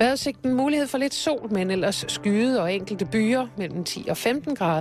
Vejrudsigten 0.00 0.54
mulighed 0.54 0.86
for 0.86 0.98
lidt 0.98 1.14
sol, 1.14 1.52
men 1.52 1.70
ellers 1.70 2.04
skyde 2.08 2.62
og 2.62 2.74
enkelte 2.74 3.06
byer 3.06 3.46
mellem 3.56 3.84
10 3.84 4.06
og 4.10 4.16
15 4.16 4.56
grader. 4.56 4.80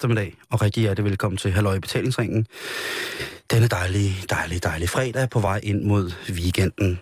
Eftermiddag, 0.00 0.36
og 0.50 0.62
rigtig 0.62 0.80
hjertelig 0.80 1.04
velkommen 1.04 1.36
til 1.38 1.50
Halløj 1.50 1.74
i 1.74 1.78
Betalingsringen. 1.78 2.46
Denne 3.50 3.68
dejlige, 3.68 4.14
dejlige, 4.30 4.58
dejlige 4.58 4.88
fredag 4.88 5.30
på 5.30 5.40
vej 5.40 5.60
ind 5.62 5.84
mod 5.84 6.12
weekenden. 6.30 7.00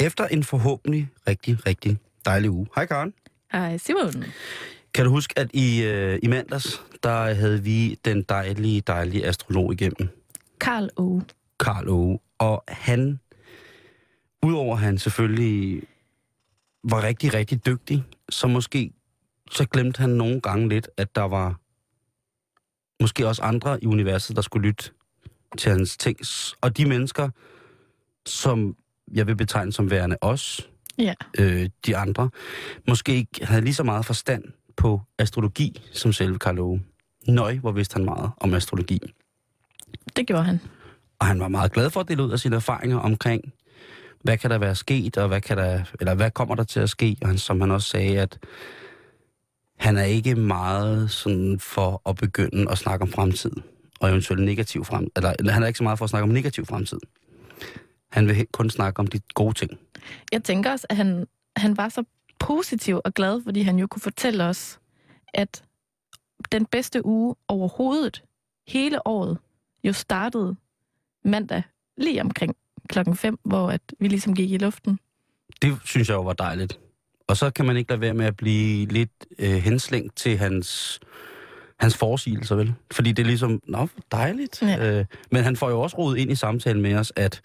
Efter 0.00 0.26
en 0.26 0.44
forhåbentlig 0.44 1.08
rigtig, 1.28 1.66
rigtig 1.66 1.98
dejlig 2.24 2.50
uge. 2.50 2.66
Hej 2.74 2.86
Karen. 2.86 3.14
Hej 3.52 3.76
Simon. 3.76 4.24
Kan 4.94 5.04
du 5.04 5.10
huske, 5.10 5.38
at 5.38 5.50
i, 5.52 5.82
øh, 5.82 6.18
i 6.22 6.28
mandags, 6.28 6.82
der 7.02 7.34
havde 7.34 7.62
vi 7.62 7.98
den 8.04 8.22
dejlige, 8.22 8.80
dejlige 8.80 9.26
astrolog 9.26 9.72
igennem, 9.72 10.08
Karl 10.60 10.88
O. 10.96 11.20
Karl 11.60 11.88
Åge. 11.88 12.18
Og 12.38 12.64
han, 12.68 13.20
udover 14.42 14.76
han 14.76 14.98
selvfølgelig 14.98 15.82
var 16.84 17.02
rigtig, 17.02 17.34
rigtig 17.34 17.66
dygtig, 17.66 18.04
så 18.30 18.46
måske 18.46 18.92
så 19.50 19.64
glemte 19.64 20.00
han 20.00 20.10
nogle 20.10 20.40
gange 20.40 20.68
lidt, 20.68 20.88
at 20.96 21.16
der 21.16 21.22
var 21.22 21.60
måske 23.00 23.28
også 23.28 23.42
andre 23.42 23.84
i 23.84 23.86
universet, 23.86 24.36
der 24.36 24.42
skulle 24.42 24.68
lytte 24.68 24.90
til 25.58 25.70
hans 25.72 25.96
ting. 25.96 26.18
Og 26.60 26.76
de 26.76 26.86
mennesker, 26.86 27.28
som 28.26 28.76
jeg 29.14 29.26
vil 29.26 29.36
betegne 29.36 29.72
som 29.72 29.90
værende 29.90 30.16
os, 30.20 30.68
Ja. 30.98 31.14
øh, 31.38 31.68
de 31.86 31.96
andre, 31.96 32.30
måske 32.88 33.14
ikke 33.14 33.46
havde 33.46 33.62
lige 33.62 33.74
så 33.74 33.82
meget 33.82 34.06
forstand 34.06 34.44
på 34.76 35.00
astrologi 35.18 35.82
som 35.92 36.12
selve 36.12 36.38
Karl 36.38 36.58
Åge. 36.58 36.82
Nøj, 37.28 37.58
hvor 37.58 37.72
vidste 37.72 37.94
han 37.94 38.04
meget 38.04 38.30
om 38.40 38.54
astrologi. 38.54 39.00
Det 40.16 40.26
gjorde 40.26 40.44
han. 40.44 40.60
Og 41.18 41.26
han 41.26 41.40
var 41.40 41.48
meget 41.48 41.72
glad 41.72 41.90
for 41.90 42.00
at 42.00 42.08
dele 42.08 42.22
ud 42.22 42.30
af 42.32 42.38
sine 42.40 42.56
erfaringer 42.56 42.98
omkring, 42.98 43.52
hvad 44.22 44.38
kan 44.38 44.50
der 44.50 44.58
være 44.58 44.74
sket, 44.74 45.16
og 45.16 45.28
hvad, 45.28 45.40
kan 45.40 45.56
der, 45.56 45.84
eller 46.00 46.14
hvad 46.14 46.30
kommer 46.30 46.54
der 46.54 46.64
til 46.64 46.80
at 46.80 46.90
ske. 46.90 47.16
Og 47.22 47.28
han, 47.28 47.38
som 47.38 47.60
han 47.60 47.70
også 47.70 47.88
sagde, 47.88 48.20
at 48.20 48.38
han 49.78 49.96
er 49.96 50.04
ikke 50.04 50.34
meget 50.34 51.10
sådan 51.10 51.60
for 51.60 52.02
at 52.08 52.16
begynde 52.16 52.70
at 52.70 52.78
snakke 52.78 53.02
om 53.02 53.08
fremtid, 53.08 53.52
og 54.00 54.10
eventuelt 54.10 54.44
negativ 54.44 54.84
fremtid. 54.84 55.10
Eller, 55.16 55.52
han 55.52 55.62
er 55.62 55.66
ikke 55.66 55.76
så 55.76 55.82
meget 55.82 55.98
for 55.98 56.04
at 56.04 56.10
snakke 56.10 56.22
om 56.22 56.28
negativ 56.28 56.66
fremtid. 56.66 56.98
Han 58.10 58.28
vil 58.28 58.46
kun 58.52 58.70
snakke 58.70 59.00
om 59.00 59.06
de 59.06 59.20
gode 59.34 59.54
ting. 59.54 59.70
Jeg 60.32 60.44
tænker 60.44 60.70
også, 60.70 60.86
at 60.90 60.96
han, 60.96 61.26
han 61.56 61.76
var 61.76 61.88
så 61.88 62.04
positiv 62.38 63.00
og 63.04 63.14
glad, 63.14 63.42
fordi 63.44 63.62
han 63.62 63.78
jo 63.78 63.86
kunne 63.86 64.02
fortælle 64.02 64.44
os, 64.44 64.78
at 65.34 65.64
den 66.52 66.66
bedste 66.66 67.06
uge 67.06 67.34
overhovedet, 67.48 68.24
hele 68.68 69.06
året, 69.06 69.38
jo 69.84 69.92
startede 69.92 70.56
mandag 71.24 71.62
lige 71.96 72.20
omkring 72.20 72.56
klokken 72.88 73.16
5, 73.16 73.38
hvor 73.44 73.70
at 73.70 73.80
vi 74.00 74.08
ligesom 74.08 74.34
gik 74.34 74.50
i 74.50 74.58
luften. 74.58 74.98
Det 75.62 75.78
synes 75.84 76.08
jeg 76.08 76.14
jo 76.14 76.22
var 76.22 76.32
dejligt. 76.32 76.78
Og 77.28 77.36
så 77.36 77.50
kan 77.50 77.66
man 77.66 77.76
ikke 77.76 77.90
lade 77.90 78.00
være 78.00 78.14
med 78.14 78.26
at 78.26 78.36
blive 78.36 78.86
lidt 78.86 79.10
øh, 79.38 79.50
henslængt 79.50 80.16
til 80.16 80.38
hans, 80.38 81.00
hans 81.80 81.96
foresigelser, 81.96 82.56
vel? 82.56 82.74
Fordi 82.90 83.12
det 83.12 83.22
er 83.22 83.26
ligesom, 83.26 83.60
nå, 83.66 83.88
dejligt. 84.12 84.62
Ja. 84.62 84.98
Øh, 84.98 85.04
men 85.30 85.44
han 85.44 85.56
får 85.56 85.70
jo 85.70 85.80
også 85.80 85.98
rodet 85.98 86.18
ind 86.18 86.32
i 86.32 86.34
samtalen 86.34 86.82
med 86.82 86.94
os, 86.94 87.12
at 87.16 87.40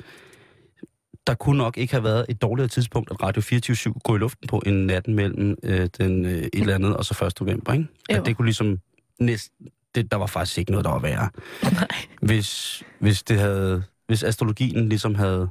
der 1.28 1.34
kunne 1.34 1.58
nok 1.58 1.78
ikke 1.78 1.94
have 1.94 2.04
været 2.04 2.26
et 2.30 2.42
dårligere 2.42 2.68
tidspunkt, 2.68 3.12
at 3.12 3.24
Radio 3.24 3.42
24 3.42 3.94
gå 4.04 4.16
i 4.16 4.20
luften 4.20 4.48
på 4.48 4.62
en 4.66 4.86
natten 4.86 5.16
mellem 5.16 5.58
øh, 5.64 5.90
den 5.98 6.26
øh, 6.26 6.32
et 6.32 6.50
eller 6.54 6.76
andet 6.76 6.98
og 6.98 7.06
så 7.06 7.26
1. 7.26 7.42
november, 7.42 7.74
ikke? 7.74 7.88
Jo. 8.12 8.20
At 8.20 8.26
det 8.26 8.38
kunne 8.38 8.46
ligesom 8.46 8.80
næsten... 9.20 9.68
Det, 9.96 10.12
der 10.12 10.18
var 10.18 10.26
faktisk 10.26 10.58
ikke 10.58 10.72
noget, 10.72 10.86
der 10.86 10.92
var 10.92 11.00
værre. 11.00 11.30
Nej. 11.64 11.88
Hvis, 12.22 12.84
hvis 13.00 13.24
det 13.24 13.40
havde... 13.40 13.84
Hvis 14.08 14.24
astrologien 14.24 14.90
ligesom 14.90 15.16
havde... 15.16 15.50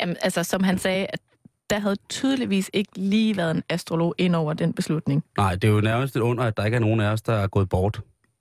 Jamen, 0.00 0.16
altså, 0.22 0.44
som 0.44 0.62
han 0.62 0.78
sagde, 0.78 1.06
at 1.06 1.20
der 1.70 1.78
havde 1.78 1.96
tydeligvis 2.08 2.70
ikke 2.72 2.90
lige 2.96 3.36
været 3.36 3.50
en 3.56 3.62
astrolog 3.68 4.14
ind 4.18 4.36
over 4.36 4.52
den 4.52 4.72
beslutning. 4.72 5.24
Nej, 5.38 5.54
det 5.54 5.64
er 5.68 5.72
jo 5.72 5.80
nærmest 5.80 6.16
et 6.16 6.20
under, 6.20 6.44
at 6.44 6.56
der 6.56 6.64
ikke 6.64 6.74
er 6.74 6.80
nogen 6.80 7.00
af 7.00 7.10
os, 7.12 7.22
der 7.22 7.32
er 7.32 7.46
gået 7.46 7.68
bort 7.68 8.00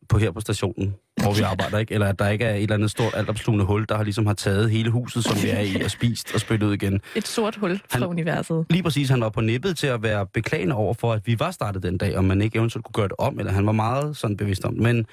på 0.10 0.18
her 0.18 0.32
på 0.32 0.40
stationen, 0.40 0.96
hvor 1.22 1.34
vi 1.34 1.42
arbejder, 1.42 1.78
ikke? 1.78 1.94
Eller 1.94 2.08
at 2.08 2.20
der 2.20 2.30
ikke 2.30 2.46
er 2.46 2.54
et 2.56 2.62
eller 2.64 2.76
andet 2.76 2.92
stort 2.92 3.14
altopslugende 3.16 3.66
hul, 3.66 3.86
der 3.90 3.96
har 3.98 4.04
ligesom 4.04 4.26
har 4.26 4.34
taget 4.34 4.72
hele 4.72 4.90
huset, 4.90 5.24
som 5.24 5.38
vi 5.44 5.50
er 5.50 5.60
i, 5.60 5.82
og 5.84 5.92
spist 5.92 6.34
og 6.34 6.40
spyttet 6.40 6.68
ud 6.68 6.74
igen. 6.74 7.02
Et 7.16 7.28
sort 7.28 7.56
hul 7.56 7.78
fra 7.90 8.00
Han- 8.00 8.08
universet. 8.08 8.66
Lige 8.70 8.84
præcis, 8.84 9.10
han 9.10 9.22
var 9.22 9.30
på 9.30 9.42
nippet 9.42 9.78
til 9.78 9.88
at 9.88 10.04
være 10.04 10.28
beklagende 10.28 10.76
over 10.76 10.94
for, 10.94 11.14
at 11.14 11.28
vi 11.28 11.40
var 11.40 11.52
startet 11.52 11.84
den 11.84 11.98
dag, 11.98 12.18
og 12.18 12.26
man 12.26 12.42
ikke 12.42 12.58
eventuelt 12.58 12.86
kunne 12.86 12.94
gøre 12.94 13.08
det 13.08 13.16
om, 13.20 13.40
eller 13.40 13.52
han 13.52 13.66
var 13.66 13.72
meget 13.72 14.18
sådan 14.18 14.38
bevidst 14.38 14.66
om. 14.66 14.74
Men 14.74 15.06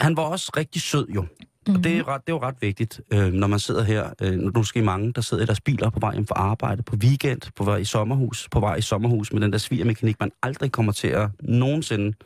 han 0.00 0.16
var 0.16 0.22
også 0.22 0.52
rigtig 0.56 0.82
sød 0.82 1.06
jo. 1.14 1.24
Og 1.68 1.84
det 1.84 1.96
er, 1.96 2.08
ret, 2.08 2.20
det 2.26 2.32
er 2.32 2.36
jo 2.36 2.42
ret 2.42 2.54
vigtigt, 2.60 3.00
øh, 3.12 3.32
når 3.32 3.46
man 3.46 3.58
sidder 3.58 3.82
her. 3.82 4.10
Øh, 4.22 4.32
nu 4.32 4.46
er 4.46 4.50
der 4.50 4.58
måske 4.58 4.82
mange, 4.82 5.12
der 5.12 5.20
sidder 5.20 5.42
i 5.42 5.46
deres 5.46 5.60
biler 5.60 5.90
på 5.90 6.00
vej 6.00 6.12
hjem 6.12 6.26
fra 6.26 6.34
arbejde, 6.34 6.82
på 6.82 6.96
weekend, 6.96 7.40
på 7.56 7.64
vej 7.64 7.76
i 7.76 7.84
sommerhus, 7.84 8.48
på 8.50 8.60
vej 8.60 8.76
i 8.76 8.80
sommerhus 8.80 9.32
med 9.32 9.40
den 9.40 9.52
der 9.52 9.58
svigermekanik, 9.58 10.20
man 10.20 10.32
aldrig 10.42 10.72
kommer 10.72 10.92
til 10.92 11.08
at 11.08 11.28
nogensinde 11.40 12.16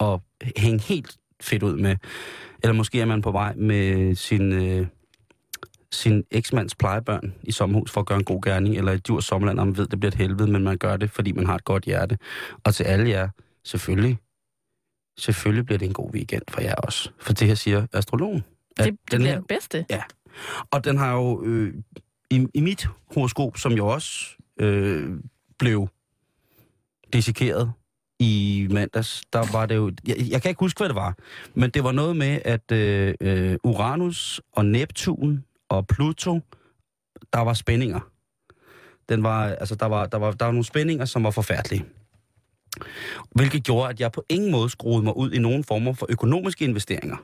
at 0.00 0.20
hænge 0.56 0.80
helt 0.80 1.16
fedt 1.42 1.62
ud 1.62 1.76
med. 1.76 1.96
Eller 2.62 2.74
måske 2.74 3.00
er 3.00 3.04
man 3.04 3.22
på 3.22 3.30
vej 3.30 3.54
med 3.56 4.14
sin, 4.14 4.52
øh, 4.52 4.86
sin 5.92 6.24
eksmands 6.30 6.74
plejebørn 6.74 7.34
i 7.42 7.52
sommerhus 7.52 7.90
for 7.90 8.00
at 8.00 8.06
gøre 8.06 8.18
en 8.18 8.24
god 8.24 8.42
gerning, 8.42 8.76
eller 8.76 8.92
et 8.92 9.06
djurs 9.06 9.24
sommerland, 9.24 9.60
og 9.60 9.66
man 9.66 9.76
ved, 9.76 9.86
det 9.86 10.00
bliver 10.00 10.10
et 10.10 10.18
helvede, 10.18 10.50
men 10.50 10.64
man 10.64 10.78
gør 10.78 10.96
det, 10.96 11.10
fordi 11.10 11.32
man 11.32 11.46
har 11.46 11.54
et 11.54 11.64
godt 11.64 11.84
hjerte. 11.84 12.18
Og 12.64 12.74
til 12.74 12.84
alle 12.84 13.10
jer, 13.10 13.28
selvfølgelig, 13.64 14.18
selvfølgelig 15.18 15.66
bliver 15.66 15.78
det 15.78 15.86
en 15.86 15.92
god 15.92 16.10
weekend 16.14 16.42
for 16.48 16.60
jer 16.60 16.74
også. 16.74 17.10
For 17.20 17.32
det 17.32 17.48
her 17.48 17.54
siger 17.54 17.86
astrologen. 17.92 18.44
At 18.78 18.84
Det, 18.84 18.92
det 18.92 19.12
den 19.12 19.18
bliver 19.18 19.30
her, 19.30 19.36
den 19.38 19.44
bedste. 19.46 19.86
og 20.70 20.84
den 20.84 20.98
har 20.98 21.12
jo 21.14 21.42
øh, 21.44 21.74
i, 22.30 22.46
i 22.54 22.60
mit 22.60 22.86
horoskop, 23.14 23.56
som 23.56 23.72
jo 23.72 23.86
også 23.86 24.36
øh, 24.60 25.10
blev 25.58 25.88
dissekeret 27.12 27.72
i 28.18 28.66
mandags, 28.70 29.22
der 29.32 29.52
var 29.52 29.66
det 29.66 29.74
jo... 29.76 29.92
Jeg, 30.06 30.16
jeg 30.30 30.42
kan 30.42 30.48
ikke 30.48 30.60
huske, 30.60 30.78
hvad 30.78 30.88
det 30.88 30.96
var, 30.96 31.16
men 31.54 31.70
det 31.70 31.84
var 31.84 31.92
noget 31.92 32.16
med, 32.16 32.38
at 32.44 32.72
øh, 32.72 33.14
øh, 33.20 33.56
Uranus 33.64 34.40
og 34.52 34.66
Neptun 34.66 35.44
og 35.68 35.86
Pluto, 35.86 36.40
der 37.32 37.40
var 37.40 37.54
spændinger. 37.54 38.00
Den 39.08 39.22
var, 39.22 39.44
altså, 39.48 39.74
der, 39.74 39.86
var, 39.86 40.06
der, 40.06 40.18
var, 40.18 40.30
der 40.32 40.44
var 40.44 40.52
nogle 40.52 40.64
spændinger, 40.64 41.04
som 41.04 41.24
var 41.24 41.30
forfærdelige. 41.30 41.84
Hvilket 43.30 43.64
gjorde, 43.64 43.88
at 43.90 44.00
jeg 44.00 44.12
på 44.12 44.24
ingen 44.28 44.50
måde 44.50 44.70
skruede 44.70 45.02
mig 45.04 45.16
ud 45.16 45.32
i 45.32 45.38
nogen 45.38 45.64
former 45.64 45.92
for 45.92 46.06
økonomiske 46.08 46.64
investeringer. 46.64 47.16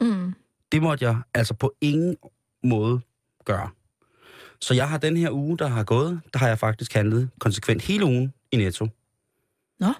Mm. 0.00 0.34
Det 0.74 0.82
måtte 0.82 1.04
jeg 1.04 1.16
altså 1.34 1.54
på 1.54 1.74
ingen 1.80 2.16
måde 2.64 3.00
gøre. 3.44 3.70
Så 4.60 4.74
jeg 4.74 4.88
har 4.88 4.98
den 4.98 5.16
her 5.16 5.30
uge, 5.30 5.58
der 5.58 5.66
har 5.66 5.84
gået, 5.84 6.20
der 6.32 6.38
har 6.38 6.48
jeg 6.48 6.58
faktisk 6.58 6.94
handlet 6.94 7.30
konsekvent 7.38 7.82
hele 7.82 8.04
ugen 8.04 8.32
i 8.52 8.56
Netto. 8.56 8.88
Nå. 9.80 9.92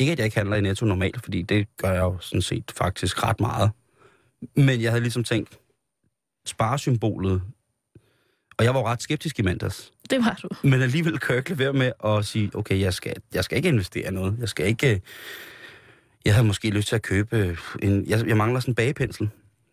Ikke 0.00 0.12
at 0.12 0.18
jeg 0.18 0.24
ikke 0.24 0.36
handler 0.36 0.56
i 0.56 0.60
Netto 0.60 0.86
normalt, 0.86 1.22
fordi 1.22 1.42
det 1.42 1.76
gør 1.76 1.92
jeg 1.92 2.00
jo 2.00 2.18
sådan 2.20 2.42
set 2.42 2.72
faktisk 2.76 3.22
ret 3.22 3.40
meget. 3.40 3.70
Men 4.56 4.82
jeg 4.82 4.90
havde 4.90 5.02
ligesom 5.02 5.24
tænkt, 5.24 5.58
sparesymbolet, 6.46 7.42
og 8.58 8.64
jeg 8.64 8.74
var 8.74 8.80
jo 8.80 8.86
ret 8.86 9.02
skeptisk 9.02 9.38
i 9.38 9.42
mandags. 9.42 9.92
Det 10.10 10.18
var 10.18 10.38
du. 10.42 10.48
Men 10.62 10.82
alligevel 10.82 11.18
kan 11.18 11.30
jeg 11.30 11.38
ikke 11.38 11.50
lade 11.50 11.58
være 11.58 11.72
med 11.72 11.92
at 12.04 12.24
sige, 12.26 12.50
okay, 12.54 12.80
jeg 12.80 12.94
skal, 12.94 13.16
jeg 13.34 13.44
skal 13.44 13.56
ikke 13.56 13.68
investere 13.68 14.10
noget. 14.10 14.36
Jeg 14.38 14.48
skal 14.48 14.66
ikke... 14.66 15.02
Jeg 16.26 16.34
havde 16.34 16.46
måske 16.46 16.70
lyst 16.70 16.88
til 16.88 16.96
at 16.96 17.02
købe 17.02 17.56
en... 17.82 18.06
Jeg, 18.06 18.28
jeg 18.28 18.36
mangler 18.36 18.60
sådan 18.60 18.70
en 18.72 18.74
bagepensel. 18.74 19.28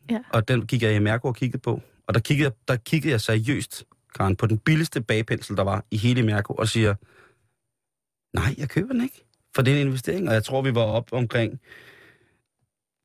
Ja. 0.09 0.19
Og 0.29 0.47
den 0.47 0.67
gik 0.67 0.83
jeg 0.83 0.95
i 0.95 0.99
Mærko 0.99 1.27
og 1.27 1.35
kiggede 1.35 1.61
på. 1.61 1.81
Og 2.07 2.13
der 2.13 2.19
kiggede, 2.19 2.45
jeg, 2.45 2.53
der 2.67 2.75
kiggede 2.75 3.11
jeg 3.11 3.21
seriøst, 3.21 3.83
Karen, 4.15 4.35
på 4.35 4.47
den 4.47 4.57
billigste 4.57 5.01
bagepensel, 5.01 5.57
der 5.57 5.63
var 5.63 5.85
i 5.91 5.97
hele 5.97 6.23
Mærko, 6.23 6.53
og 6.53 6.67
siger, 6.67 6.95
nej, 8.33 8.55
jeg 8.57 8.69
køber 8.69 8.93
den 8.93 9.03
ikke. 9.03 9.25
For 9.55 9.61
det 9.61 9.73
er 9.73 9.81
en 9.81 9.87
investering, 9.87 10.27
og 10.27 10.33
jeg 10.33 10.43
tror, 10.43 10.61
vi 10.61 10.75
var 10.75 10.81
op 10.81 11.13
omkring... 11.13 11.59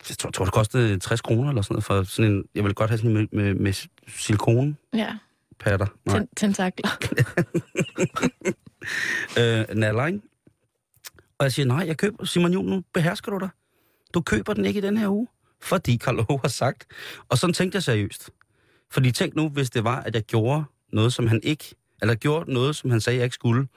Jeg 0.09 0.17
tror, 0.17 0.31
tror 0.31 0.45
det 0.45 0.55
kostede 0.55 0.99
60 0.99 1.21
kroner 1.21 1.49
eller 1.49 1.63
sådan 1.63 1.75
noget, 1.75 1.85
for 1.85 2.03
sådan 2.03 2.33
en... 2.33 2.45
Jeg 2.55 2.65
vil 2.65 2.75
godt 2.75 2.91
have 2.91 2.99
sådan 2.99 3.17
en 3.17 3.29
med, 3.33 3.45
med, 3.45 3.55
med 3.55 3.73
silikone 4.09 4.77
Ja, 4.95 5.17
patter. 5.61 5.87
Nej. 6.07 6.19
ten- 6.19 6.29
tentakler. 6.37 6.91
øh, 9.39 9.77
naller, 9.77 10.07
ikke? 10.07 10.21
Og 11.39 11.45
jeg 11.45 11.53
siger, 11.53 11.67
nej, 11.67 11.85
jeg 11.87 11.97
køber, 11.97 12.25
Simon 12.25 12.53
Juhl, 12.53 12.69
nu 12.69 12.83
behersker 12.95 13.33
du 13.33 13.39
dig. 13.39 13.49
Du 14.15 14.21
køber 14.21 14.55
den 14.55 14.65
ikke 14.65 14.79
i 14.79 14.81
den 14.81 14.97
her 14.97 15.09
uge. 15.09 15.29
fordi 15.63 15.97
Karl 15.97 16.19
Ove 16.29 16.39
har 16.43 16.49
sagt. 16.49 16.87
Og 17.29 17.39
sådan 17.39 17.55
tænkte 17.55 17.77
jeg 17.77 17.83
seriøst. 17.83 18.31
Fordi 18.91 19.13
tænk 19.13 19.37
nu, 19.37 19.49
hvis 19.49 19.71
det 19.71 19.85
var, 19.85 20.01
at 20.01 20.15
jeg 20.15 20.23
gjorde 20.23 20.65
noget, 20.93 21.13
som 21.13 21.27
han 21.27 21.41
ikke... 21.43 21.75
Eller 22.03 22.15
gjorde 22.15 22.53
noget, 22.53 22.77
som 22.77 22.91
han 22.91 23.01
sagde, 23.01 23.17
jeg 23.17 23.25
ikke 23.25 23.35
skulle. 23.35 23.69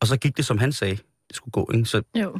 Og 0.00 0.06
så 0.06 0.16
gik 0.16 0.36
det, 0.36 0.44
som 0.46 0.58
han 0.58 0.72
sagde, 0.72 0.96
det 1.28 1.36
skulle 1.36 1.52
gå. 1.52 1.70
Ikke? 1.74 1.84
Så, 1.84 2.02
Jo. 2.14 2.38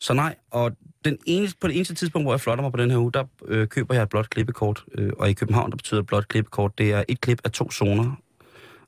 så 0.00 0.14
nej, 0.14 0.34
og 0.50 0.72
den 1.04 1.18
eneste, 1.26 1.58
på 1.60 1.68
det 1.68 1.76
eneste 1.76 1.94
tidspunkt, 1.94 2.24
hvor 2.24 2.32
jeg 2.32 2.40
flotter 2.40 2.62
mig 2.62 2.72
på 2.72 2.78
den 2.78 2.90
her 2.90 2.98
uge, 2.98 3.12
der 3.12 3.24
øh, 3.46 3.68
køber 3.68 3.94
jeg 3.94 4.02
et 4.02 4.08
blåt 4.08 4.30
klippekort. 4.30 4.84
Øh, 4.94 5.12
og 5.18 5.30
i 5.30 5.32
København, 5.32 5.70
der 5.70 5.76
betyder 5.76 6.00
et 6.00 6.06
blåt 6.06 6.28
klippekort, 6.28 6.78
det 6.78 6.92
er 6.92 7.04
et 7.08 7.20
klip 7.20 7.40
af 7.44 7.52
to 7.52 7.70
zoner, 7.70 8.12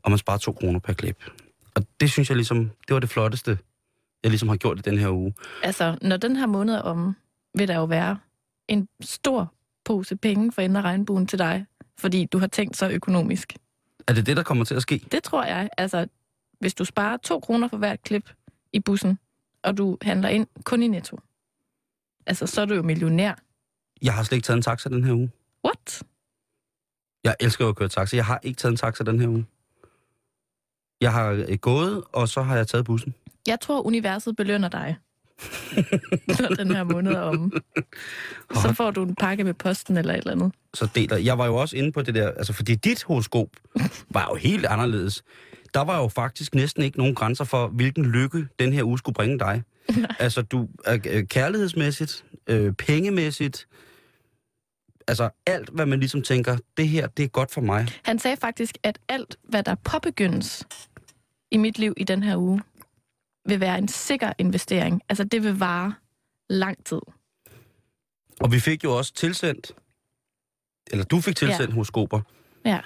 og 0.02 0.10
man 0.10 0.18
sparer 0.18 0.38
to 0.38 0.52
kroner 0.52 0.78
per 0.78 0.92
klip. 0.92 1.16
Og 1.74 1.86
det 2.00 2.10
synes 2.10 2.28
jeg 2.30 2.36
ligesom, 2.36 2.58
det 2.88 2.94
var 2.94 2.98
det 3.00 3.10
flotteste, 3.10 3.58
jeg 4.22 4.30
ligesom 4.30 4.48
har 4.48 4.56
gjort 4.56 4.78
i 4.78 4.82
den 4.82 4.98
her 4.98 5.10
uge. 5.10 5.34
Altså, 5.62 5.98
når 6.02 6.16
den 6.16 6.36
her 6.36 6.46
måned 6.46 6.74
er 6.74 6.82
om, 6.82 7.16
vil 7.54 7.68
der 7.68 7.76
jo 7.76 7.84
være 7.84 8.18
en 8.68 8.88
stor 9.00 9.54
pose 9.84 10.16
penge 10.16 10.52
for 10.52 10.62
enden 10.62 10.76
af 10.76 10.82
regnbuen 10.82 11.26
til 11.26 11.38
dig, 11.38 11.66
fordi 11.98 12.24
du 12.24 12.38
har 12.38 12.46
tænkt 12.46 12.76
så 12.76 12.90
økonomisk. 12.90 13.56
Er 14.06 14.12
det 14.12 14.26
det, 14.26 14.36
der 14.36 14.42
kommer 14.42 14.64
til 14.64 14.74
at 14.74 14.82
ske? 14.82 15.04
Det 15.12 15.22
tror 15.22 15.44
jeg. 15.44 15.68
Altså, 15.78 16.06
hvis 16.60 16.74
du 16.74 16.84
sparer 16.84 17.16
to 17.16 17.40
kroner 17.40 17.68
for 17.68 17.76
hvert 17.76 18.02
klip 18.02 18.30
i 18.72 18.80
bussen, 18.80 19.18
og 19.62 19.78
du 19.78 19.98
handler 20.02 20.28
ind 20.28 20.46
kun 20.64 20.82
i 20.82 20.88
netto, 20.88 21.18
altså, 22.26 22.46
så 22.46 22.60
er 22.60 22.64
du 22.64 22.74
jo 22.74 22.82
millionær. 22.82 23.34
Jeg 24.02 24.14
har 24.14 24.22
slet 24.22 24.36
ikke 24.36 24.46
taget 24.46 24.56
en 24.56 24.62
taxa 24.62 24.88
den 24.88 25.04
her 25.04 25.12
uge. 25.12 25.30
What? 25.64 26.02
Jeg 27.24 27.36
elsker 27.40 27.64
jo 27.64 27.68
at 27.68 27.76
køre 27.76 27.88
taxa. 27.88 28.16
Jeg 28.16 28.26
har 28.26 28.40
ikke 28.42 28.56
taget 28.56 28.72
en 28.72 28.76
taxa 28.76 29.04
den 29.04 29.20
her 29.20 29.28
uge. 29.28 29.46
Jeg 31.00 31.12
har 31.12 31.30
øh, 31.30 31.58
gået, 31.60 32.02
og 32.12 32.28
så 32.28 32.42
har 32.42 32.56
jeg 32.56 32.66
taget 32.66 32.84
bussen. 32.84 33.14
Jeg 33.46 33.60
tror, 33.60 33.86
universet 33.86 34.36
belønner 34.36 34.68
dig. 34.68 34.96
når 36.40 36.48
den 36.48 36.74
her 36.74 36.84
måned 36.84 37.12
er 37.12 37.20
om. 37.20 37.52
Så 38.62 38.72
får 38.72 38.90
du 38.90 39.02
en 39.02 39.14
pakke 39.14 39.44
med 39.44 39.54
posten 39.54 39.96
eller 39.96 40.14
et 40.14 40.18
eller 40.18 40.32
andet. 40.32 40.52
så 40.74 40.88
deler. 40.94 41.16
Jeg 41.16 41.38
var 41.38 41.46
jo 41.46 41.56
også 41.56 41.76
inde 41.76 41.92
på 41.92 42.02
det 42.02 42.14
der, 42.14 42.28
altså 42.28 42.52
fordi 42.52 42.74
dit 42.74 43.02
horoskop 43.02 43.48
var 44.10 44.28
jo 44.30 44.34
helt 44.34 44.66
anderledes. 44.66 45.22
Der 45.74 45.80
var 45.80 46.00
jo 46.02 46.08
faktisk 46.08 46.54
næsten 46.54 46.82
ikke 46.82 46.98
nogen 46.98 47.14
grænser 47.14 47.44
for, 47.44 47.66
hvilken 47.66 48.06
lykke 48.06 48.46
den 48.58 48.72
her 48.72 48.82
uge 48.82 48.98
skulle 48.98 49.14
bringe 49.14 49.38
dig. 49.38 49.62
altså 50.18 50.42
du 50.42 50.68
er 50.84 50.98
øh, 51.08 51.24
kærlighedsmæssigt, 51.24 52.24
øh, 52.46 52.72
pengemæssigt, 52.72 53.66
altså 55.08 55.30
alt, 55.46 55.68
hvad 55.68 55.86
man 55.86 55.98
ligesom 56.00 56.22
tænker, 56.22 56.58
det 56.76 56.88
her, 56.88 57.06
det 57.06 57.24
er 57.24 57.28
godt 57.28 57.50
for 57.50 57.60
mig. 57.60 57.88
Han 58.04 58.18
sagde 58.18 58.36
faktisk, 58.36 58.78
at 58.82 58.98
alt, 59.08 59.36
hvad 59.42 59.62
der 59.62 59.74
påbegyndes 59.74 60.64
i 61.50 61.56
mit 61.56 61.78
liv 61.78 61.94
i 61.96 62.04
den 62.04 62.22
her 62.22 62.36
uge, 62.36 62.62
vil 63.48 63.60
være 63.60 63.78
en 63.78 63.88
sikker 63.88 64.32
investering. 64.38 65.02
Altså, 65.08 65.24
det 65.24 65.42
vil 65.42 65.58
vare 65.58 65.94
lang 66.50 66.84
tid. 66.86 67.00
Og 68.40 68.52
vi 68.52 68.60
fik 68.60 68.84
jo 68.84 68.96
også 68.96 69.14
tilsendt, 69.14 69.72
eller 70.90 71.04
du 71.04 71.20
fik 71.20 71.36
tilsendt 71.36 71.70
ja. 71.70 71.74
horoskoper 71.74 72.20
Ja. 72.64 72.76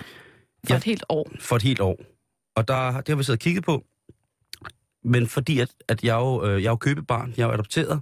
For 0.66 0.74
Ja. 0.74 0.76
et 0.76 0.84
helt 0.84 1.04
år. 1.08 1.30
for 1.40 1.56
et 1.56 1.62
helt 1.62 1.80
år. 1.80 1.96
Og 2.56 2.68
der, 2.68 2.92
det 3.00 3.08
har 3.08 3.16
vi 3.16 3.22
siddet 3.24 3.38
og 3.38 3.42
kigget 3.42 3.64
på. 3.64 3.84
Men 5.04 5.26
fordi 5.26 5.58
at, 5.60 5.70
at 5.88 6.04
jeg, 6.04 6.14
jo, 6.14 6.44
øh, 6.46 6.62
jeg 6.62 6.68
er 6.68 6.72
jo 6.72 6.76
købebarn, 6.76 7.34
jeg 7.36 7.42
er 7.42 7.46
jo 7.46 7.52
adopteret, 7.52 8.00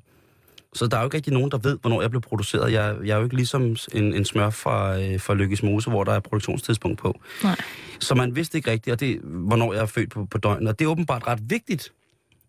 så 0.72 0.86
der 0.86 0.96
er 0.96 1.00
jo 1.00 1.06
ikke 1.06 1.16
rigtig 1.16 1.32
nogen, 1.32 1.50
der 1.50 1.58
ved, 1.58 1.78
hvornår 1.80 2.00
jeg 2.00 2.10
blev 2.10 2.20
produceret. 2.20 2.72
Jeg, 2.72 2.96
jeg 3.04 3.12
er 3.12 3.16
jo 3.16 3.24
ikke 3.24 3.36
ligesom 3.36 3.76
en, 3.92 4.14
en 4.14 4.24
smør 4.24 4.50
fra, 4.50 5.00
øh, 5.00 5.20
fra 5.20 5.34
Lykkes 5.34 5.62
Mose, 5.62 5.90
hvor 5.90 6.04
der 6.04 6.12
er 6.12 6.20
produktionstidspunkt 6.20 6.98
på. 6.98 7.20
Nej. 7.44 7.56
Så 7.98 8.14
man 8.14 8.36
vidste 8.36 8.58
ikke 8.58 8.70
rigtigt, 8.70 8.92
og 8.92 9.00
det, 9.00 9.20
hvornår 9.22 9.72
jeg 9.72 9.82
er 9.82 9.86
født 9.86 10.10
på, 10.10 10.24
på 10.24 10.38
døgnet. 10.38 10.68
Og 10.68 10.78
det 10.78 10.84
er 10.84 10.88
åbenbart 10.88 11.26
ret 11.26 11.50
vigtigt 11.50 11.92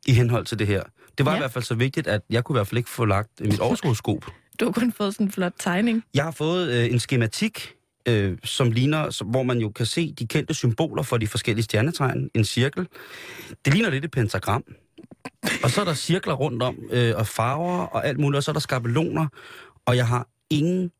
i 0.06 0.14
henhold 0.14 0.46
til 0.46 0.60
det 0.60 0.68
her. 0.68 0.84
Det 1.18 1.26
var 1.26 1.32
ja. 1.32 1.38
I 1.38 1.40
hvert 1.40 1.52
fald 1.52 1.64
så 1.64 1.76
vigtigt, 1.76 2.08
at 2.08 2.22
jeg 2.30 2.44
kunne 2.44 2.56
i 2.56 2.58
hvert 2.58 2.68
fald 2.68 2.78
ikke 2.78 2.90
få 2.90 3.06
lagt 3.06 3.42
mit 3.42 3.60
årshoroskop. 3.60 4.26
Du 4.60 4.66
har 4.66 4.72
kun 4.72 4.92
fået 4.92 5.14
sådan 5.14 5.28
en 5.28 5.32
flot 5.32 5.54
tegning. 5.60 6.04
Jeg 6.14 6.24
har 6.24 6.32
fået 6.32 6.72
øh, 6.72 6.92
en 6.92 7.00
skematik, 7.00 7.74
øh, 8.06 8.38
som 8.44 8.72
ligner, 8.72 9.10
som, 9.10 9.28
hvor 9.28 9.44
man 9.44 9.60
jo 9.60 9.70
kan 9.70 9.86
se 9.86 10.14
de 10.14 10.28
kendte 10.28 10.54
symboler 10.54 11.04
for 11.04 11.18
de 11.18 11.28
forskellige 11.28 11.64
stjernetegn. 11.64 12.30
En 12.34 12.46
cirkel. 12.46 12.88
Det 13.66 13.74
ligner 13.74 13.90
lidt 13.90 14.06
et 14.06 14.12
pentagram. 14.12 14.64
Og 15.64 15.70
så 15.70 15.82
er 15.82 15.86
der 15.86 15.94
cirkler 15.94 16.34
rundt 16.34 16.64
om, 16.64 16.78
øh, 16.92 17.14
og 17.18 17.28
farver 17.28 17.78
og 17.86 18.08
alt 18.08 18.20
muligt, 18.20 18.38
og 18.38 18.44
så 18.44 18.52
er 18.52 18.54
der 18.54 18.60
skabeloner. 18.60 19.28
Og 19.86 19.96
jeg 19.96 20.08
har 20.08 20.28
ingen 20.50 20.92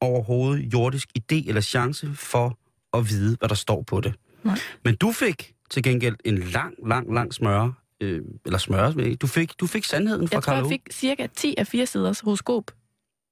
overhovedet 0.00 0.72
jordisk 0.72 1.08
idé 1.18 1.48
eller 1.48 1.60
chance 1.60 2.14
for 2.14 2.58
at 2.96 3.08
vide, 3.08 3.36
hvad 3.36 3.48
der 3.48 3.54
står 3.54 3.82
på 3.82 4.00
det. 4.00 4.14
Nej. 4.44 4.58
Men 4.84 4.96
du 4.96 5.12
fik 5.12 5.54
til 5.70 5.82
gengæld 5.82 6.16
en 6.24 6.38
lang, 6.38 6.74
lang, 6.86 7.14
lang 7.14 7.34
smøre. 7.34 7.74
Øh, 8.00 8.22
eller 8.44 8.58
smøre, 8.58 9.14
du 9.14 9.26
fik, 9.26 9.60
du 9.60 9.66
fik 9.66 9.84
sandheden 9.84 10.28
fra 10.28 10.36
Jeg 10.36 10.42
tror, 10.42 10.54
jeg 10.54 10.66
fik 10.68 10.82
cirka 10.90 11.26
10 11.26 11.54
af 11.58 11.66
4 11.66 11.86
siders 11.86 12.20
horoskop 12.20 12.64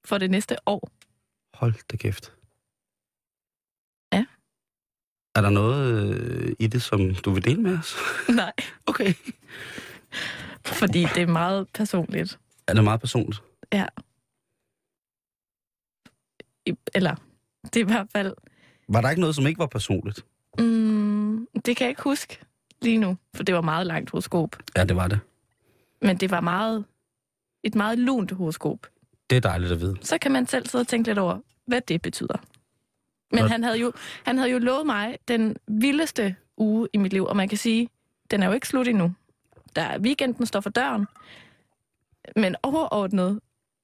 for 0.07 0.19
det 0.19 0.31
næste 0.31 0.57
år. 0.67 0.91
Hold 1.55 1.75
da 1.93 1.97
kæft. 1.97 2.33
Ja. 4.13 4.25
Er 5.35 5.41
der 5.41 5.51
noget 5.51 6.05
øh, 6.15 6.53
i 6.59 6.67
det, 6.67 6.83
som 6.83 7.15
du 7.15 7.31
vil 7.31 7.45
dele 7.45 7.63
med 7.63 7.79
os? 7.79 7.97
Nej, 8.29 8.53
Okay. 8.87 9.15
fordi 10.81 11.07
det 11.15 11.23
er 11.23 11.27
meget 11.27 11.69
personligt. 11.75 12.39
Er 12.69 12.75
det 12.75 12.85
meget 12.85 13.01
personligt? 13.01 13.43
Ja. 13.73 13.87
I- 16.67 16.75
Eller, 16.95 17.15
det 17.65 17.77
er 17.77 17.81
i 17.81 17.87
hvert 17.87 18.07
fald... 18.13 18.35
Var 18.89 19.01
der 19.01 19.11
ikke 19.11 19.21
noget, 19.21 19.35
som 19.37 19.47
ikke 19.47 19.59
var 19.59 19.67
personligt? 19.67 20.25
Mm, 20.59 21.47
det 21.65 21.77
kan 21.77 21.85
jeg 21.85 21.89
ikke 21.89 22.03
huske 22.03 22.39
lige 22.83 22.99
nu, 22.99 23.17
for 23.37 23.43
det 23.43 23.55
var 23.55 23.61
meget 23.61 23.87
langt 23.87 24.11
horoskop. 24.11 24.57
Ja, 24.77 24.85
det 24.85 24.97
var 24.97 25.09
det. 25.09 25.21
Men 26.03 26.17
det 26.17 26.31
var 26.31 26.41
meget 26.41 26.85
et 27.65 27.75
meget 27.75 27.99
lunt 27.99 28.31
horoskop. 28.33 28.87
Det 29.31 29.37
er 29.37 29.41
dejligt 29.41 29.73
at 29.73 29.81
vide. 29.81 29.97
Så 30.03 30.19
kan 30.19 30.33
man 30.33 30.47
selv 30.47 30.67
sidde 30.67 30.83
og 30.83 30.87
tænke 30.89 31.09
lidt 31.09 31.19
over, 31.19 31.39
hvad 31.67 31.81
det 31.81 32.03
betyder. 32.03 32.37
Men 33.33 33.43
Nå. 33.43 33.49
han 33.49 33.63
havde, 33.65 33.79
jo, 33.79 33.93
han 34.25 34.39
havde 34.39 34.51
jo 34.51 34.59
lovet 34.59 34.87
mig 34.87 35.19
den 35.29 35.57
vildeste 35.69 36.37
uge 36.57 36.89
i 36.93 36.97
mit 36.97 37.13
liv, 37.13 37.25
og 37.25 37.37
man 37.37 37.49
kan 37.49 37.59
sige, 37.59 37.89
den 38.31 38.43
er 38.43 38.47
jo 38.47 38.53
ikke 38.53 38.69
slut 38.69 38.89
endnu. 38.89 39.13
Der, 39.76 39.99
weekenden 40.00 40.47
står 40.47 40.61
for 40.61 40.71
døren. 40.71 41.06
Men 42.37 42.56
overordnet 42.62 43.41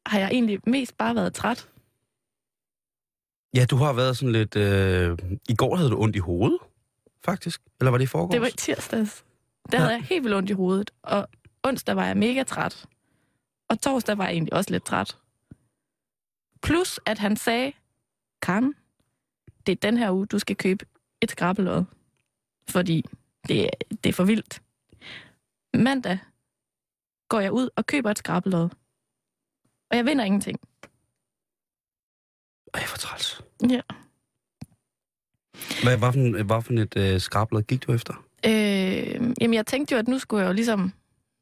har 0.07 0.19
jeg 0.19 0.29
egentlig 0.33 0.61
mest 0.67 0.97
bare 0.99 1.15
været 1.15 1.35
træt. 1.35 1.69
Ja, 3.55 3.65
du 3.65 3.77
har 3.77 3.93
været 3.93 4.17
sådan 4.17 4.33
lidt... 4.33 4.57
Øh... 4.57 5.19
I 5.49 5.55
går 5.55 5.77
havde 5.77 5.91
du 5.91 6.03
ondt 6.03 6.17
i 6.17 6.19
hovedet, 6.19 6.59
faktisk. 7.25 7.61
Eller 7.81 7.91
var 7.91 7.99
det 7.99 8.05
i 8.05 8.07
forgårs? 8.07 8.33
Det 8.33 8.41
var 8.41 8.47
i 8.47 8.51
tirsdags. 8.59 9.25
Der 9.73 9.79
Ja. 9.79 9.83
havde 9.83 9.93
jeg 9.95 10.03
helt 10.03 10.25
vildt 10.25 10.37
ondt 10.37 10.51
i 10.51 10.53
hovedet, 10.53 10.91
og 11.03 11.29
onsdag 11.63 11.97
var 11.97 12.07
jeg 12.07 12.17
mega 12.17 12.43
træt. 12.43 12.87
Og 13.69 13.81
torsdag 13.81 14.19
var 14.19 14.25
jeg 14.25 14.33
egentlig 14.33 14.53
også 14.55 14.71
lidt 14.71 14.85
træt. 14.85 15.19
Plus, 16.63 17.01
at 17.07 17.19
han 17.19 17.37
sagde, 17.37 17.73
Karen, 18.43 18.75
det 19.67 19.73
er 19.73 19.77
den 19.77 19.97
her 19.97 20.11
uge, 20.13 20.27
du 20.27 20.39
skal 20.39 20.57
købe 20.57 20.87
et 21.21 21.31
skrabelod. 21.31 21.85
Fordi 22.69 23.05
det, 23.49 23.65
er- 23.65 23.71
det 24.05 24.09
er 24.09 24.13
for 24.13 24.25
vildt. 24.25 24.63
Mandag 25.75 26.19
går 27.29 27.41
jeg 27.41 27.53
ud 27.53 27.69
og 27.77 27.87
køber 27.87 28.11
et 28.11 28.19
skrabelod. 28.19 28.69
Og 29.91 29.97
jeg 29.97 30.07
vinder 30.07 30.25
ingenting. 30.25 30.61
Ej, 32.75 32.81
for 32.87 32.99
træls. 32.99 33.43
Ja. 33.71 33.81
Hvad, 35.83 35.99
hvad, 35.99 36.13
for, 36.13 36.19
en- 36.19 36.47
hvad 36.47 36.63
for 36.63 36.73
et 36.73 36.97
øh, 36.97 37.21
skrabblad 37.21 37.63
gik 37.63 37.87
du 37.87 37.93
efter? 37.93 38.15
Øh, 38.47 39.33
jamen, 39.41 39.55
jeg 39.55 39.67
tænkte 39.67 39.93
jo, 39.95 39.99
at 39.99 40.09
nu 40.09 40.19
skulle 40.19 40.43
jeg 40.43 40.49
jo 40.49 40.53
ligesom 40.55 40.93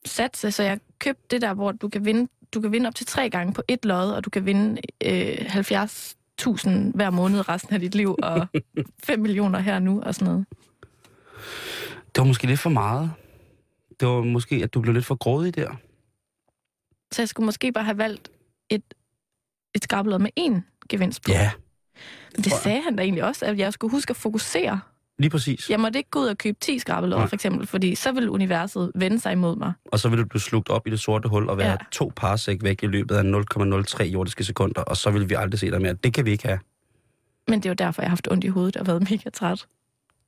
satse, 0.06 0.50
så 0.50 0.62
jeg 0.62 0.80
købte 0.98 1.22
det 1.30 1.42
der, 1.42 1.54
hvor 1.54 1.72
du 1.72 1.88
kan 1.88 2.04
vinde, 2.04 2.30
du 2.54 2.60
kan 2.60 2.72
vinde 2.72 2.86
op 2.88 2.94
til 2.94 3.06
tre 3.06 3.30
gange 3.30 3.52
på 3.54 3.62
et 3.68 3.84
lod, 3.84 4.10
og 4.12 4.24
du 4.24 4.30
kan 4.30 4.46
vinde 4.46 4.80
øh, 5.04 5.36
70.000 5.38 6.68
hver 6.94 7.10
måned 7.10 7.48
resten 7.48 7.74
af 7.74 7.80
dit 7.80 7.94
liv, 7.94 8.16
og 8.22 8.46
5 9.04 9.20
millioner 9.20 9.58
her 9.58 9.78
nu, 9.78 10.02
og 10.02 10.14
sådan 10.14 10.26
noget. 10.32 10.46
Det 12.14 12.18
var 12.18 12.24
måske 12.24 12.46
lidt 12.46 12.60
for 12.60 12.70
meget. 12.70 13.12
Det 14.00 14.08
var 14.08 14.22
måske, 14.22 14.56
at 14.64 14.74
du 14.74 14.80
blev 14.80 14.94
lidt 14.94 15.06
for 15.06 15.14
grådig 15.14 15.54
der. 15.54 15.70
Så 17.12 17.22
jeg 17.22 17.28
skulle 17.28 17.44
måske 17.46 17.72
bare 17.72 17.84
have 17.84 17.98
valgt 17.98 18.30
et, 18.70 18.82
et 19.74 19.84
skrabelod 19.84 20.18
med 20.18 20.30
én 20.40 20.60
gevinst 20.88 21.22
på. 21.22 21.30
Ja, 21.32 21.50
det 22.36 22.46
jeg. 22.46 22.58
sagde 22.62 22.80
han 22.82 22.96
da 22.96 23.02
egentlig 23.02 23.24
også, 23.24 23.44
at 23.46 23.58
jeg 23.58 23.72
skulle 23.72 23.90
huske 23.90 24.10
at 24.10 24.16
fokusere. 24.16 24.80
lige 25.18 25.30
præcis. 25.30 25.70
Jeg 25.70 25.80
måtte 25.80 25.98
ikke 25.98 26.10
gå 26.10 26.18
ud 26.20 26.26
og 26.26 26.38
købe 26.38 26.58
10 26.60 26.78
skrabelodder, 26.78 27.18
Nej. 27.18 27.28
for 27.28 27.36
eksempel, 27.36 27.66
fordi 27.66 27.94
så 27.94 28.12
ville 28.12 28.30
universet 28.30 28.92
vende 28.94 29.20
sig 29.20 29.32
imod 29.32 29.56
mig. 29.56 29.72
Og 29.84 29.98
så 29.98 30.08
ville 30.08 30.22
du 30.24 30.28
blive 30.28 30.40
slugt 30.40 30.68
op 30.68 30.86
i 30.86 30.90
det 30.90 31.00
sorte 31.00 31.28
hul 31.28 31.48
og 31.48 31.58
være 31.58 31.70
Ja. 31.70 31.76
to 31.92 32.12
parsek 32.16 32.62
væk 32.62 32.82
i 32.82 32.86
løbet 32.86 33.14
af 33.14 33.22
0,03 33.22 34.04
jordiske 34.04 34.44
sekunder, 34.44 34.80
og 34.82 34.96
så 34.96 35.10
ville 35.10 35.28
vi 35.28 35.34
aldrig 35.34 35.60
se 35.60 35.70
dig 35.70 35.82
mere. 35.82 35.92
Det 35.92 36.14
kan 36.14 36.24
vi 36.24 36.30
ikke 36.30 36.46
have. 36.46 36.58
Men 37.48 37.58
det 37.60 37.66
er 37.66 37.70
jo 37.70 37.74
derfor, 37.74 38.02
jeg 38.02 38.06
har 38.08 38.16
haft 38.16 38.28
ondt 38.30 38.44
i 38.44 38.48
hovedet 38.48 38.76
og 38.76 38.86
været 38.86 39.10
mega 39.10 39.30
træt. 39.30 39.66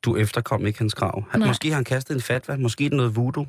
Du 0.03 0.17
efterkom 0.17 0.67
ikke 0.67 0.79
hans 0.79 0.95
krav. 0.95 1.25
Han, 1.31 1.41
måske 1.47 1.69
har 1.69 1.75
han 1.75 1.85
kastet 1.85 2.15
en 2.15 2.21
fatwa, 2.23 2.57
måske 2.57 2.85
det 2.85 2.93
noget 2.93 3.17
voodoo. 3.17 3.47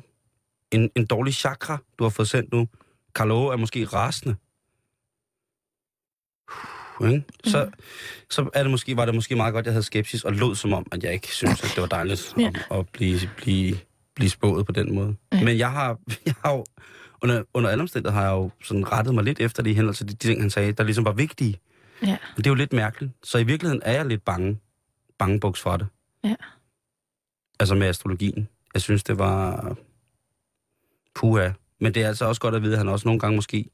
En, 0.72 0.90
en 0.96 1.06
dårlig 1.06 1.34
chakra, 1.34 1.78
du 1.98 2.04
har 2.04 2.08
fået 2.10 2.28
sendt 2.28 2.52
nu. 2.52 2.68
Carlo 3.14 3.46
er 3.46 3.56
måske 3.56 3.84
rasende. 3.84 4.36
Uh, 7.00 7.10
ikke? 7.10 7.24
Så, 7.44 7.70
så 8.30 8.50
er 8.54 8.62
det 8.62 8.70
måske, 8.70 8.96
var 8.96 9.04
det 9.04 9.14
måske 9.14 9.36
meget 9.36 9.52
godt, 9.52 9.62
at 9.62 9.66
jeg 9.66 9.72
havde 9.72 9.82
skepsis, 9.82 10.24
og 10.24 10.32
lød 10.32 10.54
som 10.54 10.72
om, 10.72 10.86
at 10.92 11.04
jeg 11.04 11.12
ikke 11.12 11.28
synes, 11.28 11.64
at 11.64 11.72
det 11.74 11.80
var 11.80 11.86
dejligt 11.86 12.34
Ja. 12.38 12.52
at, 12.70 12.78
at 12.78 12.88
blive, 12.88 13.20
blive, 13.36 13.76
blive 14.14 14.30
spået 14.30 14.66
på 14.66 14.72
den 14.72 14.94
måde. 14.94 15.16
Men 15.32 15.58
jeg 15.58 15.70
har, 15.70 15.98
jeg 16.26 16.34
har 16.44 16.52
jo, 16.52 16.64
under, 17.22 17.42
under 17.54 17.70
alle 17.70 17.82
omstændigheder 17.82 18.20
har 18.20 18.28
jeg 18.28 18.36
jo 18.36 18.50
sådan 18.64 18.92
rettet 18.92 19.14
mig 19.14 19.24
lidt 19.24 19.40
efter 19.40 19.62
det 19.62 19.70
i 19.70 19.74
henhold 19.74 19.94
til 19.94 20.08
de, 20.08 20.12
de 20.12 20.16
ting, 20.16 20.40
han 20.40 20.50
sagde, 20.50 20.72
der 20.72 20.84
ligesom 20.84 21.04
var 21.04 21.12
vigtige. 21.12 21.58
Ja. 22.02 22.06
Men 22.06 22.36
det 22.36 22.46
er 22.46 22.50
jo 22.50 22.54
lidt 22.54 22.72
mærkeligt. 22.72 23.12
Så 23.22 23.38
i 23.38 23.44
virkeligheden 23.44 23.82
er 23.84 23.92
jeg 23.92 24.06
lidt 24.06 24.24
bange, 24.24 24.58
bange 25.18 25.40
buks 25.40 25.60
for 25.60 25.76
det. 25.76 25.86
Ja. 26.24 26.34
Altså 27.60 27.74
med 27.74 27.86
astrologien. 27.86 28.48
Jeg 28.74 28.82
synes, 28.82 29.04
det 29.04 29.18
var 29.18 29.76
puha. 31.14 31.50
Men 31.80 31.94
det 31.94 32.02
er 32.02 32.08
altså 32.08 32.24
også 32.24 32.40
godt 32.40 32.54
at 32.54 32.62
vide, 32.62 32.72
at 32.72 32.78
han 32.78 32.88
også 32.88 33.08
nogle 33.08 33.20
gange 33.20 33.36
måske... 33.36 33.64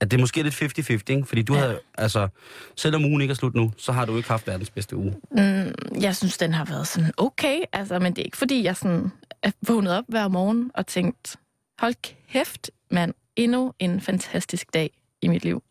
At 0.00 0.10
det 0.10 0.16
er 0.16 0.20
måske 0.20 0.42
lidt 0.42 0.62
50-50, 0.62 0.92
ikke? 0.92 1.24
Fordi 1.26 1.42
du 1.42 1.54
Ja. 1.54 1.60
havde, 1.60 1.80
altså, 1.94 2.28
selvom 2.76 3.04
ugen 3.04 3.20
ikke 3.20 3.32
er 3.32 3.36
slut 3.36 3.54
nu, 3.54 3.72
så 3.76 3.92
har 3.92 4.04
du 4.04 4.16
ikke 4.16 4.28
haft 4.28 4.46
verdens 4.46 4.70
bedste 4.70 4.96
uge. 4.96 5.14
Mm, 5.30 5.72
jeg 6.00 6.16
synes, 6.16 6.38
den 6.38 6.54
har 6.54 6.64
været 6.64 6.86
sådan 6.88 7.12
okay, 7.16 7.60
altså, 7.72 7.98
men 7.98 8.12
det 8.16 8.22
er 8.22 8.24
ikke 8.24 8.36
fordi, 8.36 8.64
jeg 8.64 8.76
sådan 8.76 9.12
er 9.42 9.50
vågnet 9.66 9.92
op 9.98 10.04
hver 10.08 10.28
morgen 10.28 10.70
og 10.74 10.86
tænkt, 10.86 11.36
hold 11.78 11.94
kæft, 12.32 12.70
mand, 12.90 13.14
endnu 13.36 13.72
en 13.78 14.00
fantastisk 14.00 14.74
dag 14.74 14.90
i 15.22 15.28
mit 15.28 15.44
liv. 15.44 15.62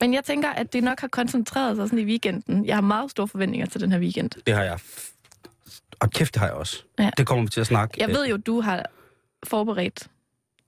Men 0.00 0.14
jeg 0.14 0.24
tænker, 0.24 0.48
at 0.48 0.72
det 0.72 0.84
nok 0.84 1.00
har 1.00 1.08
koncentreret 1.08 1.76
sig 1.76 1.88
sådan 1.88 1.98
i 1.98 2.04
weekenden. 2.04 2.66
Jeg 2.66 2.76
har 2.76 2.80
meget 2.82 3.10
store 3.10 3.28
forventninger 3.28 3.66
til 3.66 3.80
den 3.80 3.92
her 3.92 3.98
weekend. 3.98 4.30
Det 4.46 4.54
har 4.54 4.62
jeg. 4.62 4.78
Og 6.00 6.10
kæft, 6.10 6.34
det 6.34 6.40
har 6.40 6.46
jeg 6.46 6.56
også. 6.56 6.82
Ja. 6.98 7.10
Det 7.16 7.26
kommer 7.26 7.44
vi 7.44 7.50
til 7.50 7.60
at 7.60 7.66
snakke. 7.66 7.94
Jeg 7.98 8.08
ved 8.08 8.26
jo, 8.28 8.36
du 8.36 8.60
har 8.60 8.84
forberedt 9.46 10.08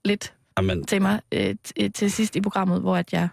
lidt 0.04 0.34
Jamen, 0.58 0.84
til 0.84 1.02
mig 1.02 1.20
øh, 1.32 1.54
t- 1.68 1.88
til 1.88 2.12
sidst 2.12 2.36
i 2.36 2.40
programmet, 2.40 2.80
hvor 2.80 2.96
at 2.96 3.12
jeg 3.12 3.28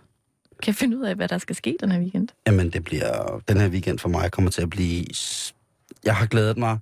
kan 0.63 0.73
finde 0.73 0.97
ud 0.97 1.03
af, 1.03 1.15
hvad 1.15 1.27
der 1.27 1.37
skal 1.37 1.55
ske 1.55 1.77
den 1.79 1.91
her 1.91 1.99
weekend. 1.99 2.27
Jamen, 2.47 2.69
det 2.69 2.83
bliver... 2.83 3.39
Den 3.47 3.57
her 3.59 3.69
weekend 3.69 3.99
for 3.99 4.09
mig 4.09 4.31
kommer 4.31 4.51
til 4.51 4.61
at 4.61 4.69
blive... 4.69 5.05
Jeg 6.03 6.15
har 6.15 6.25
glædet 6.25 6.57
mig... 6.57 6.79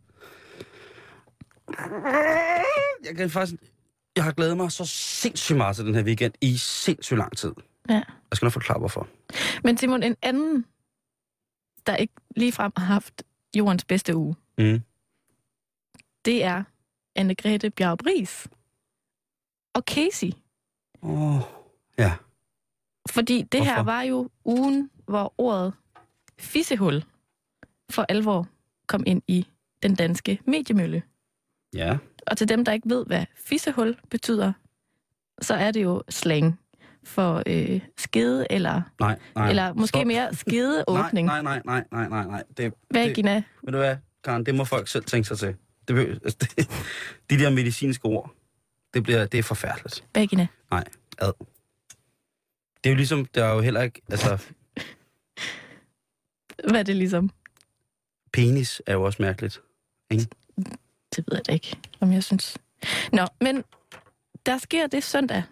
Jeg 3.06 3.16
kan 3.18 3.30
faktisk... 3.30 3.62
Jeg 4.16 4.24
har 4.24 4.32
glædet 4.32 4.58
mig 4.58 4.72
så 4.72 4.86
sindssygt 4.86 5.58
meget 5.58 5.76
til 5.76 5.86
den 5.86 5.96
her 5.96 6.04
weekend 6.04 6.34
i 6.42 6.58
sindssygt 6.58 7.18
lang 7.18 7.38
tid. 7.38 7.52
Ja. 7.90 7.94
Jeg 7.96 8.04
skal 8.36 8.46
nok 8.46 8.54
forklare, 8.54 8.80
hvorfor. 8.80 9.08
Men 9.64 9.78
Simon, 9.78 10.04
en 10.04 10.16
anden, 10.22 10.66
der 11.88 11.96
ikke 11.96 12.14
ligefrem 12.36 12.72
har 12.78 12.86
haft 12.86 13.24
jordens 13.58 13.86
bedste 13.86 14.16
uge, 14.16 14.36
Mm. 14.58 14.82
det 16.26 16.44
er 16.44 16.64
Anne-Grethe 17.20 17.70
Bjarup 17.70 18.06
og 19.78 19.84
Casey. 19.88 20.32
Oh, 21.02 21.42
ja. 21.98 22.14
Fordi 23.10 23.42
det 23.42 23.66
her 23.66 23.74
Hvorfor? 23.74 23.92
var 23.92 24.02
jo 24.02 24.30
ugen, 24.46 24.90
hvor 25.08 25.34
ordet 25.38 25.74
fissehul 26.40 27.04
for 27.90 28.06
alvor 28.10 28.48
kom 28.88 29.04
ind 29.06 29.22
i 29.28 29.48
den 29.84 29.96
danske 29.96 30.40
mediemølle. 30.46 31.04
Ja. 31.74 31.98
Og 32.28 32.38
til 32.38 32.50
dem, 32.50 32.66
der 32.66 32.72
ikke 32.72 32.90
ved, 32.90 33.06
hvad 33.06 33.26
fissehul 33.36 33.98
betyder, 34.10 34.54
så 35.42 35.54
er 35.54 35.72
det 35.72 35.84
jo 35.84 36.04
slang 36.10 36.60
for 37.04 37.44
øh, 37.46 37.82
skede, 37.98 38.48
eller, 38.50 38.82
Nej, 39.00 39.20
nej. 39.36 39.50
eller 39.50 39.74
måske 39.74 39.98
Stop. 39.98 40.08
mere 40.08 40.36
skedeåbning. 40.46 41.26
Nej, 41.26 41.42
nej, 41.42 41.62
nej, 41.66 41.84
nej, 41.92 42.10
nej, 42.10 42.26
nej. 42.28 42.44
Det, 42.58 42.74
Hvad, 42.90 43.16
det, 43.16 43.26
ved 43.64 43.72
du 43.72 43.78
hvad, 43.78 43.98
Karen, 44.24 44.46
det 44.46 44.56
må 44.56 44.64
folk 44.64 44.88
selv 44.88 45.04
tænke 45.04 45.28
sig 45.28 45.38
til. 45.38 45.56
Det, 45.88 45.98
altså, 46.24 46.38
det, 46.58 46.70
de 47.30 47.44
der 47.44 47.50
medicinske 47.50 48.06
ord, 48.06 48.34
det, 48.94 49.04
bliver, 49.04 49.26
det 49.26 49.38
er 49.38 49.44
forfærdeligt. 49.44 50.04
Hvad, 50.12 50.28
Gina? 50.28 50.48
Nej, 50.72 50.84
ad. 51.18 51.32
Det 52.84 52.90
er 52.90 52.90
jo 52.90 52.96
ligesom, 52.96 53.26
der 53.26 53.46
er 53.46 53.54
jo 53.54 53.62
heller 53.62 53.82
ikke, 53.82 54.02
altså, 54.10 54.28
Hvad 56.70 56.80
er 56.80 56.84
det 56.84 56.96
ligesom? 56.96 57.30
penis 58.34 58.82
er 58.86 58.94
jo 58.94 59.04
også 59.04 59.22
mærkeligt. 59.22 59.62
Det 61.16 61.26
ved 61.28 61.38
jeg 61.38 61.48
da 61.48 61.52
ikke, 61.52 61.78
om 62.00 62.12
jeg 62.12 62.24
synes. 62.24 62.58
Nå, 63.14 63.28
men 63.42 63.64
der 64.46 64.58
sker 64.58 64.88
det 64.88 65.04
søndag, 65.04 65.44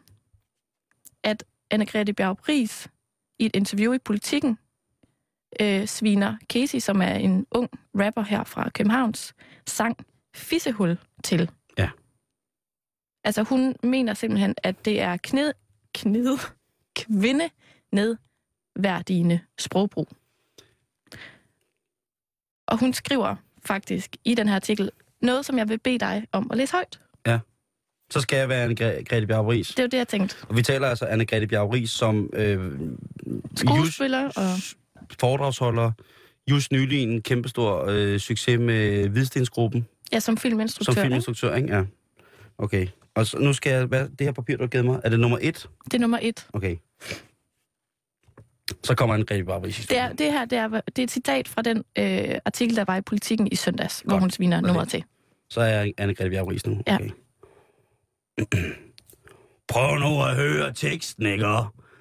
at 1.23 1.43
Anne-Grethe 1.73 2.13
Riis 2.49 2.87
i 3.39 3.45
et 3.45 3.55
interview 3.55 3.93
i 3.93 3.97
Politiken 3.97 4.57
øh, 5.61 5.87
sviner 5.87 6.37
Casey, 6.53 6.79
som 6.79 7.01
er 7.01 7.13
en 7.13 7.45
ung 7.51 7.69
rapper 7.95 8.21
her 8.21 8.43
fra 8.43 8.69
Københavns, 8.69 9.33
sang 9.67 9.97
Fissehul 10.35 10.97
til. 11.23 11.51
Ja. 13.25 13.27
Altså 13.27 13.43
hun 13.43 13.75
mener 13.83 14.13
simpelthen, 14.13 14.55
at 14.63 14.85
det 14.85 15.01
er 15.01 15.17
kned, 15.17 15.53
kned, 15.93 16.37
kvinde 16.95 17.49
nedværdigende 17.91 19.39
sprogbrug. 19.59 20.07
Og 22.67 22.79
hun 22.79 22.93
skriver 22.93 23.35
faktisk 23.65 24.15
i 24.25 24.35
den 24.35 24.47
her 24.47 24.55
artikel 24.55 24.91
noget, 25.21 25.45
som 25.45 25.57
jeg 25.57 25.69
vil 25.69 25.79
bede 25.79 25.99
dig 25.99 26.25
om 26.31 26.51
at 26.51 26.57
læse 26.57 26.73
højt. 26.73 26.99
Så 28.11 28.21
skal 28.21 28.37
jeg 28.37 28.49
være 28.49 28.65
Anne-Grethe 28.65 29.25
Bjarup 29.25 29.47
Riis. 29.47 29.67
Det 29.67 29.79
er 29.79 29.83
jo 29.83 29.87
det, 29.87 29.97
jeg 29.97 30.07
tænkte. 30.07 30.35
Og 30.49 30.55
vi 30.57 30.61
taler 30.61 30.87
altså 30.87 31.05
Anne-Grethe 31.05 31.45
Bjarup 31.45 31.73
Riis 31.73 31.89
som 31.89 32.29
øh, 32.33 32.71
Skuespiller 33.55 34.23
just, 34.23 34.37
og... 34.37 35.05
foredragsholder. 35.19 35.91
Just 36.49 36.71
nylig 36.71 37.03
en 37.03 37.21
kæmpestor 37.21 37.85
øh, 37.89 38.19
succes 38.19 38.59
med 38.59 39.09
Hvidstensgruppen 39.09 39.87
Ja, 40.11 40.19
som 40.19 40.37
filminstruktør. 40.37 40.93
som 40.93 40.99
ikke? 40.99 41.01
filminstruktør, 41.01 41.55
ikke? 41.55 41.75
Ja. 41.75 41.83
Okay. 42.57 42.87
Og 43.15 43.25
så, 43.27 43.37
nu 43.37 43.53
skal 43.53 43.71
jeg... 43.73 43.85
Hvad, 43.85 44.09
det 44.09 44.21
her 44.27 44.31
papir, 44.31 44.57
du 44.57 44.63
har 44.63 44.67
givet 44.67 44.85
mig, 44.85 45.01
er 45.03 45.09
det 45.09 45.19
nummer 45.19 45.37
et? 45.41 45.69
Det 45.85 45.93
er 45.93 45.99
nummer 45.99 46.19
et. 46.21 46.47
Okay. 46.53 46.75
Så 48.83 48.95
kommer 48.95 49.15
Anne-Grethe 49.17 49.43
Bjarup 49.45 49.63
Riis. 49.63 49.87
Det, 49.89 49.97
er, 49.97 50.13
det 50.13 50.31
her 50.31 50.45
det 50.45 50.57
er, 50.57 50.67
det 50.67 50.99
er 50.99 51.03
et 51.03 51.11
citat 51.11 51.47
fra 51.47 51.61
den 51.61 51.83
øh, 51.97 52.35
artikel, 52.45 52.75
der 52.75 52.83
var 52.87 52.97
i 52.97 53.01
Politiken 53.01 53.47
i 53.51 53.55
søndags, 53.55 53.99
hvor 53.99 54.09
Godt. 54.11 54.23
hun 54.23 54.29
sviner 54.29 54.57
Okay. 54.57 54.67
nummeret 54.67 54.89
til. 54.89 55.03
Så 55.49 55.61
er 55.61 55.65
jeg 55.65 55.93
Anne-Grethe 56.01 56.29
Bjarup 56.29 56.47
Riis 56.47 56.65
nu. 56.65 56.81
Ja. 56.87 56.95
Okay. 56.95 57.09
Prøv 59.73 59.95
nu 59.99 60.23
at 60.23 60.35
høre 60.35 60.73
teksten, 60.73 61.25
ikke? 61.25 61.47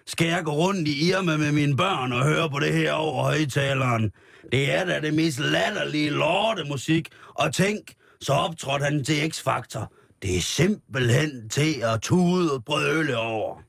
Skal 0.07 0.27
jeg 0.27 0.43
gå 0.45 0.51
rundt 0.53 0.89
i 0.89 1.09
Irma 1.11 1.37
med 1.37 1.53
mine 1.53 1.77
børn 1.77 2.13
og 2.13 2.25
høre 2.25 2.51
på 2.51 2.59
det 2.61 2.73
her 2.73 2.93
over 2.93 3.23
højtaleren? 3.23 4.13
Det 4.53 4.73
er 4.75 4.85
da 4.85 5.01
det 5.01 5.15
mest 5.15 5.39
latterlige 5.41 6.11
lortemusik. 6.11 7.09
Og 7.29 7.55
tænk, 7.55 7.93
så 8.21 8.33
optrådte 8.33 8.85
han 8.85 9.05
til 9.05 9.15
X-Factor. 9.33 10.04
Det 10.25 10.37
er 10.37 10.41
simpelthen 10.41 11.49
til 11.49 11.81
at 11.83 12.03
tude 12.03 12.55
og 12.55 12.65
brøle 12.65 13.19
over. 13.19 13.63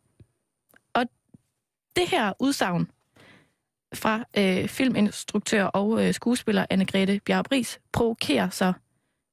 Det 1.96 2.08
her 2.08 2.34
udsagn 2.40 2.88
fra 3.94 4.24
øh, 4.38 4.68
filminstruktør 4.68 5.64
og 5.64 6.08
øh, 6.08 6.14
skuespiller 6.14 6.66
Anne-Grethe 6.74 7.20
Bjarup 7.26 7.52
Riis 7.52 7.80
provokerer 7.94 8.50
så 8.50 8.74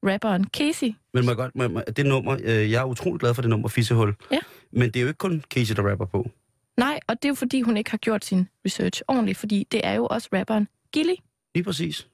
rapperen 0.03 0.45
Casey. 0.45 0.95
Men 1.15 1.27
må 1.27 1.35
godt, 1.35 1.57
må, 1.57 1.69
må, 1.69 1.83
det 1.97 2.07
nummer, 2.07 2.39
øh, 2.45 2.71
jeg 2.71 2.81
er 2.81 2.85
utrolig 2.85 3.21
glad 3.21 3.35
for 3.35 3.43
det 3.43 3.51
nummer, 3.51 3.69
Fissehul. 3.69 4.15
Ja. 4.31 4.39
Men 4.73 4.83
det 4.83 4.97
er 4.97 5.01
jo 5.01 5.09
ikke 5.09 5.19
kun 5.19 5.45
Casey, 5.51 5.75
der 5.75 5.91
rapper 5.91 6.07
på. 6.07 6.31
Nej, 6.77 7.01
og 7.07 7.15
det 7.23 7.25
er 7.25 7.29
jo 7.29 7.35
fordi, 7.35 7.61
hun 7.61 7.77
ikke 7.77 7.91
har 7.91 7.99
gjort 7.99 8.25
sin 8.25 8.49
research 8.65 9.03
ordentligt, 9.09 9.39
fordi 9.39 9.67
det 9.73 9.81
er 9.85 9.93
jo 9.93 10.07
også 10.07 10.29
rapperen 10.33 10.69
Gilly. 10.93 11.15
Lige 11.55 11.65
præcis. 11.65 12.09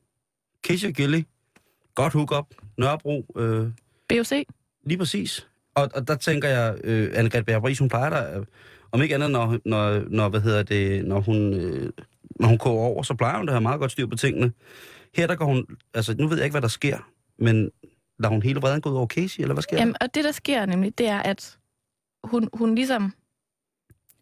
Casey 0.66 0.88
og 0.88 0.94
Gilly. 0.94 1.22
Godt 1.94 2.12
hook-up. 2.12 2.54
Nørrebro. 2.78 3.26
Øh, 3.36 3.70
BOC. 4.08 4.32
Lige 4.88 4.98
præcis. 4.98 5.48
Og, 5.74 5.88
og 5.94 6.08
der 6.08 6.14
tænker 6.14 6.48
jeg, 6.48 6.78
øh, 6.84 7.10
Anne-Grethe 7.12 7.40
Bjarup 7.40 7.64
Riis, 7.64 7.78
hun 7.78 7.88
plejer 7.88 8.10
der, 8.10 8.40
øh, 8.40 8.46
om 8.92 9.02
ikke 9.02 9.14
andet, 9.14 9.30
når, 9.30 9.58
når, 9.64 10.04
når, 10.10 10.28
hvad 10.28 10.40
hedder 10.40 10.62
det, 10.62 11.04
når 11.04 11.20
hun, 11.20 11.54
øh, 11.54 11.92
når 12.40 12.48
hun 12.48 12.58
koger 12.58 12.84
over, 12.84 13.02
så 13.02 13.14
plejer 13.14 13.38
hun 13.38 13.48
at 13.48 13.52
have 13.52 13.60
meget 13.60 13.80
godt 13.80 13.92
styr 13.92 14.06
på 14.06 14.16
tingene. 14.16 14.52
Her 15.14 15.26
der 15.26 15.36
går 15.36 15.44
hun, 15.44 15.66
altså 15.94 16.14
nu 16.18 16.26
ved 16.26 16.36
jeg 16.36 16.44
ikke, 16.44 16.54
hvad 16.54 16.62
der 16.62 16.68
sker, 16.68 17.10
men 17.38 17.70
lader 18.18 18.32
hun 18.32 18.42
hele 18.42 18.60
vreden 18.60 18.80
gå 18.80 18.90
ud 18.90 18.96
over 18.96 19.06
Casey, 19.06 19.40
eller 19.40 19.54
hvad 19.54 19.62
sker 19.62 19.76
Jamen, 19.76 19.94
og 20.00 20.14
det, 20.14 20.24
der 20.24 20.32
sker 20.32 20.66
nemlig, 20.66 20.98
det 20.98 21.08
er, 21.08 21.18
at 21.18 21.58
hun, 22.24 22.48
hun 22.52 22.74
ligesom... 22.74 23.12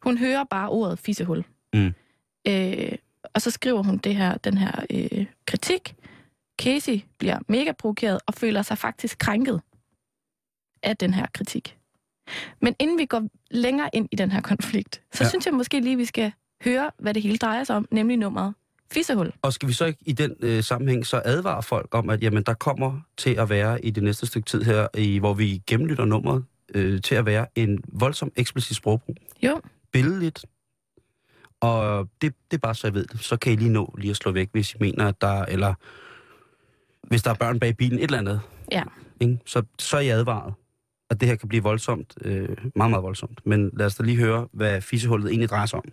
Hun 0.03 0.19
hører 0.19 0.45
bare 0.51 0.69
ordet 0.69 0.99
fissehul. 0.99 1.45
Mm. 1.75 1.95
Øh, 2.49 2.93
og 3.35 3.43
så 3.43 3.51
skriver 3.51 3.83
hun 3.83 3.97
det 3.99 4.17
her, 4.17 4.37
den 4.37 4.59
her 4.59 4.85
øh, 4.91 5.27
kritik. 5.47 5.95
Casey 6.61 7.01
bliver 7.19 7.39
mega 7.49 7.73
provokeret 7.73 8.21
og 8.27 8.35
føler 8.35 8.63
sig 8.63 8.79
faktisk 8.79 9.19
krænket 9.19 9.61
af 10.83 10.97
den 10.97 11.15
her 11.15 11.27
kritik. 11.35 11.77
Men 12.63 12.75
inden 12.79 12.99
vi 12.99 13.07
går 13.07 13.23
længere 13.51 13.91
ind 13.93 14.09
i 14.13 14.17
den 14.17 14.31
her 14.31 14.41
konflikt, 14.41 15.03
så 15.13 15.25
Ja. 15.25 15.29
synes 15.29 15.47
jeg 15.47 15.55
måske 15.55 15.81
lige, 15.81 15.97
vi 15.97 16.05
skal 16.05 16.33
høre, 16.65 16.91
hvad 16.99 17.15
det 17.15 17.23
hele 17.23 17.39
drejer 17.39 17.65
sig 17.65 17.77
om, 17.77 17.89
nemlig 17.91 18.17
nummeret 18.17 18.55
Fissehul. 18.93 19.33
Og 19.43 19.53
skal 19.53 19.69
vi 19.69 19.73
så 19.73 19.85
ikke 19.85 19.99
i 20.07 20.13
den 20.13 20.35
øh, 20.41 20.63
sammenhæng 20.65 21.07
så 21.07 21.23
advare 21.25 21.63
folk 21.63 21.95
om, 21.95 22.11
at 22.11 22.23
jamen, 22.23 22.43
der 22.43 22.55
kommer 22.55 23.01
til 23.17 23.31
at 23.35 23.49
være 23.51 23.85
i 23.85 23.91
det 23.91 24.03
næste 24.03 24.27
stykke 24.27 24.47
tid 24.47 24.63
her, 24.63 24.89
i, 24.97 25.19
hvor 25.19 25.35
vi 25.35 25.63
gennemlytter 25.67 26.05
nummeret, 26.05 26.45
øh, 26.75 27.03
til 27.03 27.15
at 27.15 27.27
være 27.27 27.47
en 27.55 27.79
voldsom 27.89 28.33
eksplicit 28.37 28.77
sprogbrug. 28.77 29.17
Jo, 29.43 29.61
billedligt. 29.93 30.45
Og 31.61 32.09
det, 32.23 32.35
det 32.51 32.57
er 32.57 32.61
bare 32.61 32.75
så 32.75 32.87
jeg 32.87 32.95
ved 32.95 33.07
det. 33.07 33.21
Så 33.21 33.37
kan 33.37 33.53
I 33.53 33.57
lige 33.57 33.71
nå 33.71 33.95
lige 33.99 34.11
at 34.11 34.17
slå 34.17 34.33
væk, 34.33 34.49
hvis 34.53 34.75
I 34.75 34.77
mener, 34.81 35.09
at 35.09 35.21
der 35.21 35.45
eller 35.45 35.75
hvis 37.09 37.23
der 37.23 37.31
er 37.31 37.35
børn 37.35 37.61
bag 37.61 37.77
bilen, 37.77 37.99
et 37.99 38.05
eller 38.05 38.19
andet. 38.19 38.41
Ja. 38.73 38.83
Ikke? 39.21 39.39
Så, 39.47 39.63
så 39.79 39.97
er 39.97 40.01
I 40.01 40.09
advaret, 40.09 40.55
at 41.11 41.21
det 41.21 41.29
her 41.29 41.37
kan 41.37 41.49
blive 41.49 41.63
voldsomt. 41.63 42.15
Øh, 42.25 42.49
meget, 42.77 42.91
meget 42.91 43.03
voldsomt. 43.03 43.39
Men 43.47 43.71
lad 43.79 43.87
os 43.87 43.95
da 43.95 44.03
lige 44.03 44.17
høre, 44.17 44.47
hvad 44.53 44.81
fissehullet 44.81 45.29
egentlig 45.31 45.49
drejer 45.51 45.67
sig 45.67 45.79
om. 45.79 45.85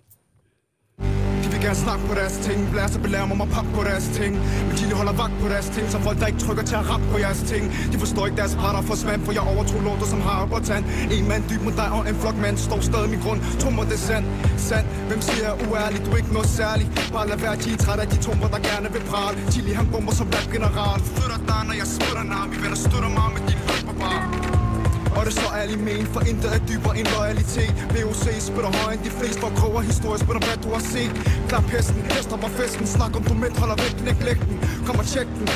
De 1.43 1.47
vil 1.53 1.59
gerne 1.67 1.81
snakke 1.87 2.03
på 2.09 2.13
deres 2.21 2.35
ting. 2.47 2.57
Blæser 2.71 2.99
belærer 3.05 3.25
mig 3.25 3.49
pap 3.55 3.67
på 3.77 3.81
deres 3.89 4.07
ting. 4.19 4.31
Men 4.67 4.73
de 4.79 4.83
holder 4.99 5.15
vagt 5.23 5.35
på 5.43 5.47
deres 5.53 5.69
ting 5.75 5.85
Så 5.93 5.97
folk 6.07 6.17
der 6.19 6.27
ikke 6.31 6.43
trykker 6.45 6.63
til 6.69 6.75
at 6.81 6.85
rap 6.91 7.03
på 7.11 7.17
jeres 7.23 7.41
ting. 7.51 7.63
De 7.91 7.97
forstår 8.03 8.23
ikke 8.27 8.39
deres 8.43 8.55
parter 8.61 8.95
svamp 9.01 9.21
For 9.25 9.31
jeg 9.37 9.45
overtro 9.53 9.77
lorter 9.87 10.07
som 10.13 10.21
har 10.27 10.37
op 10.43 10.63
tand. 10.69 10.83
En 11.17 11.25
mand 11.31 11.43
dyb 11.49 11.61
mod 11.67 11.75
dig 11.81 11.89
og 11.97 12.01
en 12.09 12.15
flok 12.21 12.37
mand 12.45 12.57
Står 12.67 12.79
stadig 12.89 13.09
min 13.13 13.21
grund. 13.25 13.39
Tummer 13.61 13.83
det 13.91 13.99
sand. 14.07 14.25
Sand, 14.67 14.85
Hvem 15.09 15.21
siger 15.27 15.43
jeg 15.47 15.55
uærlig 15.67 15.99
Du 16.05 16.09
er 16.15 16.19
ikke 16.23 16.33
noget 16.37 16.49
særligt? 16.59 16.89
Bare 17.15 17.25
lad 17.31 17.37
være 17.45 17.55
de 17.63 17.69
er 17.75 17.79
træt 17.85 17.99
af 18.03 18.07
de 18.13 18.17
tumper 18.25 18.47
der 18.53 18.61
gerne 18.69 18.87
vil 18.95 19.03
prale. 19.11 19.35
Chili 19.51 19.71
han 19.79 19.87
bomber 19.91 20.13
som 20.19 20.27
rap 20.35 20.47
general. 20.55 20.99
Flytter 21.15 21.39
dig 21.49 21.61
når 21.69 21.75
jeg 21.81 21.87
smutter 21.95 22.25
nar 22.31 22.45
Vi 22.51 22.57
vender 22.63 22.79
støtter 22.85 23.11
mig 23.19 23.27
med 23.35 23.41
din 23.49 23.59
løber 23.69 23.95
bare 24.03 24.52
og 25.15 25.21
det 25.25 25.31
er 25.33 25.41
så 25.41 25.49
ærlig 25.61 25.79
men, 25.87 26.05
for 26.13 26.21
intet 26.29 26.49
er 26.55 26.61
dybere 26.69 26.93
end 26.99 27.07
loyalitet. 27.17 27.73
VOC 27.93 28.23
spytter 28.49 28.71
højere 28.77 28.93
end 28.95 29.03
de 29.07 29.11
fleste, 29.19 29.39
for 29.43 29.49
kroger 29.59 29.81
historie 29.81 30.19
spytter 30.23 30.43
hvad 30.47 30.57
du 30.65 30.69
har 30.75 30.83
set. 30.93 31.11
Klap 31.49 31.63
hesten, 31.63 32.01
hester 32.15 32.37
på 32.37 32.47
festen, 32.59 32.85
snak 32.87 33.15
om 33.17 33.23
du 33.23 33.33
mænd 33.33 33.55
holder 33.61 33.77
væk, 33.83 33.95
læg 34.05 34.17
lægten. 34.27 34.55
Kom 34.85 34.95
og 35.01 35.05
tjek 35.05 35.27
den, 35.37 35.47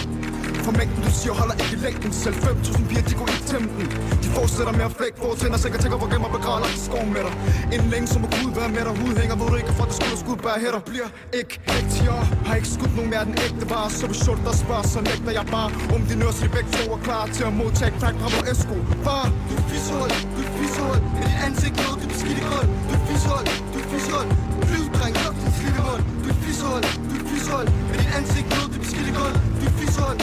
for 0.67 0.73
mængden 0.79 1.01
du 1.07 1.11
siger 1.21 1.33
holder 1.41 1.55
ikke 1.63 1.77
længden. 1.85 2.11
Selv 2.23 2.35
5.000 2.35 2.87
piger, 2.89 3.03
de 3.09 3.13
går 3.21 3.29
i 3.37 3.39
tempen. 3.51 3.85
De 4.23 4.27
fortsætter 4.37 4.73
med 4.79 4.85
at 4.89 4.93
flække 4.97 5.17
på 5.21 5.27
tænder 5.41 5.59
Sikkert 5.63 5.79
tænker 5.83 5.97
hvor 6.01 6.09
gemmer 6.13 6.31
begraver 6.37 6.69
i 6.77 6.79
skoven 6.87 7.09
med 7.15 7.23
dig. 7.27 7.33
Inden 7.73 7.89
længe 7.93 8.07
så 8.13 8.17
må 8.23 8.27
Gud 8.37 8.51
være 8.59 8.71
med 8.77 8.83
dig? 8.87 8.93
Hud 9.01 9.13
hænger, 9.21 9.35
ved 9.39 9.47
du 9.51 9.55
ikke, 9.61 9.73
for 9.77 9.85
det 9.89 9.95
skud 9.99 10.11
og 10.15 10.19
skud 10.23 10.37
bære 10.45 10.59
hætter. 10.63 10.81
Bliver 10.91 11.09
ikke 11.39 11.53
ægte, 11.77 11.97
jeg 12.09 12.21
har 12.47 12.55
ikke 12.59 12.71
skudt 12.75 12.93
nogen 12.97 13.09
mere 13.13 13.23
den 13.29 13.35
ægte 13.45 13.65
vare. 13.71 13.89
Så 13.99 14.03
hvis 14.09 14.19
short 14.25 14.39
der 14.47 14.55
spørger, 14.63 14.85
så 14.93 14.99
nægter 15.09 15.31
jeg 15.39 15.45
bare. 15.55 15.69
Om 15.95 16.01
de 16.09 16.13
nørs 16.21 16.39
i 16.45 16.47
begge 16.55 16.69
to 16.77 16.83
er 16.95 17.01
klar 17.07 17.23
til 17.35 17.43
at 17.49 17.53
modtage 17.61 17.91
knak 17.99 18.15
fra 18.21 18.27
vores 18.33 18.47
esko. 18.53 18.75
Far, 19.05 19.25
du 19.49 19.53
er 19.59 19.65
fishul, 19.71 20.09
du 20.35 20.39
er 20.47 20.51
fishul 20.59 20.97
Med 21.13 21.21
dit 21.27 21.37
ansigt 21.47 21.75
lød 21.81 21.95
du 22.01 22.07
beskidt 22.13 22.39
i 22.41 22.43
grøn 22.49 22.67
Du 22.87 22.93
er 22.97 23.01
fishul, 23.09 23.45
du 23.73 23.77
er 23.83 23.87
fishul 23.93 24.25
Flyv, 24.69 24.85
dreng, 24.95 25.15
luk 25.23 25.35
din 25.41 25.51
slidte 25.57 25.81
mund 25.85 26.03
Du 26.23 26.27
er 26.33 26.37
fishul, 26.43 26.81
du 27.09 27.15
er 27.21 27.25
fishul 27.31 27.65
Med 27.89 27.97
dit 28.01 28.11
ansigt 28.17 28.47
lød 28.55 28.67
du 28.73 28.77
beskidt 28.83 29.07
i 29.11 29.13
grøn 29.17 29.35
Du 29.59 29.63
er 29.69 29.75
fishul, 29.81 30.15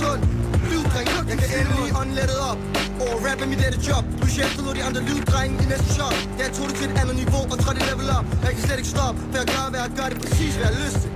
du 0.00 0.06
er 0.12 0.16
fishul 0.16 0.18
Flyv, 0.66 0.82
dreng, 0.92 1.08
luk 1.14 1.26
Jeg 1.30 1.36
kan 1.40 1.48
endelig 1.60 1.90
åndlettet 2.00 2.38
op. 2.50 2.58
Over 3.04 3.16
rap 3.26 3.38
er 3.44 3.48
mit 3.52 3.58
dette 3.64 3.78
job. 3.88 4.04
Du 4.22 4.26
chefte 4.36 4.58
de 4.78 4.82
andre 4.88 5.00
lyddrenge 5.08 5.54
i 5.64 5.66
næste 5.72 5.88
shot 5.96 6.16
Da 6.36 6.40
jeg 6.46 6.52
tog 6.56 6.66
det 6.68 6.76
til 6.80 6.86
et 6.90 6.96
andet 7.00 7.16
niveau 7.22 7.42
og 7.52 7.56
trådte 7.62 7.80
level 7.90 8.08
op 8.18 8.26
Jeg 8.46 8.50
kan 8.54 8.62
slet 8.66 8.78
ikke 8.82 8.92
stoppe, 8.96 9.18
for 9.30 9.36
jeg 9.42 9.48
gør, 9.54 9.64
hvad 9.72 9.80
jeg 9.84 9.92
gør. 9.98 10.06
Det 10.12 10.18
præcis, 10.24 10.52
hvad 10.56 10.66
jeg 10.66 10.74
har 10.76 10.84
lyst 10.84 10.98
til. 11.02 11.10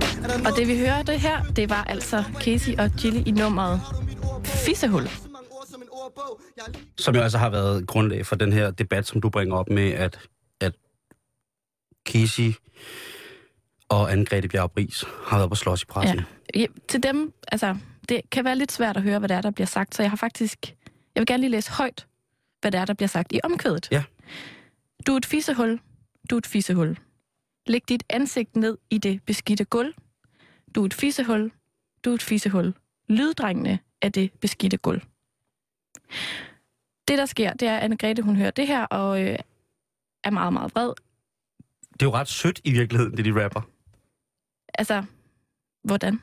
Og 0.47 0.51
det 0.57 0.65
vi 0.71 0.75
hører 0.85 1.01
det 1.11 1.19
her, 1.27 1.37
det 1.57 1.65
var 1.69 1.83
altså 1.83 2.23
Casey 2.43 2.73
og 2.81 2.87
Gilly 2.99 3.21
i 3.25 3.31
nummeret 3.31 3.81
Fissehul. 4.65 5.07
som 6.97 7.15
jo 7.15 7.21
altså 7.21 7.37
har 7.37 7.49
været 7.49 7.87
grundlag 7.87 8.25
for 8.25 8.35
den 8.35 8.53
her 8.53 8.71
debat, 8.71 9.07
som 9.07 9.21
du 9.21 9.29
bringer 9.29 9.55
op 9.55 9.69
med, 9.69 9.91
at, 9.91 10.19
at 10.61 10.73
Casey 12.09 12.53
og 13.89 14.11
Anne-Grethe 14.11 14.47
Bjarup 14.47 14.77
Ries 14.77 15.03
har 15.25 15.37
været 15.37 15.49
på 15.49 15.55
slås 15.55 15.81
i 15.83 15.85
pressen. 15.85 16.19
Ja. 16.55 16.59
Ja, 16.59 16.65
til 16.89 17.03
dem, 17.03 17.33
altså, 17.47 17.75
det 18.11 18.29
kan 18.31 18.45
være 18.45 18.55
lidt 18.55 18.71
svært 18.71 18.97
at 18.97 19.03
høre, 19.03 19.19
hvad 19.19 19.29
det 19.29 19.37
er, 19.37 19.41
der 19.41 19.51
bliver 19.51 19.67
sagt, 19.67 19.95
så 19.95 20.03
jeg 20.03 20.11
har 20.11 20.15
faktisk, 20.15 20.75
jeg 21.15 21.21
vil 21.21 21.25
gerne 21.25 21.41
lige 21.41 21.51
læse 21.51 21.71
højt, 21.71 22.07
hvad 22.61 22.71
det 22.71 22.79
er, 22.79 22.85
der 22.85 22.93
bliver 22.93 23.07
sagt 23.07 23.33
i 23.33 23.39
omkvædet. 23.43 23.87
Ja. 23.91 24.03
Du 25.07 25.13
er 25.13 25.17
et 25.17 25.25
fissehul. 25.25 25.79
Du 26.29 26.35
er 26.35 26.37
et 26.37 26.47
fissehul. 26.47 26.97
Læg 27.67 27.89
dit 27.89 28.03
ansigt 28.09 28.55
ned 28.55 28.77
i 28.89 28.97
det 28.97 29.23
beskidte 29.23 29.65
gulv. 29.65 29.93
Du 30.75 30.81
er 30.81 30.85
et 30.85 30.93
fissehul. 30.93 31.51
Du 32.05 32.09
er 32.09 32.15
et 32.15 32.21
fissehul. 32.21 32.73
Lyddrengene 33.09 33.79
af 34.01 34.11
det 34.11 34.31
beskidte 34.31 34.77
gulv. 34.77 35.01
Det, 37.07 37.17
der 37.17 37.25
sker, 37.25 37.53
det 37.53 37.67
er, 37.67 37.77
at 37.77 37.91
Anne-Grethe, 37.91 38.21
hun 38.21 38.35
hører 38.35 38.51
det 38.51 38.67
her, 38.67 38.85
og 38.85 39.23
øh, 39.23 39.39
er 40.23 40.29
meget, 40.29 40.53
meget 40.53 40.75
vred. 40.75 40.93
Det 41.93 42.01
er 42.01 42.05
jo 42.05 42.13
ret 42.13 42.27
sødt 42.27 42.61
i 42.63 42.71
virkeligheden, 42.71 43.17
det 43.17 43.25
de 43.25 43.43
rapper. 43.43 43.61
Altså, 44.73 45.03
hvordan? 45.83 46.21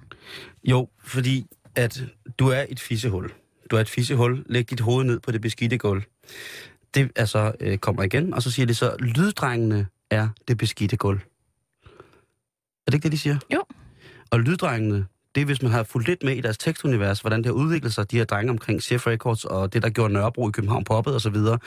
Jo, 0.64 0.88
fordi 0.98 1.46
at 1.78 2.04
du 2.38 2.48
er 2.48 2.64
et 2.68 2.80
fissehul. 2.80 3.32
Du 3.70 3.76
er 3.76 3.80
et 3.80 3.88
fissehul. 3.88 4.44
Læg 4.46 4.70
dit 4.70 4.80
hoved 4.80 5.04
ned 5.04 5.20
på 5.20 5.32
det 5.32 5.40
beskidte 5.40 5.78
gulv. 5.78 6.02
Det 6.94 7.10
altså 7.16 7.52
øh, 7.60 7.78
kommer 7.78 8.02
igen, 8.02 8.34
og 8.34 8.42
så 8.42 8.50
siger 8.50 8.66
de 8.66 8.74
så, 8.74 8.96
lyddrengene 9.00 9.86
er 10.10 10.28
det 10.48 10.58
beskidte 10.58 10.96
gulv. 10.96 11.20
Er 12.86 12.90
det 12.90 12.94
ikke 12.94 13.02
det, 13.02 13.12
de 13.12 13.18
siger? 13.18 13.38
Jo. 13.54 13.64
Og 14.30 14.40
lyddrengene, 14.40 15.06
det 15.34 15.40
er, 15.40 15.44
hvis 15.44 15.62
man 15.62 15.72
har 15.72 15.82
fulgt 15.82 16.08
lidt 16.08 16.22
med 16.22 16.36
i 16.36 16.40
deres 16.40 16.58
tekstunivers, 16.58 17.20
hvordan 17.20 17.38
det 17.38 17.46
har 17.46 17.52
udviklet 17.52 17.94
sig, 17.94 18.10
de 18.10 18.16
her 18.16 18.24
drenge 18.24 18.50
omkring 18.50 18.82
Chef 18.82 19.06
Records, 19.06 19.44
og 19.44 19.72
det, 19.72 19.82
der 19.82 19.90
gjorde 19.90 20.14
Nørrebro 20.14 20.48
i 20.48 20.52
København 20.52 20.84
poppet 20.84 21.14
og 21.14 21.20
så 21.20 21.30
videre, 21.30 21.58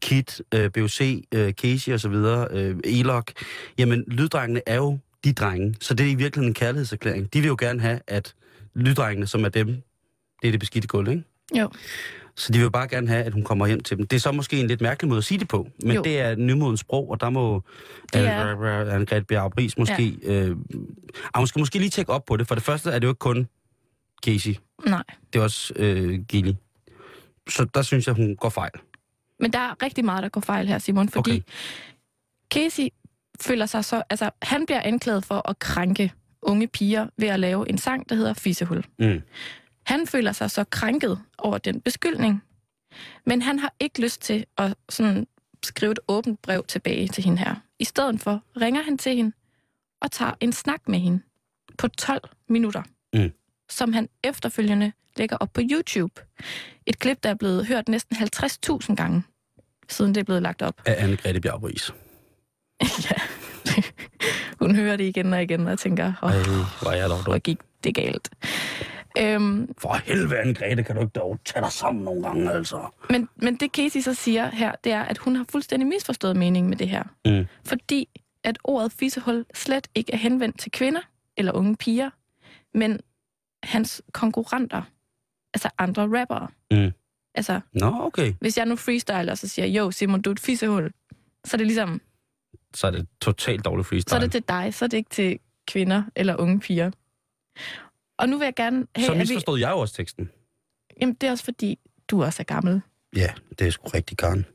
Kit, 0.00 0.42
øh, 0.54 0.72
BOC, 0.72 1.24
øh, 1.34 1.52
Casey 1.52 1.92
og 1.92 2.00
så 2.00 2.08
videre, 2.08 2.48
øh, 2.50 2.76
Elok, 2.84 3.32
jamen 3.78 4.04
lyddrengene 4.06 4.60
er 4.66 4.76
jo 4.76 4.98
de 5.24 5.32
drenge, 5.32 5.76
så 5.80 5.94
det 5.94 6.06
er 6.06 6.10
i 6.10 6.14
virkeligheden 6.14 6.50
en 6.50 6.54
kærlighedserklæring. 6.54 7.32
De 7.32 7.40
vil 7.40 7.48
jo 7.48 7.56
gerne 7.58 7.80
have, 7.80 8.00
at 8.06 8.34
lyddrengene, 8.78 9.26
som 9.26 9.44
er 9.44 9.48
dem, 9.48 9.66
det 10.42 10.48
er 10.48 10.50
det 10.50 10.60
beskidte 10.60 10.88
gulv, 10.88 11.08
ikke? 11.08 11.24
Jo. 11.58 11.70
Så 12.36 12.52
de 12.52 12.58
vil 12.58 12.70
bare 12.70 12.88
gerne 12.88 13.08
have, 13.08 13.24
at 13.24 13.32
hun 13.32 13.44
kommer 13.44 13.66
hjem 13.66 13.80
til 13.80 13.96
dem. 13.96 14.06
Det 14.06 14.16
er 14.16 14.20
så 14.20 14.32
måske 14.32 14.60
en 14.60 14.66
lidt 14.66 14.80
mærkelig 14.80 15.08
måde 15.08 15.18
at 15.18 15.24
sige 15.24 15.38
det 15.38 15.48
på, 15.48 15.68
men 15.82 15.96
Jo. 15.96 16.02
det 16.02 16.20
er 16.20 16.36
nymodens 16.36 16.80
sprog, 16.80 17.10
og 17.10 17.20
der 17.20 17.30
må 17.30 17.62
Anne-Grethe 18.16 19.24
Bjarup 19.24 19.58
Ries 19.58 19.78
måske... 19.78 20.18
Ja. 20.22 20.32
Øh, 20.32 20.56
ah, 21.34 21.38
hun 21.38 21.46
skal 21.46 21.58
måske 21.58 21.78
lige 21.78 21.90
tjekke 21.90 22.12
op 22.12 22.24
på 22.24 22.36
det. 22.36 22.48
For 22.48 22.54
det 22.54 22.64
første 22.64 22.90
er 22.90 22.98
det 22.98 23.04
jo 23.04 23.10
ikke 23.10 23.18
kun 23.18 23.48
Casey. 24.26 24.56
Nej. 24.86 25.02
Det 25.32 25.38
er 25.38 25.42
også 25.42 25.72
øh, 25.76 26.20
Gilly. 26.28 26.52
Så 27.48 27.66
der 27.74 27.82
synes 27.82 28.06
jeg, 28.06 28.14
hun 28.14 28.36
går 28.36 28.48
fejl. 28.48 28.72
Men 29.40 29.52
der 29.52 29.58
er 29.58 29.82
rigtig 29.82 30.04
meget, 30.04 30.22
der 30.22 30.28
går 30.28 30.40
fejl 30.40 30.68
her, 30.68 30.78
Simon, 30.78 31.08
fordi 31.08 31.30
okay. 31.30 31.40
Casey 32.54 32.88
føler 33.40 33.66
sig 33.66 33.84
så... 33.84 34.02
Altså, 34.10 34.30
han 34.42 34.66
bliver 34.66 34.80
anklaget 34.80 35.24
for 35.24 35.48
at 35.50 35.58
krænke 35.58 36.12
unge 36.42 36.68
piger 36.68 37.08
ved 37.16 37.28
at 37.28 37.40
lave 37.40 37.68
en 37.68 37.78
sang, 37.78 38.08
der 38.08 38.14
hedder 38.14 38.32
Fissehul. 38.34 38.84
Mm. 38.98 39.22
Han 39.86 40.06
føler 40.06 40.32
sig 40.32 40.50
så 40.50 40.64
krænket 40.64 41.20
over 41.38 41.58
den 41.58 41.80
beskyldning, 41.80 42.42
men 43.26 43.42
han 43.42 43.58
har 43.58 43.74
ikke 43.80 44.00
lyst 44.02 44.20
til 44.22 44.44
at 44.58 44.74
sådan 44.88 45.26
skrive 45.64 45.92
et 45.92 45.98
åbent 46.08 46.42
brev 46.42 46.64
tilbage 46.68 47.08
til 47.08 47.24
hende 47.24 47.38
her. 47.38 47.54
I 47.78 47.84
stedet 47.84 48.20
for 48.20 48.42
ringer 48.60 48.82
han 48.82 48.98
til 48.98 49.16
hende 49.16 49.32
og 50.00 50.10
tager 50.10 50.32
en 50.40 50.52
snak 50.52 50.88
med 50.88 50.98
hende 50.98 51.20
på 51.78 51.88
12 51.88 52.20
minutter, 52.48 52.82
Mm. 53.14 53.32
som 53.70 53.92
han 53.92 54.08
efterfølgende 54.24 54.92
lægger 55.16 55.36
op 55.36 55.52
på 55.52 55.60
YouTube. 55.70 56.20
Et 56.86 56.98
klip, 56.98 57.22
der 57.22 57.30
er 57.30 57.34
blevet 57.34 57.66
hørt 57.66 57.88
næsten 57.88 58.16
50.000 58.16 58.94
gange, 58.94 59.22
siden 59.88 60.14
det 60.14 60.20
er 60.20 60.24
blevet 60.24 60.42
lagt 60.42 60.62
op. 60.62 60.82
Af 60.86 60.94
Anne-Grethe 61.08 61.38
Bjarup 61.38 61.64
Ries. 61.64 61.90
ja. 63.10 63.16
Hun 64.60 64.74
hører 64.76 64.96
det 64.96 65.04
igen 65.04 65.32
og 65.32 65.42
igen 65.42 65.66
og 65.68 65.78
tænker, 65.78 66.12
åh, 66.22 66.30
Ej, 66.30 66.36
hvor 66.82 66.90
er 66.90 66.96
jeg 66.96 67.08
dog 67.08 67.26
dum. 67.26 67.40
gik 67.40 67.58
det 67.84 67.94
galt. 67.94 68.30
Øhm, 69.18 69.74
For 69.78 69.94
helvede, 70.04 70.40
Anne-Grethe, 70.40 70.82
kan 70.82 70.94
du 70.96 71.00
ikke 71.00 71.12
dog 71.14 71.38
tage 71.44 71.62
dig 71.62 71.72
sammen 71.72 72.04
nogle 72.04 72.22
gange, 72.22 72.52
altså? 72.52 72.80
Men, 73.10 73.28
men 73.36 73.56
det 73.56 73.70
Casey 73.70 74.00
så 74.00 74.14
siger 74.14 74.50
her, 74.50 74.72
det 74.84 74.92
er, 74.92 75.02
at 75.02 75.18
hun 75.18 75.36
har 75.36 75.44
fuldstændig 75.52 75.88
misforstået 75.88 76.36
meningen 76.36 76.70
med 76.70 76.76
det 76.76 76.88
her. 76.88 77.02
Mm. 77.24 77.46
Fordi 77.66 78.08
at 78.44 78.58
ordet 78.64 78.92
fissehul 78.92 79.44
slet 79.54 79.88
ikke 79.94 80.12
er 80.12 80.16
henvendt 80.16 80.58
til 80.60 80.72
kvinder 80.72 81.00
eller 81.36 81.52
unge 81.52 81.76
piger, 81.76 82.10
men 82.74 83.00
hans 83.62 84.02
konkurrenter, 84.12 84.82
altså 85.54 85.70
andre 85.78 86.02
rappere. 86.20 86.48
Mm. 86.70 86.92
Altså, 87.34 87.60
Nå, 87.72 87.94
okay. 88.00 88.34
hvis 88.40 88.58
jeg 88.58 88.66
nu 88.66 88.76
freestyler, 88.76 89.34
så 89.34 89.48
siger, 89.48 89.66
jo 89.66 89.90
Simon, 89.90 90.22
du 90.22 90.30
er 90.30 90.32
et 90.32 90.40
fissehul, 90.40 90.90
så 91.44 91.56
er 91.56 91.58
det 91.58 91.66
ligesom, 91.66 92.00
Så 92.74 92.86
er 92.86 92.90
det 92.90 93.06
totalt 93.20 93.64
dårligt 93.64 93.88
freestyle. 93.88 94.10
så 94.10 94.16
er 94.16 94.20
det 94.20 94.32
til 94.32 94.42
dig, 94.48 94.74
så 94.74 94.84
er 94.84 94.88
det 94.88 94.96
ikke 94.96 95.10
til 95.10 95.38
kvinder 95.68 96.02
eller 96.16 96.36
unge 96.36 96.60
piger. 96.60 96.90
Og 98.18 98.28
nu 98.28 98.38
vil 98.38 98.44
jeg 98.44 98.54
gerne 98.54 98.86
have, 98.96 99.06
så 99.06 99.12
at 99.12 99.18
vi... 99.18 99.22
misforstod 99.22 99.58
jeg 99.58 99.70
jo 99.70 99.78
også 99.78 99.94
teksten. 99.94 100.30
Jamen, 101.00 101.14
det 101.14 101.26
er 101.26 101.30
også 101.30 101.44
fordi, 101.44 101.78
du 102.08 102.24
også 102.24 102.42
er 102.42 102.44
gammel. 102.44 102.80
Ja, 103.16 103.32
det 103.58 103.66
er 103.66 103.70
sgu 103.70 103.88
rigtig 103.88 104.16
garn. 104.16 104.46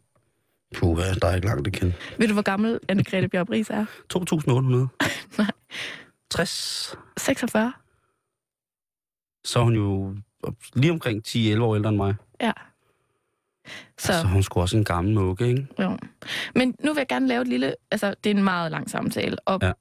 Puh, 0.75 0.97
der 0.97 1.27
er 1.27 1.35
ikke 1.35 1.47
langt 1.47 1.67
igen. 1.67 1.93
Ved 2.17 2.27
du, 2.27 2.33
hvor 2.33 2.41
gammel 2.41 2.79
Anne-Grethe 2.91 3.51
Riis 3.51 3.69
er? 3.69 3.85
2.800. 4.13 5.37
Nej. 5.37 5.51
60. 6.31 6.95
46? 7.17 7.73
Så 9.45 9.59
er 9.59 9.63
hun 9.63 9.75
jo 9.75 10.15
lige 10.73 10.91
omkring 10.91 11.23
10-11 11.27 11.59
år 11.61 11.75
ældre 11.75 11.89
end 11.89 11.97
mig. 11.97 12.15
Ja. 12.41 12.51
Så, 13.97 14.13
så 14.13 14.27
hun 14.27 14.43
skulle 14.43 14.63
også 14.63 14.77
en 14.77 14.83
gammel 14.83 15.13
mukke, 15.13 15.47
ikke? 15.47 15.67
Jo. 15.79 15.97
Men 16.55 16.75
nu 16.83 16.93
vil 16.93 16.99
jeg 16.99 17.07
gerne 17.07 17.27
lave 17.27 17.41
et 17.41 17.47
lille... 17.47 17.75
Altså, 17.91 18.15
det 18.23 18.31
er 18.31 18.35
en 18.35 18.43
meget 18.43 18.71
lang 18.71 18.89
samtale, 18.89 19.37
og 19.45 19.59
Ja. 19.61 19.71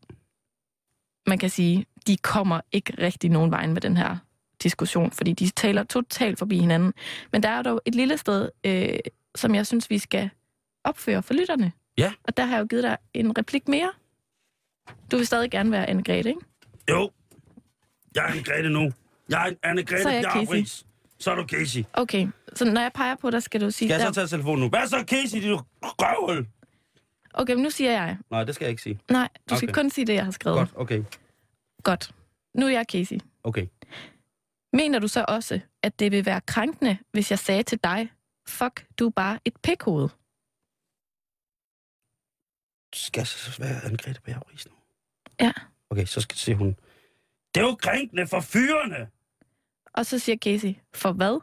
man 1.27 1.39
kan 1.39 1.51
sige, 1.51 1.87
de 2.07 2.17
kommer 2.17 2.61
ikke 2.73 2.95
rigtig 2.99 3.31
nogen 3.31 3.51
vej 3.51 3.67
med 3.67 3.81
den 3.81 3.97
her 3.97 4.17
diskussion, 4.63 5.11
fordi 5.11 5.33
de 5.33 5.51
taler 5.51 5.83
totalt 5.85 6.39
forbi 6.39 6.59
hinanden. 6.59 6.93
Men 7.33 7.43
der 7.43 7.49
er 7.49 7.63
dog 7.63 7.81
et 7.85 7.95
lille 7.95 8.19
sted, 8.19 8.49
øh, 8.65 8.99
som 9.35 9.55
jeg 9.55 9.67
synes, 9.67 9.91
vi 9.91 9.99
skal 9.99 10.31
opføre 10.85 11.23
for 11.23 11.35
lytterne. 11.35 11.73
Ja. 11.99 12.13
Og 12.25 12.37
der 12.37 12.45
har 12.45 12.55
jeg 12.55 12.61
jo 12.63 12.67
givet 12.67 12.83
dig 12.83 12.97
en 13.15 13.39
replik 13.39 13.69
mere. 13.69 13.93
Du 15.11 15.17
vil 15.17 15.27
stadig 15.27 15.51
gerne 15.51 15.71
være 15.71 15.91
Anne-Grethe, 15.91 16.29
ikke? 16.29 16.41
Jo. 16.91 17.11
Jeg 18.15 18.25
er 18.25 18.29
Anne-Grethe 18.29 18.69
nu. 18.69 18.93
Jeg 19.29 19.49
er 19.63 19.71
Anne-Grethe 19.73 20.03
Så 20.03 20.85
Så 21.23 21.31
er 21.31 21.35
du 21.35 21.47
Casey. 21.47 21.85
Okay, 21.93 22.29
så 22.55 22.65
når 22.65 22.81
jeg 22.81 22.93
peger 22.95 23.15
på 23.17 23.31
dig, 23.31 23.43
skal 23.43 23.61
du 23.61 23.71
sige... 23.71 23.89
Skal 23.89 24.01
jeg 24.01 24.07
så 24.09 24.15
tage 24.15 24.27
telefonen 24.27 24.61
nu? 24.61 24.69
Hvad 24.69 24.87
så, 24.89 25.05
Casey, 25.09 25.43
din 25.43 25.59
røvhul? 25.83 26.47
Okay, 27.35 27.55
men 27.55 27.63
nu 27.63 27.71
siger 27.71 27.91
jeg. 27.91 28.19
Nej, 28.31 28.45
det 28.45 28.55
skal 28.55 28.65
jeg 28.65 28.71
ikke 28.71 28.83
sige. 28.83 29.01
Nej, 29.11 29.29
du 29.51 29.57
skal 29.57 29.69
Okay. 29.69 29.75
kun 29.83 29.91
sige 29.91 30.07
det, 30.07 30.15
jeg 30.15 30.25
har 30.25 30.31
skrevet. 30.33 30.59
Godt, 30.59 30.71
okay. 30.75 31.05
Godt. 31.83 32.15
Nu 32.55 32.67
er 32.67 32.71
jeg 32.71 32.87
Casey. 32.93 33.19
Okay. 33.45 33.67
Mener 34.73 34.99
du 34.99 35.09
så 35.09 35.25
også, 35.29 35.61
at 35.83 35.99
det 35.99 36.13
vil 36.13 36.27
være 36.27 36.41
krænkende, 36.41 36.99
hvis 37.13 37.31
jeg 37.31 37.39
sagde 37.39 37.63
til 37.63 37.79
dig, 37.85 38.13
fuck, 38.49 38.87
du 38.99 39.07
er 39.07 39.11
bare 39.11 39.39
et 39.45 39.57
pikhoved? 39.63 40.09
Skal 42.95 43.27
så 43.27 43.63
være 43.63 43.81
Anne-Grethe 43.81 44.21
Bjarup 44.25 44.51
Riis 44.51 44.67
nu? 44.67 44.73
Ja. 45.41 45.53
Okay, 45.91 46.05
så 46.05 46.21
skal 46.21 46.39
se 46.39 46.55
hun. 46.55 46.69
Det 47.55 47.61
er 47.61 47.67
jo 47.67 47.75
krænkende 47.75 48.27
for 48.27 48.41
fyrene! 48.41 49.09
Og 49.95 50.07
så 50.07 50.19
siger 50.19 50.37
Casey, 50.37 50.75
for 50.95 51.13
hvad? 51.13 51.41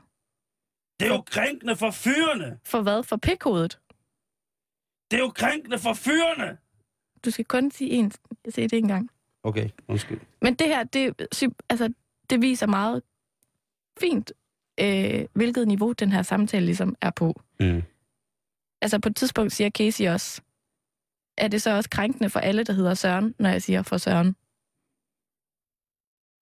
Det 1.00 1.08
er 1.08 1.16
jo 1.16 1.22
krænkende 1.22 1.76
for 1.76 1.92
fyrene! 1.92 2.60
For 2.66 2.82
hvad? 2.82 3.04
For 3.04 3.18
pikhovedet? 3.18 3.80
Det 5.12 5.18
er 5.18 5.22
jo 5.22 5.30
krænkende 5.30 5.80
for 5.80 5.94
fyrene! 5.94 6.58
Du 7.26 7.32
skal 7.32 7.46
kun 7.46 7.72
sige 7.72 7.90
en, 7.90 8.12
sige 8.50 8.68
det 8.68 8.78
en 8.78 8.88
gang. 8.88 9.10
Okay, 9.44 9.70
undskyld. 9.88 10.20
Men 10.42 10.56
det 10.56 10.68
her, 10.68 10.84
det, 10.84 11.34
altså, 11.70 11.94
det 12.30 12.42
viser 12.42 12.68
meget 12.68 13.04
fint, 14.00 14.32
øh, 14.80 15.26
hvilket 15.34 15.68
niveau 15.68 15.92
den 15.92 16.12
her 16.12 16.22
samtale 16.22 16.66
ligesom 16.66 16.96
er 17.02 17.10
på. 17.10 17.42
Mm. 17.60 17.84
Altså 18.82 19.00
på 19.00 19.10
et 19.10 19.16
tidspunkt 19.16 19.52
siger 19.54 19.70
Casey 19.70 20.08
også, 20.08 20.42
er 21.38 21.48
det 21.48 21.62
så 21.62 21.76
også 21.76 21.90
krænkende 21.90 22.30
for 22.30 22.40
alle, 22.40 22.64
der 22.64 22.74
hedder 22.74 22.94
Søren, 22.94 23.36
når 23.40 23.50
jeg 23.50 23.62
siger 23.62 23.84
for 23.84 23.98
Søren? 23.98 24.36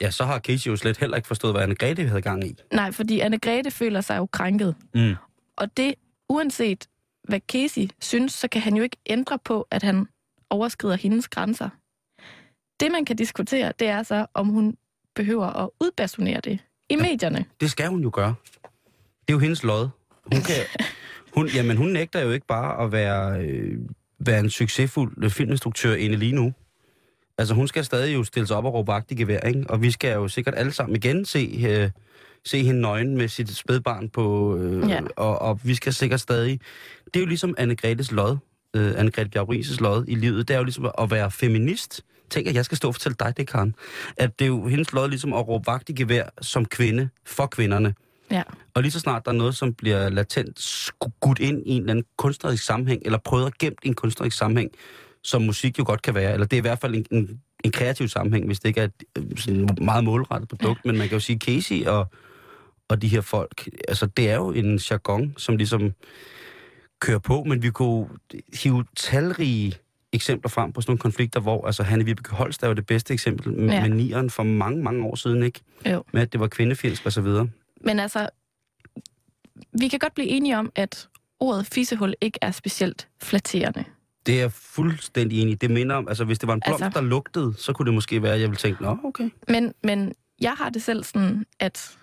Ja, 0.01 0.11
så 0.11 0.25
har 0.25 0.39
Casey 0.39 0.67
jo 0.67 0.75
slet 0.75 0.97
heller 0.97 1.17
ikke 1.17 1.27
forstået, 1.27 1.53
hvad 1.53 1.63
Anne-Grethe 1.63 2.07
havde 2.07 2.21
gang 2.21 2.43
i. 2.43 2.55
Nej, 2.73 2.91
fordi 2.91 3.21
Anne-Grethe 3.21 3.69
føler 3.69 4.01
sig 4.01 4.17
jo 4.17 4.25
krænket. 4.25 4.75
Mm. 4.93 5.15
Og 5.57 5.77
det, 5.77 5.95
uanset 6.29 6.87
hvad 7.27 7.39
Casey 7.51 7.89
synes, 8.01 8.33
så 8.33 8.47
kan 8.47 8.61
han 8.61 8.75
jo 8.75 8.83
ikke 8.83 8.97
ændre 9.05 9.39
på, 9.45 9.67
at 9.71 9.83
han 9.83 10.07
overskrider 10.49 10.95
hendes 10.95 11.27
grænser. 11.27 11.69
Det, 12.79 12.91
man 12.91 13.05
kan 13.05 13.15
diskutere, 13.15 13.73
det 13.79 13.87
er 13.87 14.03
så, 14.03 14.25
om 14.33 14.47
hun 14.47 14.77
behøver 15.15 15.45
at 15.45 15.69
udbasonere 15.81 16.41
det 16.41 16.59
i 16.89 16.95
medierne. 16.95 17.45
Det 17.61 17.71
skal 17.71 17.87
hun 17.89 18.01
jo 18.03 18.11
gøre. 18.13 18.35
Det 19.01 19.27
er 19.27 19.33
jo 19.33 19.39
hendes 19.39 19.63
lod. 19.63 19.89
Hun 20.33 20.41
kan... 20.41 20.55
Hun, 21.33 21.47
jamen, 21.47 21.77
hun 21.77 21.89
nægter 21.89 22.21
jo 22.21 22.31
ikke 22.31 22.47
bare 22.47 22.83
at 22.83 22.91
være, 22.91 23.41
øh, 23.41 23.79
være 24.19 24.39
en 24.39 24.49
succesfuld 24.49 25.23
øh, 25.23 25.29
filminstruktør 25.29 25.95
inde 25.95 26.15
lige 26.15 26.31
nu. 26.31 26.53
Altså, 27.37 27.53
hun 27.55 27.67
skal 27.67 27.85
stadig 27.85 28.13
jo 28.13 28.23
stille 28.23 28.47
sig 28.47 28.57
op 28.57 28.65
og 28.65 28.73
råbe 28.73 28.87
vagt 28.87 29.11
i 29.11 29.15
gevær, 29.15 29.39
ikke? 29.39 29.63
Og 29.69 29.81
vi 29.81 29.91
skal 29.91 30.13
jo 30.13 30.27
sikkert 30.27 30.53
alle 30.57 30.71
sammen 30.71 30.95
igen 30.95 31.25
se, 31.25 31.65
øh, 31.69 31.89
se 32.45 32.63
hende 32.63 32.81
nøgen 32.81 33.17
med 33.17 33.27
sit 33.27 33.55
spædbarn 33.57 34.09
på... 34.09 34.55
Øh, 34.57 34.89
Ja. 34.89 34.99
og, 35.15 35.41
og 35.41 35.59
vi 35.63 35.75
skal 35.75 35.93
sikkert 35.93 36.19
stadig... 36.19 36.59
Det 37.05 37.15
er 37.15 37.19
jo 37.19 37.25
ligesom 37.25 37.55
Anne-Gretes 37.59 38.15
lod, 38.15 38.37
øh, 38.75 38.91
Anne-Grethe 38.91 39.27
Bjarup 39.29 39.49
Riis' 39.49 39.77
lod 39.79 40.05
i 40.07 40.15
livet. 40.15 40.47
Det 40.47 40.53
er 40.53 40.57
jo 40.57 40.63
ligesom 40.63 40.89
at 40.99 41.11
være 41.11 41.31
feminist. 41.31 42.01
Tænk, 42.29 42.47
at 42.47 42.55
jeg 42.55 42.65
skal 42.65 42.77
stå 42.77 42.87
og 42.87 42.95
fortælle 42.95 43.15
dig 43.19 43.33
det, 43.37 43.47
Karen. 43.47 43.75
At 44.17 44.39
det 44.39 44.45
er 44.45 44.49
jo 44.49 44.67
hendes 44.67 44.93
lod 44.93 45.09
ligesom 45.09 45.33
at 45.33 45.47
råbe 45.47 45.67
vagt 45.67 45.89
i 45.89 45.93
gevær 45.93 46.23
som 46.41 46.65
kvinde 46.65 47.09
for 47.25 47.45
kvinderne. 47.45 47.93
Ja. 48.31 48.43
Og 48.73 48.81
lige 48.81 48.91
så 48.91 48.99
snart 48.99 49.25
der 49.25 49.31
er 49.31 49.35
noget, 49.35 49.55
som 49.55 49.73
bliver 49.73 50.09
latent 50.09 50.59
skudt 50.59 51.39
ind 51.39 51.63
i 51.65 51.71
en 51.71 51.81
eller 51.81 51.91
anden 51.91 52.05
kunstnerisk 52.17 52.63
sammenhæng, 52.65 53.01
eller 53.05 53.17
prøvet 53.17 53.45
at 53.45 53.57
gemt 53.57 53.79
i 53.83 53.87
en 53.87 53.93
kunstnerisk 53.93 54.37
sammenhæng, 54.37 54.71
som 55.23 55.41
musik 55.41 55.79
jo 55.79 55.83
godt 55.87 56.01
kan 56.01 56.15
være, 56.15 56.33
eller 56.33 56.45
det 56.47 56.57
er 56.57 56.61
i 56.61 56.61
hvert 56.61 56.79
fald 56.79 56.95
en, 56.95 57.05
en, 57.11 57.41
en 57.63 57.71
kreativ 57.71 58.07
sammenhæng, 58.07 58.45
hvis 58.45 58.59
det 58.59 58.67
ikke 58.69 58.81
er 58.81 58.85
et 58.85 59.03
øh, 59.17 59.37
sådan 59.37 59.63
et 59.63 59.79
meget 59.81 60.03
målrettet 60.03 60.49
produkt, 60.49 60.85
men 60.85 60.97
man 60.97 61.07
kan 61.07 61.15
jo 61.15 61.19
sige 61.19 61.39
Casey 61.39 61.85
og, 61.85 62.07
og 62.87 63.01
de 63.01 63.07
her 63.07 63.21
folk, 63.21 63.69
altså 63.87 64.05
det 64.05 64.29
er 64.29 64.35
jo 64.35 64.51
en 64.51 64.77
jargon, 64.77 65.33
som 65.37 65.57
ligesom 65.57 65.93
kører 66.99 67.19
på, 67.19 67.43
men 67.43 67.61
vi 67.63 67.69
kunne 67.69 68.07
hive 68.63 68.85
talrige 68.95 69.73
eksempler 70.13 70.49
frem 70.49 70.71
på 70.71 70.81
sådan 70.81 70.91
nogle 70.91 70.99
konflikter, 70.99 71.39
hvor 71.39 71.65
altså 71.65 71.83
Hanne 71.83 72.05
Vibeke 72.05 72.31
Holst 72.31 72.63
er 72.63 72.67
jo 72.67 72.73
det 72.73 72.85
bedste 72.85 73.13
eksempel 73.13 73.53
med, 73.53 73.73
Ja. 73.73 73.81
med 73.81 73.89
nieren 73.89 74.29
for 74.29 74.43
mange, 74.43 74.83
mange 74.83 75.03
år 75.05 75.15
siden, 75.15 75.43
ikke? 75.43 75.59
Jo. 75.85 76.03
Med 76.13 76.21
at 76.21 76.31
det 76.31 76.39
var 76.39 76.47
kvindefjendsk 76.47 77.05
og 77.05 77.11
så 77.11 77.21
videre. 77.21 77.49
Men 77.81 77.99
altså, 77.99 78.29
vi 79.79 79.87
kan 79.87 79.99
godt 79.99 80.15
blive 80.15 80.27
enige 80.27 80.57
om, 80.57 80.71
at 80.75 81.07
ordet 81.39 81.65
fissehul 81.65 82.13
ikke 82.21 82.39
er 82.41 82.51
specielt 82.51 83.07
flatterende. 83.21 83.83
Det 84.27 84.35
er 84.35 84.39
jeg 84.39 84.51
fuldstændig 84.51 85.41
enig. 85.41 85.61
Det 85.61 85.71
minder 85.71 85.95
om, 85.95 86.07
altså 86.07 86.23
hvis 86.25 86.39
det 86.39 86.47
var 86.47 86.53
en 86.53 86.61
blomst, 86.65 86.83
altså... 86.83 86.99
der 86.99 87.05
lugtede, 87.05 87.53
så 87.57 87.73
kunne 87.73 87.85
det 87.85 87.93
måske 87.93 88.23
være, 88.23 88.33
at 88.33 88.39
jeg 88.41 88.49
ville 88.49 88.57
tænke, 88.57 88.83
nå, 88.83 88.97
okay. 89.03 89.29
Men, 89.47 89.73
men 89.83 90.13
jeg 90.41 90.51
har 90.51 90.69
det 90.69 90.81
selv 90.81 91.03
sådan, 91.03 91.45
at 91.59 91.97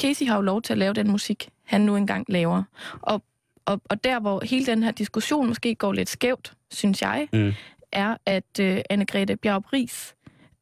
Casey 0.00 0.26
har 0.26 0.36
jo 0.36 0.42
lov 0.42 0.62
til 0.62 0.72
at 0.72 0.78
lave 0.78 0.94
den 0.94 1.10
musik, 1.10 1.48
han 1.64 1.80
nu 1.80 1.96
engang 1.96 2.26
laver. 2.28 2.62
Og, 3.00 3.22
og, 3.64 3.80
og 3.84 4.04
der, 4.04 4.20
hvor 4.20 4.44
hele 4.44 4.66
den 4.66 4.82
her 4.82 4.90
diskussion 4.90 5.46
måske 5.46 5.74
går 5.74 5.92
lidt 5.92 6.08
skævt, 6.08 6.52
synes 6.70 7.02
jeg, 7.02 7.28
Mm. 7.32 7.52
er, 7.92 8.16
at 8.26 8.60
øh, 8.60 8.80
Anne-Grethe 8.92 9.34
Bjarup 9.34 9.72
Ries 9.72 10.14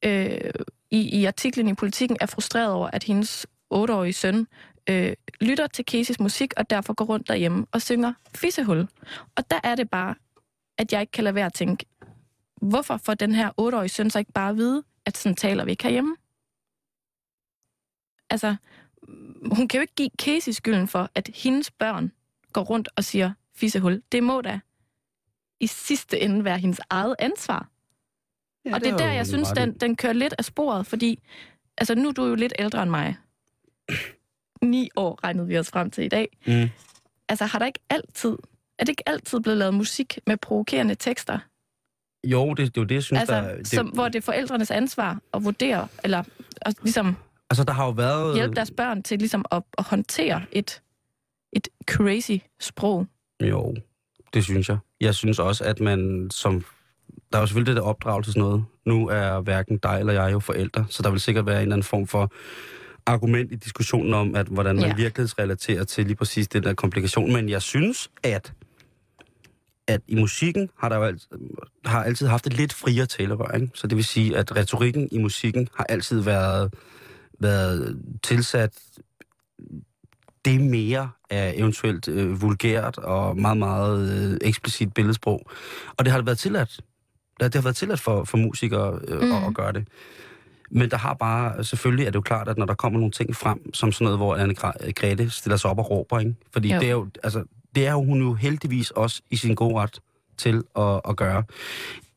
øh, 0.05 0.51
i, 0.91 1.21
i 1.21 1.25
artiklen 1.25 1.69
i 1.69 1.75
Politiken 1.75 2.17
er 2.21 2.27
frustreret 2.27 2.73
over, 2.73 2.91
at 2.93 3.05
hendes 3.05 3.47
otteårige 3.71 4.13
søn 4.13 4.47
øh, 4.89 5.13
lytter 5.41 5.67
til 5.67 5.85
Caseys 5.85 6.21
musik, 6.21 6.53
og 6.57 6.71
derfor 6.71 6.93
går 6.95 7.05
rundt 7.05 7.29
derhjemme 7.29 7.67
og 7.73 7.83
synger 7.83 8.13
fissehul. 8.35 8.87
Og 9.37 9.51
der 9.51 9.61
er 9.65 9.75
det 9.75 9.91
bare, 9.91 10.15
at 10.81 10.93
jeg 10.93 11.01
ikke 11.01 11.11
kan 11.11 11.25
lade 11.25 11.35
være 11.35 11.47
at 11.47 11.53
tænke, 11.53 11.87
hvorfor 12.63 12.97
får 12.97 13.15
den 13.15 13.35
her 13.35 13.51
otteårige 13.57 13.89
søn 13.89 14.11
så 14.11 14.19
ikke 14.19 14.33
bare 14.33 14.51
at 14.51 14.57
vide, 14.57 14.83
at 15.07 15.17
sådan 15.17 15.37
taler 15.37 15.65
vi 15.65 15.71
ikke 15.71 15.83
herhjemme? 15.83 16.17
Altså, 18.31 18.57
hun 19.57 19.69
kan 19.69 19.79
jo 19.79 19.81
ikke 19.81 19.95
give 19.95 20.11
Casey 20.19 20.53
skylden 20.53 20.89
for, 20.89 21.11
at 21.15 21.31
hendes 21.35 21.71
børn 21.71 22.13
går 22.53 22.63
rundt 22.63 22.89
og 22.97 23.05
siger 23.05 23.33
fissehul. 23.55 24.03
Det 24.13 24.23
må 24.23 24.41
da 24.41 24.61
i 25.61 25.67
sidste 25.67 26.21
ende 26.21 26.45
være 26.45 26.59
hendes 26.59 26.81
eget 26.91 27.17
ansvar. 27.19 27.69
Ja, 28.65 28.75
og 28.75 28.81
det 28.81 28.89
er 28.93 28.97
der, 28.97 29.13
jeg 29.13 29.27
synes, 29.27 29.49
den, 29.49 29.75
den 29.79 29.97
kører 29.97 30.13
lidt 30.13 30.35
af 30.39 30.45
sporet, 30.45 30.87
fordi 30.87 31.19
altså, 31.79 31.95
nu 31.95 32.09
er 32.09 32.13
du 32.13 32.27
jo 32.27 32.35
lidt 32.35 32.53
ældre 32.59 32.83
end 32.83 32.91
mig. 32.91 33.17
Ni 34.63 34.91
år 34.97 35.25
regnede 35.25 35.47
vi 35.47 35.59
os 35.59 35.71
frem 35.71 35.91
til 35.91 36.05
i 36.05 36.09
dag. 36.09 36.29
Mm. 36.47 36.71
Altså, 37.29 37.45
har 37.45 37.59
der 37.59 37.67
ikke 37.67 37.81
altid, 37.91 38.37
er 38.81 38.85
det 38.85 38.89
ikke 38.89 39.09
altid 39.09 39.41
blevet 39.41 39.59
lavet 39.59 39.75
musik 39.75 40.19
med 40.27 40.37
provokerende 40.37 40.95
tekster? 40.95 41.39
Jo, 42.25 42.49
det, 42.49 42.59
det 42.59 42.65
er 42.65 42.81
jo 42.81 42.85
det, 42.85 42.95
jeg 42.95 43.03
synes, 43.03 43.21
Altså, 43.21 43.35
der... 43.35 43.57
Det, 43.57 43.67
som, 43.67 43.87
hvor 43.87 44.09
det 44.09 44.17
er 44.17 44.23
forældrenes 44.23 44.71
ansvar 44.71 45.21
at 45.35 45.45
vurdere, 45.45 45.89
eller 46.05 46.23
at 46.63 46.75
ligesom 46.83 47.17
altså, 47.51 47.65
der 47.65 47.73
har 47.73 47.85
jo 47.85 47.91
været... 47.91 48.35
hjælpe 48.35 48.55
deres 48.55 48.71
børn 48.71 49.03
til 49.03 49.19
ligesom 49.19 49.45
at, 49.51 49.63
at 49.79 49.85
håndtere 49.85 50.43
et, 50.53 50.83
et 51.53 51.69
crazy 51.91 52.37
sprog. 52.61 53.07
Jo, 53.43 53.77
det 54.35 54.45
synes 54.45 54.69
jeg. 54.69 54.79
Jeg 55.01 55.15
synes 55.15 55.39
også, 55.39 55.65
at 55.65 55.81
man 55.81 56.29
som... 56.33 56.65
Der 57.33 57.39
er 57.39 57.43
jo 57.43 57.47
selvfølgelig 57.47 57.75
det 57.75 57.83
der 57.83 57.89
opdragelse 57.89 58.33
sådan 58.33 58.41
noget. 58.41 58.65
Nu 58.87 59.09
er 59.09 59.41
hverken 59.41 59.79
dig 59.79 59.97
eller 60.01 60.13
jeg 60.13 60.33
jo 60.33 60.39
forældre, 60.39 60.87
så 60.89 61.03
der 61.03 61.11
vil 61.11 61.21
sikkert 61.21 61.47
være 61.47 61.57
en 61.57 61.63
eller 61.63 61.75
anden 61.75 61.85
form 61.85 62.07
for 62.07 62.33
argument 63.07 63.53
i 63.53 63.55
diskussionen 63.55 64.15
om, 64.15 64.35
at 64.35 64.47
hvordan 64.47 64.77
man 64.77 64.85
ja. 64.85 64.95
virkelighedsrelaterer 64.95 65.85
til 65.85 66.07
lige 66.07 66.17
præcis 66.17 66.49
den 66.49 66.63
der 66.63 66.75
komplikation. 66.75 67.33
Men 67.33 67.49
jeg 67.49 67.63
synes, 67.63 68.11
at 68.23 68.53
at 69.91 70.01
i 70.09 70.15
musikken 70.15 70.69
har 70.79 70.89
der 70.89 70.97
jo 70.97 71.03
altid, 71.03 71.29
har 71.85 72.05
altid 72.05 72.27
haft 72.27 72.47
et 72.47 72.53
lidt 72.53 72.73
friere 72.73 73.07
talerør, 73.07 73.55
ikke? 73.55 73.71
Så 73.75 73.87
det 73.87 73.97
vil 73.97 74.05
sige, 74.05 74.37
at 74.37 74.57
retorikken 74.57 75.09
i 75.13 75.19
musikken 75.19 75.69
har 75.77 75.85
altid 75.85 76.21
været, 76.21 76.75
været 77.41 78.01
tilsat 78.23 78.79
det 80.45 80.61
mere 80.61 81.11
er 81.31 81.53
eventuelt 81.55 82.09
øh, 82.09 82.43
vulgært 82.43 82.99
og 82.99 83.37
meget, 83.39 83.57
meget 83.57 84.31
øh, 84.33 84.39
eksplicit 84.43 84.95
billedsprog. 84.95 85.51
Og 85.97 86.05
det 86.05 86.13
har 86.13 86.23
været 86.23 86.39
tilladt. 86.39 86.81
Det 87.41 87.55
har 87.55 87.63
været 87.63 87.77
tilladt 87.77 88.01
for, 88.01 88.25
for 88.25 88.39
musikere 88.39 89.01
øh, 89.09 89.23
Mm. 89.23 89.33
at, 89.33 89.47
at 89.47 89.55
gøre 89.55 89.73
det. 89.73 89.89
Men 90.71 90.91
der 90.91 90.97
har 90.97 91.15
bare, 91.15 91.65
selvfølgelig 91.65 92.07
er 92.07 92.11
det 92.11 92.15
jo 92.15 92.21
klart, 92.21 92.49
at 92.49 92.59
når 92.59 92.67
der 92.67 92.75
kommer 92.75 92.99
nogle 92.99 93.13
ting 93.13 93.37
frem, 93.37 93.75
som 93.75 93.93
sådan 93.93 94.05
noget, 94.05 94.19
hvor 94.19 94.37
Anne 94.37 94.55
Gre- 94.59 94.91
Grete 94.93 95.31
stiller 95.31 95.57
sig 95.57 95.71
op 95.71 95.79
og 95.79 95.91
råber, 95.91 96.19
ikke? 96.19 96.35
Fordi 96.53 96.73
Jo. 96.75 96.81
det 96.81 96.87
er 96.89 96.93
jo, 96.93 97.09
altså, 97.23 97.45
det 97.75 97.87
er 97.87 97.95
hun 97.95 98.23
jo 98.23 98.35
heldigvis 98.35 98.91
også 98.91 99.23
i 99.31 99.37
sin 99.37 99.55
god 99.55 99.75
ret 99.75 100.01
til 100.39 100.63
at, 100.77 101.01
at 101.09 101.17
gøre. 101.17 101.45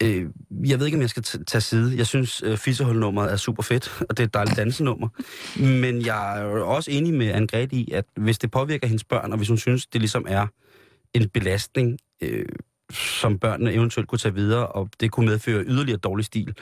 Øh, 0.04 0.26
jeg 0.66 0.80
ved 0.80 0.86
ikke, 0.86 0.96
om 0.98 1.02
jeg 1.02 1.10
skal 1.10 1.24
t- 1.28 1.44
tage 1.44 1.62
side. 1.62 1.98
Jeg 1.98 2.08
synes, 2.08 2.44
øh, 2.46 2.58
fissehulnummeret 2.58 3.32
er 3.32 3.38
super 3.38 3.64
fedt, 3.64 4.02
og 4.10 4.18
det 4.18 4.24
er 4.24 4.28
et 4.28 4.34
dejligt 4.34 4.58
dansenummer. 4.58 5.08
Men 5.60 6.06
jeg 6.06 6.42
er 6.42 6.46
også 6.46 6.92
enig 6.92 7.14
med 7.14 7.28
Anne 7.28 7.68
i, 7.72 7.92
at 7.92 8.06
hvis 8.18 8.38
det 8.38 8.52
påvirker 8.52 8.88
hendes 8.88 9.04
børn, 9.04 9.32
og 9.32 9.38
hvis 9.38 9.48
hun 9.48 9.58
synes, 9.58 9.86
det 9.86 10.02
ligesom 10.02 10.26
er 10.30 10.48
en 11.14 11.30
belastning, 11.30 11.98
øh, 12.22 12.46
som 12.94 13.40
børnene 13.40 13.74
eventuelt 13.74 14.08
kunne 14.10 14.20
tage 14.20 14.34
videre, 14.36 14.68
og 14.68 14.90
det 15.00 15.12
kunne 15.12 15.26
medføre 15.26 15.64
yderligere 15.64 15.98
dårlig 16.00 16.26
stil, 16.26 16.54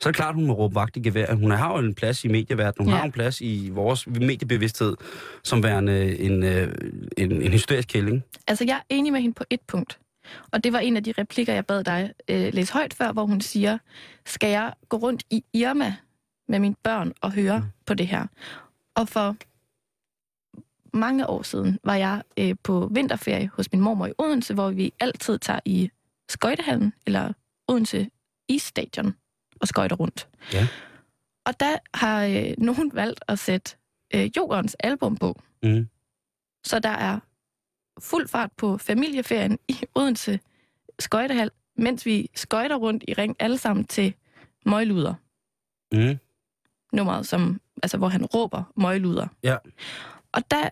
så 0.00 0.08
er 0.08 0.10
det 0.10 0.16
klart, 0.16 0.28
at 0.28 0.34
hun 0.34 0.46
må 0.46 0.52
råbe 0.52 0.74
vagt 0.74 0.96
i 0.96 1.00
gevær. 1.00 1.34
Hun 1.34 1.50
har 1.50 1.72
jo 1.72 1.78
en 1.78 1.94
plads 1.94 2.24
i 2.24 2.28
medieverdenen, 2.28 2.86
hun 2.86 2.92
Ja. 2.92 2.98
har 2.98 3.04
en 3.04 3.12
plads 3.12 3.40
i 3.40 3.70
vores 3.72 4.06
mediebevidsthed, 4.06 4.96
som 5.44 5.62
værende 5.62 6.18
en, 6.18 6.42
øh, 6.42 6.74
en, 7.16 7.32
en 7.42 7.52
hysterisk 7.52 7.88
kælling. 7.88 8.24
Altså, 8.46 8.64
jeg 8.64 8.76
er 8.76 8.80
enig 8.88 9.12
med 9.12 9.20
hende 9.20 9.34
på 9.34 9.44
et 9.50 9.60
punkt. 9.68 9.98
Og 10.52 10.64
det 10.64 10.72
var 10.72 10.78
en 10.78 10.96
af 10.96 11.04
de 11.04 11.12
replikker, 11.18 11.52
jeg 11.52 11.66
bad 11.66 11.84
dig 11.84 12.12
øh, 12.30 12.54
læse 12.54 12.72
højt 12.72 12.94
før, 12.94 13.12
hvor 13.12 13.26
hun 13.26 13.40
siger, 13.40 13.78
skal 14.26 14.50
jeg 14.50 14.72
gå 14.88 14.96
rundt 14.96 15.22
i 15.30 15.44
Irma 15.54 15.94
med 16.48 16.58
mine 16.58 16.74
børn 16.84 17.12
og 17.20 17.32
høre 17.32 17.58
mm. 17.58 17.64
på 17.86 17.94
det 17.94 18.06
her? 18.06 18.26
Og 18.96 19.08
for 19.08 19.36
mange 20.98 21.26
år 21.26 21.42
siden 21.42 21.78
var 21.84 21.94
jeg 21.94 22.22
øh, 22.38 22.54
på 22.62 22.88
vinterferie 22.92 23.50
hos 23.54 23.72
min 23.72 23.80
mormor 23.80 24.06
i 24.06 24.12
Odense, 24.18 24.54
hvor 24.54 24.70
vi 24.70 24.92
altid 25.00 25.38
tager 25.38 25.60
i 25.64 25.90
skøjtehallen, 26.28 26.92
eller 27.06 27.32
Odense 27.68 28.10
Isstadion, 28.48 29.14
og 29.60 29.68
skøjter 29.68 29.96
rundt. 29.96 30.28
Ja. 30.52 30.68
Og 31.46 31.60
der 31.60 31.76
har 31.94 32.24
øh, 32.24 32.54
nogen 32.58 32.90
valgt 32.94 33.24
at 33.28 33.38
sætte 33.38 33.76
øh, 34.14 34.30
Jokers 34.36 34.74
album 34.74 35.16
på. 35.16 35.40
Mm. 35.62 35.88
Så 36.64 36.78
der 36.78 36.88
er 36.88 37.20
fuld 38.00 38.28
fart 38.28 38.52
på 38.52 38.78
familieferien 38.78 39.58
i 39.68 39.76
Odense 39.94 40.40
skøjtehal, 40.98 41.50
mens 41.76 42.06
vi 42.06 42.30
skøjter 42.34 42.76
rundt 42.76 43.04
i 43.08 43.12
ring 43.12 43.36
alle 43.38 43.58
sammen 43.58 43.84
til 43.84 44.14
Møgluder. 44.66 45.14
Mm. 45.92 46.18
Nummeret, 46.92 47.26
som, 47.26 47.60
altså, 47.82 47.98
hvor 47.98 48.08
han 48.08 48.24
råber 48.24 48.72
Møgluder. 48.76 49.26
Ja. 49.42 49.56
Og 50.32 50.50
der, 50.50 50.68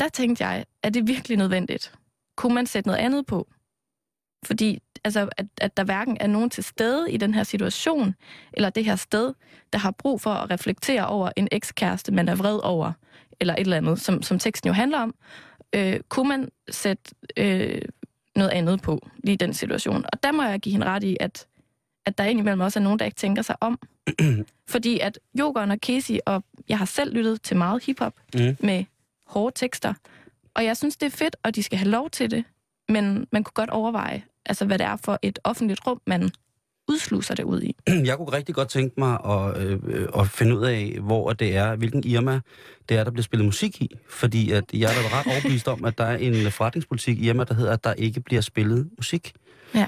der 0.00 0.08
tænkte 0.08 0.46
jeg, 0.46 0.64
er 0.82 0.90
det 0.90 1.06
virkelig 1.06 1.38
nødvendigt? 1.38 1.94
Kunne 2.36 2.54
man 2.54 2.66
sætte 2.66 2.88
noget 2.88 3.00
andet 3.00 3.26
på? 3.26 3.48
Fordi 4.44 4.78
altså, 5.04 5.28
at, 5.36 5.46
at 5.60 5.76
der 5.76 5.84
hverken 5.84 6.16
er 6.20 6.26
nogen 6.26 6.50
til 6.50 6.64
stede 6.64 7.12
i 7.12 7.16
den 7.16 7.34
her 7.34 7.42
situation, 7.42 8.14
eller 8.52 8.70
det 8.70 8.84
her 8.84 8.96
sted, 8.96 9.34
der 9.72 9.78
har 9.78 9.90
brug 9.90 10.20
for 10.20 10.30
at 10.30 10.50
reflektere 10.50 11.06
over 11.06 11.30
en 11.36 11.48
ekskæreste, 11.52 12.12
man 12.12 12.28
er 12.28 12.34
vred 12.34 12.58
over, 12.64 12.92
eller 13.40 13.54
et 13.54 13.60
eller 13.60 13.76
andet, 13.76 14.00
som, 14.00 14.22
som 14.22 14.38
teksten 14.38 14.68
jo 14.68 14.74
handler 14.74 14.98
om, 14.98 15.14
øh, 15.72 16.00
kunne 16.08 16.28
man 16.28 16.48
sætte 16.68 17.14
øh, 17.36 17.82
noget 18.36 18.50
andet 18.50 18.82
på 18.82 19.08
lige 19.24 19.34
i 19.34 19.36
den 19.36 19.54
situation. 19.54 20.04
Og 20.12 20.22
der 20.22 20.32
må 20.32 20.42
jeg 20.42 20.60
give 20.60 20.72
hende 20.72 20.86
ret 20.86 21.04
i, 21.04 21.16
at, 21.20 21.46
at 22.06 22.18
der 22.18 22.24
indimellem 22.24 22.60
også 22.60 22.78
er 22.78 22.82
nogen, 22.82 22.98
der 22.98 23.04
ikke 23.04 23.16
tænker 23.16 23.42
sig 23.42 23.56
om. 23.60 23.78
Fordi 24.68 24.98
at 24.98 25.18
Jokeren 25.38 25.70
og 25.70 25.78
Casey, 25.86 26.18
og 26.26 26.44
jeg 26.68 26.78
har 26.78 26.84
selv 26.84 27.14
lyttet 27.14 27.42
til 27.42 27.56
meget 27.56 27.84
hiphop 27.84 28.14
Mm. 28.34 28.56
med 28.60 28.84
hårde 29.26 29.58
tekster, 29.58 29.94
og 30.54 30.64
jeg 30.64 30.76
synes, 30.76 30.96
det 30.96 31.06
er 31.06 31.10
fedt, 31.10 31.36
og 31.42 31.54
de 31.54 31.62
skal 31.62 31.78
have 31.78 31.90
lov 31.90 32.10
til 32.10 32.30
det, 32.30 32.44
men 32.88 33.26
man 33.32 33.44
kunne 33.44 33.52
godt 33.54 33.70
overveje, 33.70 34.22
altså 34.46 34.64
hvad 34.64 34.78
det 34.78 34.86
er 34.86 34.96
for 34.96 35.18
et 35.22 35.38
offentligt 35.44 35.86
rum, 35.86 36.00
man 36.06 36.30
udsluser 36.88 37.34
det 37.34 37.42
ud 37.44 37.62
i. 37.62 37.76
Jeg 38.08 38.16
kunne 38.16 38.32
rigtig 38.32 38.54
godt 38.54 38.68
tænke 38.68 38.94
mig 39.00 39.18
at, 39.24 39.56
øh, 39.66 40.08
at 40.18 40.28
finde 40.28 40.58
ud 40.58 40.64
af, 40.64 40.96
hvor 41.00 41.32
det 41.32 41.56
er, 41.56 41.76
hvilken 41.76 42.04
Irma 42.04 42.40
det 42.88 42.96
er, 42.96 43.04
der 43.04 43.10
bliver 43.10 43.22
spillet 43.22 43.44
musik 43.44 43.82
i. 43.82 43.90
Fordi 44.08 44.50
at 44.50 44.64
jeg 44.72 44.90
er 44.90 44.94
da 45.10 45.18
ret 45.18 45.26
overbevist 45.26 45.68
om, 45.68 45.84
at 45.84 45.98
der 45.98 46.04
er 46.04 46.16
en 46.16 46.52
forretningspolitik 46.52 47.18
i 47.18 47.28
Irma, 47.28 47.44
der 47.44 47.54
hedder, 47.54 47.72
at 47.72 47.84
der 47.84 47.92
ikke 47.92 48.20
bliver 48.20 48.40
spillet 48.42 48.90
musik. 48.96 49.32
Ja. 49.74 49.86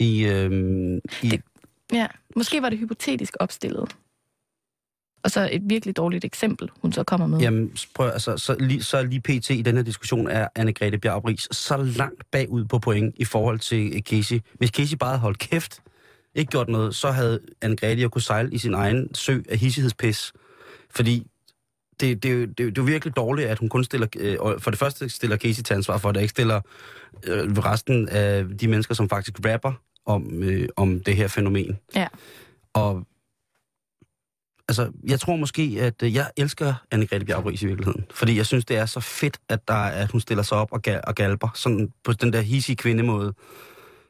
I, 0.00 0.24
øh, 0.24 0.50
i, 1.22 1.28
Det- 1.28 1.42
Ja, 1.92 2.06
måske 2.36 2.62
var 2.62 2.68
det 2.68 2.78
hypotetisk 2.78 3.34
opstillet. 3.40 3.96
Og 5.24 5.30
så 5.30 5.48
et 5.52 5.62
virkelig 5.64 5.96
dårligt 5.96 6.24
eksempel, 6.24 6.70
hun 6.82 6.92
så 6.92 7.04
kommer 7.04 7.26
med. 7.26 7.38
Jamen, 7.40 7.76
prøv, 7.94 8.08
altså, 8.08 8.36
så, 8.36 8.56
lige, 8.60 8.82
så 8.82 9.02
lige 9.02 9.20
pt. 9.20 9.50
i 9.50 9.62
den 9.62 9.76
her 9.76 9.82
diskussion 9.82 10.28
er 10.28 10.48
Anne-Grethe 10.58 10.96
Bjarup 10.96 11.30
så 11.50 11.76
langt 11.76 12.30
bagud 12.30 12.64
på 12.64 12.78
point 12.78 13.14
i 13.18 13.24
forhold 13.24 13.58
til 13.58 13.92
øh, 13.96 14.00
Casey. 14.02 14.40
Hvis 14.58 14.70
Casey 14.70 14.96
bare 14.96 15.10
havde 15.10 15.20
holdt 15.20 15.38
kæft, 15.38 15.82
ikke 16.34 16.50
gjort 16.50 16.68
noget, 16.68 16.94
så 16.94 17.10
havde 17.10 17.40
Anne-Grethe 17.64 17.86
jo 18.00 18.08
kunne 18.08 18.22
sejle 18.22 18.52
i 18.54 18.58
sin 18.58 18.74
egen 18.74 19.14
sø 19.14 19.40
af 19.48 19.58
hissighedspis. 19.58 20.32
Fordi 20.90 21.26
det, 22.00 22.22
det, 22.22 22.30
er 22.32 22.46
det, 22.46 22.58
det 22.58 22.68
er 22.68 22.72
jo 22.78 22.82
virkelig 22.82 23.16
dårligt, 23.16 23.48
at 23.48 23.58
hun 23.58 23.68
kun 23.68 23.84
stiller... 23.84 24.06
Øh, 24.18 24.36
for 24.58 24.70
det 24.70 24.78
første 24.78 25.08
stiller 25.08 25.36
Casey 25.36 25.62
til 25.62 25.74
ansvar 25.74 25.98
for, 25.98 26.08
at 26.08 26.14
der 26.14 26.20
ikke 26.20 26.30
stiller 26.30 26.60
øh, 27.26 27.50
resten 27.58 28.08
af 28.08 28.44
de 28.60 28.68
mennesker, 28.68 28.94
som 28.94 29.08
faktisk 29.08 29.38
rapper 29.46 29.72
om, 30.10 30.42
øh, 30.42 30.68
om 30.76 31.00
det 31.00 31.16
her 31.16 31.28
fænomen. 31.28 31.78
Ja. 31.96 32.06
Og 32.72 33.06
altså, 34.68 34.92
jeg 35.08 35.20
tror 35.20 35.36
måske, 35.36 35.76
at 35.80 36.02
øh, 36.02 36.14
jeg 36.14 36.30
elsker 36.36 36.74
Anne-Grethe 36.94 37.24
Bjarup 37.24 37.46
i 37.46 37.66
virkeligheden. 37.66 38.04
Fordi 38.14 38.36
jeg 38.36 38.46
synes, 38.46 38.64
det 38.64 38.76
er 38.76 38.86
så 38.86 39.00
fedt, 39.00 39.38
at, 39.48 39.68
der, 39.68 39.74
er- 39.74 40.02
at 40.04 40.10
hun 40.10 40.20
stiller 40.20 40.42
sig 40.42 40.58
op 40.58 40.72
og, 40.72 40.82
gal, 40.82 41.00
og 41.06 41.14
galper. 41.14 41.48
Sådan 41.54 41.92
på 42.04 42.12
den 42.12 42.32
der 42.32 42.40
hissige 42.40 42.76
kvindemåde, 42.76 43.32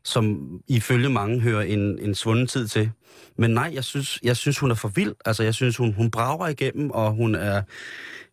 som 0.05 0.49
ifølge 0.69 1.09
mange 1.09 1.41
hører 1.41 1.63
en, 1.63 1.99
en 1.99 2.15
svunden 2.15 2.47
tid 2.47 2.69
til. 2.69 2.91
Men 3.37 3.51
nej, 3.51 3.71
jeg 3.75 3.85
synes, 3.85 4.19
jeg 4.23 4.37
synes 4.37 4.59
hun 4.59 4.71
er 4.71 4.75
for 4.75 4.89
vild. 4.89 5.15
Altså, 5.25 5.43
jeg 5.43 5.55
synes, 5.55 5.77
hun, 5.77 5.93
hun 5.93 6.11
brager 6.11 6.49
igennem, 6.49 6.91
og 6.91 7.13
hun 7.13 7.35
er, 7.35 7.63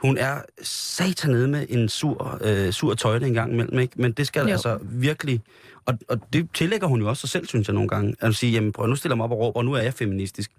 hun 0.01 0.17
er 0.17 0.41
satanede 0.61 1.47
med 1.47 1.65
en 1.69 1.89
sur, 1.89 2.39
øh, 2.43 2.71
sur 2.71 2.93
tøjle 2.93 3.27
en 3.27 3.33
gang 3.33 3.53
imellem, 3.53 3.79
ikke? 3.79 4.01
Men 4.01 4.11
det 4.11 4.27
skal 4.27 4.41
Jo. 4.41 4.47
altså 4.51 4.79
virkelig... 4.81 5.41
Og, 5.87 5.93
og 6.09 6.19
det 6.33 6.49
tillægger 6.53 6.87
hun 6.87 7.01
jo 7.01 7.09
også 7.09 7.21
sig 7.21 7.29
selv, 7.29 7.47
synes 7.47 7.67
jeg 7.67 7.73
nogle 7.73 7.89
gange. 7.89 8.15
At 8.19 8.35
sige, 8.35 8.51
jamen 8.51 8.71
prøv, 8.71 8.87
nu 8.87 8.95
stiller 8.95 9.13
jeg 9.13 9.17
mig 9.17 9.23
op 9.23 9.31
og 9.31 9.39
råber, 9.39 9.59
og 9.59 9.65
nu 9.65 9.73
er 9.73 9.81
jeg 9.81 9.93
feministisk. 9.93 10.51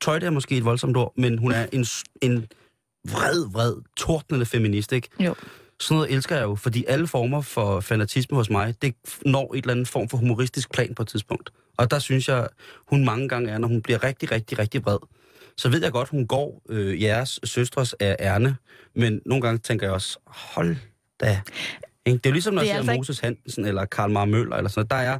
Tøjle 0.00 0.26
er 0.26 0.30
måske 0.30 0.56
et 0.56 0.64
voldsomt 0.64 0.96
ord, 0.96 1.12
men 1.16 1.38
hun 1.38 1.52
er 1.52 1.66
en, 1.72 1.86
en 2.22 2.46
vred, 3.08 3.52
vred, 3.52 3.74
tordnende 3.96 4.46
feminist, 4.46 4.92
ikke? 4.92 5.08
Jo. 5.20 5.34
Sådan 5.80 5.94
noget 5.96 6.12
elsker 6.12 6.36
jeg 6.36 6.44
jo, 6.44 6.54
fordi 6.54 6.84
alle 6.88 7.06
former 7.06 7.40
for 7.40 7.80
fanatisme 7.80 8.36
hos 8.36 8.50
mig, 8.50 8.74
det 8.82 8.94
når 9.26 9.54
et 9.54 9.58
eller 9.58 9.72
andet 9.72 9.88
form 9.88 10.08
for 10.08 10.16
humoristisk 10.16 10.72
plan 10.72 10.94
på 10.94 11.02
et 11.02 11.08
tidspunkt. 11.08 11.50
Og 11.76 11.90
der 11.90 11.98
synes 11.98 12.28
jeg, 12.28 12.48
hun 12.88 13.04
mange 13.04 13.28
gange 13.28 13.50
er, 13.50 13.58
når 13.58 13.68
hun 13.68 13.82
bliver 13.82 14.04
rigtig, 14.04 14.32
rigtig, 14.32 14.58
rigtig 14.58 14.84
vred. 14.84 14.98
Så 15.56 15.68
ved 15.68 15.82
jeg 15.82 15.92
godt, 15.92 16.08
hun 16.08 16.26
går 16.26 16.62
øh, 16.68 17.02
jeres 17.02 17.40
søstres 17.44 17.92
af 17.92 18.16
ærne, 18.20 18.56
men 18.94 19.20
nogle 19.26 19.42
gange 19.42 19.58
tænker 19.58 19.86
jeg 19.86 19.94
også, 19.94 20.18
hold 20.26 20.76
da. 21.20 21.40
Ikke? 22.06 22.18
Det 22.18 22.26
er 22.26 22.30
jo 22.30 22.32
ligesom, 22.32 22.54
når 22.54 22.62
jeg 22.62 22.68
er 22.68 22.72
ser 22.72 22.78
altså 22.78 22.92
ikke- 22.92 22.98
Moses 22.98 23.20
Hansen 23.20 23.64
eller 23.64 23.84
Karl 23.84 24.10
Mar 24.10 24.24
Møller, 24.24 24.56
eller 24.56 24.70
sådan 24.70 24.86
noget. 24.90 25.06
Der 25.06 25.12
er 25.12 25.18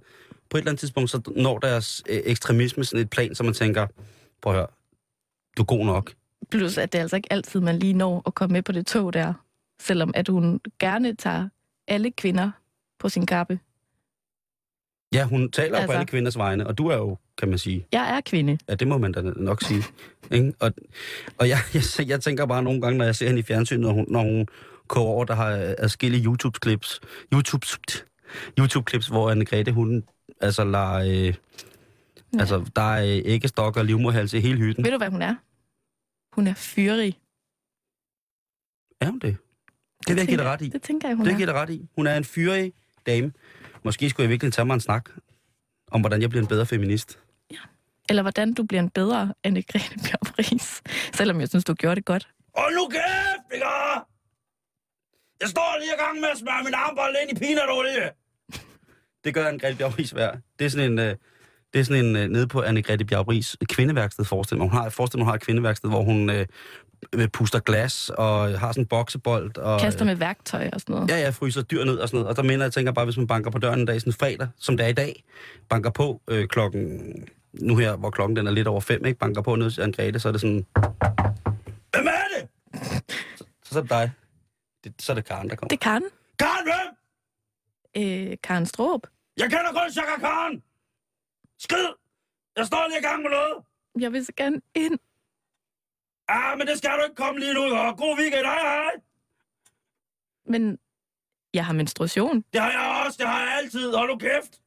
på 0.50 0.56
et 0.56 0.60
eller 0.60 0.70
andet 0.70 0.80
tidspunkt, 0.80 1.10
så 1.10 1.20
når 1.36 1.58
deres 1.58 2.02
øh, 2.08 2.20
ekstremisme 2.24 2.84
sådan 2.84 3.00
et 3.02 3.10
plan, 3.10 3.34
så 3.34 3.42
man 3.44 3.54
tænker, 3.54 3.86
prøv 4.42 4.52
at 4.52 4.58
høre, 4.58 4.66
du 5.56 5.62
er 5.62 5.66
god 5.66 5.84
nok. 5.86 6.12
Plus, 6.50 6.78
at 6.78 6.92
det 6.92 6.98
er 6.98 7.02
altså 7.02 7.16
ikke 7.16 7.32
altid, 7.32 7.60
man 7.60 7.78
lige 7.78 7.92
når 7.92 8.22
at 8.26 8.34
komme 8.34 8.52
med 8.52 8.62
på 8.62 8.72
det 8.72 8.86
tog 8.86 9.12
der. 9.12 9.34
Selvom 9.80 10.12
at 10.14 10.28
hun 10.28 10.60
gerne 10.80 11.14
tager 11.16 11.48
alle 11.88 12.10
kvinder 12.10 12.50
på 12.98 13.08
sin 13.08 13.26
kappe. 13.26 13.58
Ja, 15.14 15.24
hun 15.24 15.50
taler 15.50 15.76
altså... 15.76 15.86
på 15.86 15.92
alle 15.92 16.06
kvinders 16.06 16.38
vegne, 16.38 16.66
og 16.66 16.78
du 16.78 16.86
er 16.88 16.96
jo, 16.96 17.16
kan 17.38 17.48
man 17.48 17.58
sige, 17.58 17.86
Jeg 17.92 18.16
er 18.16 18.20
kvinde. 18.20 18.58
Ja, 18.68 18.74
det 18.74 18.88
må 18.88 18.98
man 18.98 19.12
da 19.12 19.20
nok 19.20 19.62
sige. 19.62 19.82
ikke? 20.32 20.52
Og, 20.60 20.72
og 21.38 21.48
jeg, 21.48 21.58
jeg, 21.74 21.82
jeg 22.08 22.20
tænker 22.20 22.46
bare 22.46 22.62
nogle 22.62 22.80
gange, 22.80 22.98
når 22.98 23.04
jeg 23.04 23.16
ser 23.16 23.26
hende 23.26 23.40
i 23.40 23.42
fjernsynet, 23.42 23.80
når 23.80 23.92
hun, 23.92 24.04
når 24.08 24.20
hun 24.22 24.48
går 24.90 25.00
over, 25.00 25.24
der 25.24 25.34
har 25.34 25.74
adskillige 25.78 26.24
YouTube-clips, 26.28 26.98
YouTube, 27.32 27.66
YouTube-clips, 28.60 29.08
hvor 29.10 29.24
Anne-Grethe, 29.32 29.70
hun 29.70 30.04
altså 30.40 30.64
lader, 30.64 30.92
øh, 30.92 31.26
ja. 31.26 31.34
altså, 32.40 32.70
der 32.76 32.82
er 32.82 33.04
øh, 33.16 33.22
æggestok 33.24 33.76
og 33.76 33.84
livmorhals 33.84 34.32
i 34.32 34.40
hele 34.40 34.58
hytten. 34.58 34.84
Ved 34.84 34.90
du, 34.92 34.98
hvad 34.98 35.08
hun 35.08 35.22
er? 35.22 35.34
Hun 36.34 36.46
er 36.46 36.54
fyrig. 36.54 37.18
Er 39.00 39.10
hun 39.10 39.18
det? 39.18 39.36
Det 40.06 40.08
vil 40.08 40.16
jeg 40.16 40.26
give 40.28 40.38
dig 40.38 40.46
ret 40.46 40.62
i. 40.62 40.68
Det 40.68 40.82
tænker 40.82 41.08
jeg, 41.08 41.16
hun 41.16 41.26
Det 41.26 41.32
er. 41.32 41.36
giver 41.36 41.46
dig 41.46 41.54
ret 41.54 41.70
i. 41.70 41.88
Hun 41.96 42.06
er 42.06 42.16
en 42.16 42.24
fyrig 42.24 42.72
dame. 43.06 43.32
Måske 43.84 44.10
skulle 44.10 44.24
jeg 44.24 44.30
virkelig 44.30 44.52
tage 44.52 44.66
mig 44.66 44.74
en 44.74 44.80
snak 44.80 45.10
om, 45.90 46.00
hvordan 46.00 46.20
jeg 46.22 46.30
bliver 46.30 46.42
en 46.42 46.48
bedre 46.48 46.66
feminist. 46.66 47.18
Eller 48.08 48.22
hvordan 48.22 48.54
du 48.54 48.62
bliver 48.62 48.82
en 48.82 48.90
bedre 48.90 49.34
Anne-Grethe 49.46 49.94
Bjørn. 50.06 50.58
Selvom 51.14 51.40
jeg 51.40 51.48
synes, 51.48 51.64
du 51.64 51.74
gjorde 51.74 51.96
det 51.96 52.04
godt. 52.04 52.28
Hold 52.56 52.74
nu 52.74 52.88
kæft, 52.88 53.54
ikke? 53.54 53.66
Jeg 55.40 55.48
står 55.48 55.76
lige 55.80 55.92
i 55.96 56.00
gang 56.04 56.20
med 56.20 56.28
at 56.32 56.38
smøre 56.38 56.62
min 56.64 56.74
armbold 56.74 57.14
ind 57.22 57.30
i 57.36 57.40
peanutolie. 57.40 58.10
Det 59.24 59.34
gør 59.34 59.50
Anne-Grethe 59.50 59.76
Bjaurris 59.76 60.14
værd. 60.14 60.38
Det 60.58 60.64
er 60.64 60.68
sådan 60.68 60.92
en... 60.92 60.98
Øh, 60.98 61.16
det 61.72 61.80
er 61.80 61.84
sådan 61.84 62.04
en 62.04 62.16
øh, 62.16 62.28
nede 62.28 62.46
på 62.46 62.62
Anne-Grethe 62.62 63.04
Bjaurris 63.04 63.56
kvindeværksted, 63.68 64.24
forestil 64.24 64.56
mig. 64.58 64.68
Hun 64.68 64.78
har, 64.78 64.88
forestil 64.88 65.18
mig, 65.18 65.24
hun 65.24 65.28
har 65.28 65.34
et 65.34 65.42
kvindeværksted, 65.42 65.88
hvor 65.90 66.02
hun 66.02 66.30
øh, 66.30 66.46
øh, 67.12 67.28
puster 67.28 67.58
glas 67.58 68.10
og 68.10 68.58
har 68.58 68.72
sådan 68.72 68.82
en 68.82 68.86
boksebold. 68.86 69.58
Og, 69.58 69.80
Kaster 69.80 70.04
med 70.04 70.14
værktøj 70.14 70.70
og 70.72 70.80
sådan 70.80 70.94
noget. 70.94 71.10
Ja, 71.10 71.18
ja, 71.18 71.30
fryser 71.30 71.62
dyr 71.62 71.84
ned 71.84 71.96
og 71.96 72.08
sådan 72.08 72.18
noget. 72.18 72.28
Og 72.28 72.36
der 72.36 72.42
mener 72.42 72.64
jeg, 72.64 72.72
tænker 72.72 72.92
bare, 72.92 73.04
hvis 73.04 73.16
man 73.16 73.26
banker 73.26 73.50
på 73.50 73.58
døren 73.58 73.80
en 73.80 73.86
dag, 73.86 74.00
sådan 74.00 74.10
en 74.10 74.14
fredag, 74.14 74.48
som 74.58 74.76
det 74.76 74.84
er 74.84 74.90
i 74.90 74.92
dag, 74.92 75.24
banker 75.68 75.90
på 75.90 76.20
øh, 76.30 76.48
klokken, 76.48 77.14
nu 77.52 77.76
her, 77.76 77.96
hvor 77.96 78.10
klokken 78.10 78.36
den 78.36 78.46
er 78.46 78.50
lidt 78.50 78.68
over 78.68 78.80
fem, 78.80 79.04
ikke? 79.06 79.18
banker 79.18 79.42
på 79.42 79.56
ned 79.56 79.70
til 79.70 79.80
Anne-Grethe, 79.80 80.18
så 80.18 80.28
er 80.28 80.32
det 80.32 80.40
sådan, 80.40 80.66
hvem 81.92 82.06
er 82.06 82.26
det? 82.36 82.48
Så, 83.36 83.44
så 83.64 83.78
er 83.78 83.82
det 83.82 83.90
dig. 83.90 84.10
Det, 84.84 85.02
så 85.02 85.12
er 85.12 85.14
det 85.14 85.24
Karen, 85.24 85.50
der 85.50 85.56
kommer. 85.56 85.68
Det 85.68 85.76
er 85.76 85.80
Karen. 85.80 86.04
Karen, 86.38 86.64
hvem? 86.64 86.88
Øh, 88.30 88.36
Karen 88.42 88.66
Stroop. 88.66 89.06
Jeg 89.36 89.50
kender 89.50 89.72
kun 89.72 89.90
Chaka 89.92 90.16
Karen. 90.20 90.62
Skrid! 91.58 91.88
Jeg 92.56 92.66
står 92.66 92.88
lige 92.88 92.98
i 92.98 93.02
gang 93.02 93.22
med 93.22 93.30
noget. 93.30 93.64
Jeg 93.98 94.12
vil 94.12 94.26
så 94.26 94.32
gerne 94.36 94.60
ind. 94.74 94.98
Ah, 96.28 96.58
men 96.58 96.66
det 96.66 96.78
skal 96.78 96.90
du 96.90 97.02
ikke 97.04 97.16
komme 97.16 97.40
lige 97.40 97.54
nu. 97.54 97.60
Og 97.62 97.96
god 97.96 98.18
weekend, 98.18 98.44
hej 98.44 98.60
hej. 98.60 98.90
Men 100.46 100.78
jeg 101.54 101.66
har 101.66 101.72
menstruation. 101.72 102.44
Det 102.52 102.60
har 102.60 102.70
jeg 102.70 103.04
også, 103.06 103.16
det 103.18 103.26
har 103.28 103.40
jeg 103.40 103.56
altid. 103.58 103.94
Hold 103.94 104.10
nu 104.10 104.16
kæft. 104.18 104.60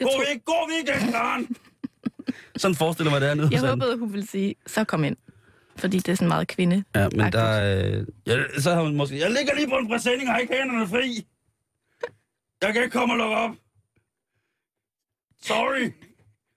Jeg, 0.00 0.06
God, 0.06 0.12
tror, 0.12 0.24
week, 0.28 0.44
god 0.44 0.70
weekend, 0.72 1.12
Karen. 1.12 1.56
Sådan 2.56 2.74
forestiller 2.74 3.10
mig 3.10 3.20
det 3.20 3.30
er 3.30 3.34
nede 3.34 3.48
jeg 3.52 3.60
håbede, 3.60 3.96
hun 3.98 4.12
ville 4.12 4.26
sige, 4.26 4.54
så 4.66 4.84
kom 4.84 5.04
ind. 5.04 5.16
Fordi 5.76 5.98
det 5.98 6.08
er 6.08 6.14
sådan 6.16 6.28
meget 6.28 6.48
kvinde. 6.48 6.84
Ja, 6.94 7.08
men 7.16 7.32
der 7.32 7.76
øh, 7.98 8.06
ja, 8.26 8.60
så 8.60 8.74
har 8.74 8.82
hun 8.82 8.96
måske... 8.96 9.18
Jeg 9.18 9.30
ligger 9.30 9.54
lige 9.54 9.68
på 9.68 9.76
en 9.78 9.88
præsending 9.88 10.28
og 10.28 10.34
har 10.34 10.40
ikke 10.40 10.54
hænderne 10.54 10.88
fri. 10.88 11.26
Jeg 12.62 12.72
kan 12.72 12.82
ikke 12.82 12.92
komme 12.98 13.14
og 13.14 13.18
lukke 13.18 13.36
op. 13.36 13.50
Sorry. 15.42 15.92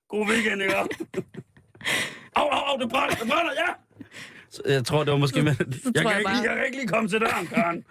God 0.10 0.28
weekend, 0.30 0.62
ikke? 0.62 0.76
Au, 2.36 2.48
au, 2.48 2.60
au, 2.60 2.80
det 2.82 2.90
brænder, 2.90 3.16
det 3.16 3.28
brænder, 3.28 3.52
ja! 3.54 3.74
Så 4.50 4.62
jeg 4.66 4.86
tror, 4.86 5.04
det 5.04 5.12
var 5.14 5.18
måske... 5.20 5.42
Med, 5.42 5.56
jeg, 5.60 5.68
tror 5.84 5.92
kan 5.94 6.06
jeg 6.12 6.18
ikke, 6.20 6.24
bare- 6.30 6.36
jeg 6.50 6.56
kan 6.56 6.66
ikke 6.66 6.78
lige 6.78 6.88
komme 6.88 7.10
til 7.10 7.20
døren, 7.20 7.48
Karen. 7.48 7.86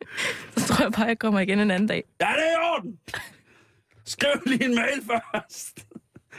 Så 0.56 0.66
tror 0.66 0.84
jeg 0.84 0.92
bare, 0.92 1.06
jeg 1.06 1.18
kommer 1.18 1.40
igen 1.40 1.58
en 1.60 1.70
anden 1.70 1.88
dag. 1.88 2.04
Ja, 2.20 2.26
det 2.26 2.46
er 2.46 2.52
i 2.52 2.64
orden. 2.76 2.98
Skriv 4.04 4.30
lige 4.46 4.64
en 4.64 4.74
mail 4.74 5.02
først. 5.06 5.86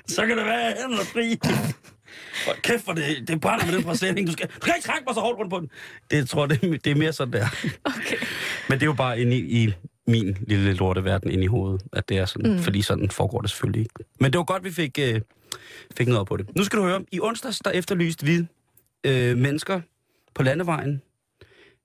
Så 0.07 0.25
kan 0.25 0.37
det 0.37 0.45
være, 0.45 0.61
at 0.67 0.75
jeg 0.77 0.99
er 0.99 1.03
fri. 1.05 1.39
Hold 2.45 2.61
kæft 2.61 2.85
for 2.85 2.93
det, 2.93 3.27
det 3.27 3.41
brænder 3.41 3.65
med 3.65 3.73
den 3.73 3.83
præsending. 3.83 4.27
Du 4.27 4.31
skal, 4.31 4.47
du 4.47 4.53
skal 4.61 4.73
ikke 4.77 4.87
trække 4.87 5.03
mig 5.07 5.15
så 5.15 5.21
hårdt 5.21 5.39
rundt 5.39 5.51
på 5.51 5.59
den. 5.59 5.69
Det 6.11 6.17
jeg 6.17 6.27
tror 6.29 6.45
det, 6.45 6.61
det 6.85 6.91
er 6.91 6.95
mere 6.95 7.13
sådan 7.13 7.33
der. 7.33 7.47
Okay. 7.83 8.15
Men 8.69 8.79
det 8.79 8.81
er 8.81 8.85
jo 8.85 8.93
bare 8.93 9.21
inde 9.21 9.37
i, 9.37 9.63
i 9.63 9.73
min 10.07 10.37
lille 10.47 10.73
lorteverden 10.73 11.31
inde 11.31 11.43
i 11.43 11.47
hovedet, 11.47 11.81
at 11.93 12.09
det 12.09 12.17
er 12.17 12.25
sådan, 12.25 12.51
mm. 12.51 12.59
fordi 12.59 12.81
sådan 12.81 13.09
foregår 13.09 13.41
det 13.41 13.49
selvfølgelig 13.49 13.79
ikke. 13.81 13.93
Men 14.19 14.31
det 14.31 14.37
var 14.37 14.43
godt, 14.43 14.63
vi 14.63 14.71
fik, 14.71 14.99
øh, 15.01 15.21
fik 15.97 16.07
noget 16.07 16.27
på 16.27 16.37
det. 16.37 16.55
Nu 16.55 16.63
skal 16.63 16.79
du 16.79 16.83
høre, 16.83 17.05
i 17.11 17.19
onsdags 17.19 17.59
der 17.59 17.71
efterlyste 17.71 18.25
vi 18.25 18.45
øh, 19.03 19.37
mennesker 19.37 19.81
på 20.33 20.43
landevejen. 20.43 21.01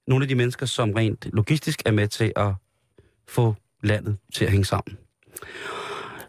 Nogle 0.06 0.24
af 0.24 0.28
de 0.28 0.34
mennesker, 0.34 0.66
som 0.66 0.92
rent 0.92 1.26
logistisk 1.32 1.82
er 1.84 1.90
med 1.90 2.08
til 2.08 2.32
at 2.36 2.52
få 3.28 3.54
landet 3.82 4.16
til 4.34 4.44
at 4.44 4.50
hænge 4.50 4.64
sammen. 4.64 4.98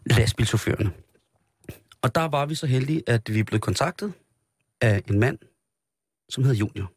Lastbilchaufførerne. 0.06 0.92
Og 2.02 2.16
der 2.16 2.26
var 2.28 2.46
vi 2.46 2.56
så 2.56 2.68
heldige, 2.68 3.04
at 3.08 3.34
vi 3.34 3.44
blev 3.44 3.60
kontaktet 3.60 4.14
af 4.82 5.04
en 5.10 5.20
mand, 5.20 5.38
som 6.30 6.44
hedder 6.44 6.58
Junior. 6.58 6.92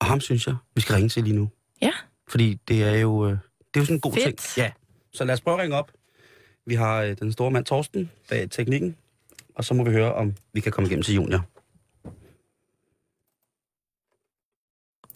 Og 0.00 0.06
ham 0.06 0.20
synes 0.20 0.46
jeg, 0.46 0.56
vi 0.74 0.80
skal 0.80 0.94
ringe 0.94 1.08
til 1.08 1.24
lige 1.24 1.36
nu. 1.36 1.50
Ja. 1.82 1.92
Fordi 2.28 2.54
det 2.68 2.82
er 2.82 2.96
jo, 2.96 3.24
øh, 3.26 3.30
det 3.30 3.38
er 3.74 3.80
jo 3.80 3.84
sådan 3.84 3.96
en 3.96 4.00
god 4.00 4.12
Fedt. 4.12 4.38
ting. 4.38 4.64
Ja. 4.64 4.72
Så 5.12 5.24
lad 5.24 5.34
os 5.34 5.40
prøve 5.40 5.54
at 5.56 5.62
ringe 5.62 5.76
op. 5.76 5.92
Vi 6.66 6.74
har 6.74 7.02
øh, 7.02 7.16
den 7.18 7.32
store 7.32 7.50
mand 7.50 7.64
Torsten 7.64 8.10
bag 8.28 8.50
teknikken. 8.50 8.96
Og 9.54 9.64
så 9.64 9.74
må 9.74 9.84
vi 9.84 9.90
høre, 9.90 10.14
om 10.14 10.34
vi 10.52 10.60
kan 10.60 10.72
komme 10.72 10.86
igennem 10.88 11.02
til 11.02 11.14
Junior. 11.14 11.44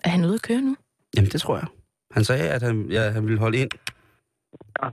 Er 0.04 0.08
han 0.08 0.24
ude 0.24 0.34
at 0.34 0.42
køre 0.42 0.60
nu? 0.60 0.76
Jamen, 1.16 1.30
det 1.30 1.40
tror 1.40 1.56
jeg. 1.56 1.66
Han 2.10 2.24
sagde, 2.24 2.50
at 2.50 2.62
han, 2.62 2.90
ja, 2.90 3.10
han 3.10 3.24
ville 3.26 3.38
holde 3.38 3.58
ind. 3.58 3.70
Ja. 4.82 4.88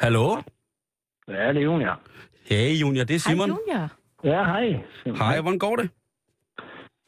Hallo? 0.00 0.42
Ja, 1.28 1.48
det 1.48 1.56
er 1.56 1.60
Junior. 1.60 2.00
Hey 2.52 2.74
Junior, 2.82 3.04
det 3.04 3.14
er 3.14 3.18
Simon. 3.18 3.50
Hej, 3.50 3.58
Junior. 3.58 3.88
Ja, 4.24 4.44
hej. 4.44 4.66
Hej, 5.22 5.40
hvordan 5.40 5.58
går 5.58 5.76
det? 5.76 5.90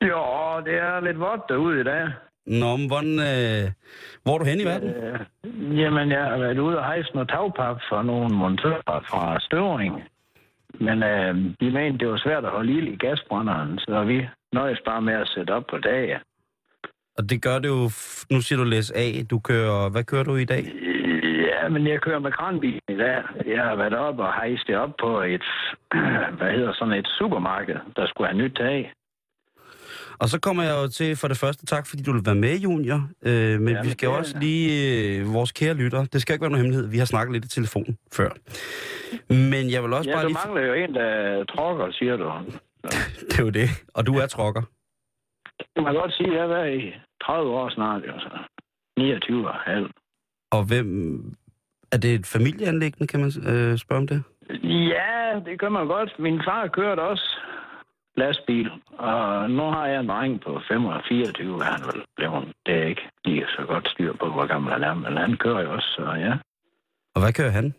Jo, 0.03 0.23
det 0.67 0.75
er 0.75 1.01
lidt 1.01 1.21
vådt 1.21 1.43
derude 1.49 1.81
i 1.81 1.85
dag. 1.85 2.05
Nå, 2.47 2.77
men 2.77 2.87
hvordan, 2.87 3.15
øh, 3.31 3.65
hvor 4.23 4.35
er 4.35 4.39
du 4.39 4.45
henne 4.45 4.63
i 4.63 4.67
verden? 4.67 4.89
Øh, 4.89 5.79
jamen, 5.81 6.11
jeg 6.11 6.25
har 6.25 6.39
været 6.39 6.59
ude 6.59 6.79
og 6.79 6.85
hejse 6.85 7.11
noget 7.15 7.29
tagpap 7.29 7.77
for 7.89 8.03
nogle 8.03 8.37
montører 8.37 9.01
fra 9.11 9.41
Støvring. 9.41 9.95
Men 10.81 11.03
øh, 11.03 11.35
de 11.61 11.71
mente, 11.71 11.99
det 11.99 12.09
var 12.09 12.21
svært 12.25 12.45
at 12.45 12.51
holde 12.51 12.73
ild 12.73 12.89
i 12.89 12.97
gasbrænderen, 12.97 13.79
så 13.79 14.05
vi 14.05 14.29
nøjes 14.53 14.81
bare 14.87 15.03
med 15.03 15.15
at 15.15 15.29
sætte 15.35 15.51
op 15.51 15.67
på 15.71 15.79
dag. 15.79 16.21
Og 17.19 17.31
det 17.31 17.43
gør 17.43 17.59
det 17.59 17.69
jo, 17.69 17.83
nu 18.31 18.41
siger 18.41 18.57
du 18.59 18.65
læs 18.65 18.91
af, 18.91 19.27
du 19.31 19.39
kører, 19.39 19.91
hvad 19.91 20.05
kører 20.05 20.25
du 20.25 20.37
i 20.37 20.45
dag? 20.45 20.65
Ja, 21.65 21.69
men 21.69 21.87
jeg 21.87 22.01
kører 22.01 22.19
med 22.19 22.33
kranbil 22.33 22.75
i 22.89 22.97
dag. 22.97 23.23
Jeg 23.47 23.63
har 23.69 23.77
været 23.77 23.95
op 23.95 24.19
og 24.19 24.35
hejst 24.35 24.67
det 24.67 24.77
op 24.77 24.91
på 25.01 25.21
et, 25.21 25.45
hvad 26.39 26.51
hedder 26.57 26.73
sådan 26.75 26.95
et 26.95 27.09
supermarked, 27.19 27.77
der 27.97 28.07
skulle 28.07 28.29
have 28.29 28.39
nyt 28.43 28.55
tag. 28.57 28.93
Og 30.19 30.29
så 30.29 30.41
kommer 30.41 30.63
jeg 30.63 30.75
jo 30.83 30.89
til 30.89 31.17
for 31.17 31.29
det 31.29 31.39
første 31.39 31.67
tak, 31.67 31.87
fordi 31.87 32.03
du 32.03 32.13
vil 32.13 32.23
være 32.27 32.35
med, 32.35 32.59
Junior. 32.59 33.01
Øh, 33.27 33.61
men 33.61 33.75
Ja, 33.75 33.83
vi 33.83 33.91
skal 33.91 34.09
det 34.09 34.17
også 34.19 34.39
lige, 34.39 34.67
øh, 35.21 35.35
vores 35.35 35.53
kære 35.53 35.75
lytter, 35.75 36.05
det 36.13 36.21
skal 36.23 36.33
ikke 36.33 36.43
være 36.43 36.51
nogen 36.51 36.65
hemmelighed, 36.65 36.91
vi 36.91 36.99
har 36.99 37.05
snakket 37.05 37.33
lidt 37.33 37.45
i 37.45 37.49
telefon 37.49 37.97
før. 38.17 38.31
Men 39.29 39.71
jeg 39.75 39.83
vil 39.83 39.93
også 39.93 40.11
Ja, 40.11 40.15
bare 40.17 40.23
du 40.25 40.29
lige... 40.29 40.39
mangler 40.47 40.63
jo 40.67 40.75
en, 40.75 40.95
der 40.95 41.45
trokker, 41.45 41.91
siger 41.93 42.17
du. 42.17 42.33
Det 43.29 43.39
er 43.39 43.43
jo 43.45 43.51
det, 43.51 43.69
og 43.95 44.07
du 44.07 44.13
er 44.15 44.27
trokker. 44.27 44.63
Det 45.59 45.67
kan 45.77 45.85
man 45.85 45.95
godt 45.95 46.13
sige, 46.15 46.29
at 46.29 46.35
jeg 46.35 46.43
har 46.43 46.49
været 46.49 46.75
i 46.83 46.95
30 47.25 47.51
år 47.51 47.69
snart, 47.71 48.03
jo, 48.09 48.13
så 48.19 48.29
29 48.99 49.49
og 49.49 49.55
halv. 49.55 49.91
Og 50.51 50.65
hvem... 50.65 50.89
Er 51.95 51.99
det 51.99 52.15
et 52.15 52.27
familieanlæggende, 52.27 53.07
kan 53.07 53.21
man 53.21 53.33
øh, 53.53 53.79
spørge 53.79 54.01
om 54.01 54.07
det? 54.07 54.23
Ja, 54.63 55.41
det 55.47 55.61
gør 55.61 55.69
man 55.69 55.87
godt. 55.87 56.19
Min 56.19 56.41
far 56.45 56.67
kørte 56.67 57.01
også 57.01 57.29
lastbil, 58.17 58.71
og 58.99 59.51
nu 59.51 59.63
har 59.63 59.87
jeg 59.87 60.01
en 60.01 60.09
dreng 60.09 60.41
på 60.41 60.61
25, 60.69 61.57
er 61.61 61.65
han 61.65 61.81
vel 61.87 62.03
blevet. 62.17 62.55
Det 62.67 62.75
er 62.75 62.87
ikke 62.87 63.09
lige 63.25 63.47
så 63.57 63.65
godt 63.67 63.89
styr 63.89 64.13
på, 64.13 64.27
hvor 64.33 64.47
gammel 64.47 64.73
han 64.73 64.83
er, 64.83 64.95
men 64.95 65.17
han 65.17 65.37
kører 65.37 65.63
jo 65.63 65.73
også, 65.73 65.89
så 65.89 66.03
ja. 66.03 66.33
Og 67.15 67.23
hvad 67.23 67.33
kører 67.33 67.51
han? 67.51 67.75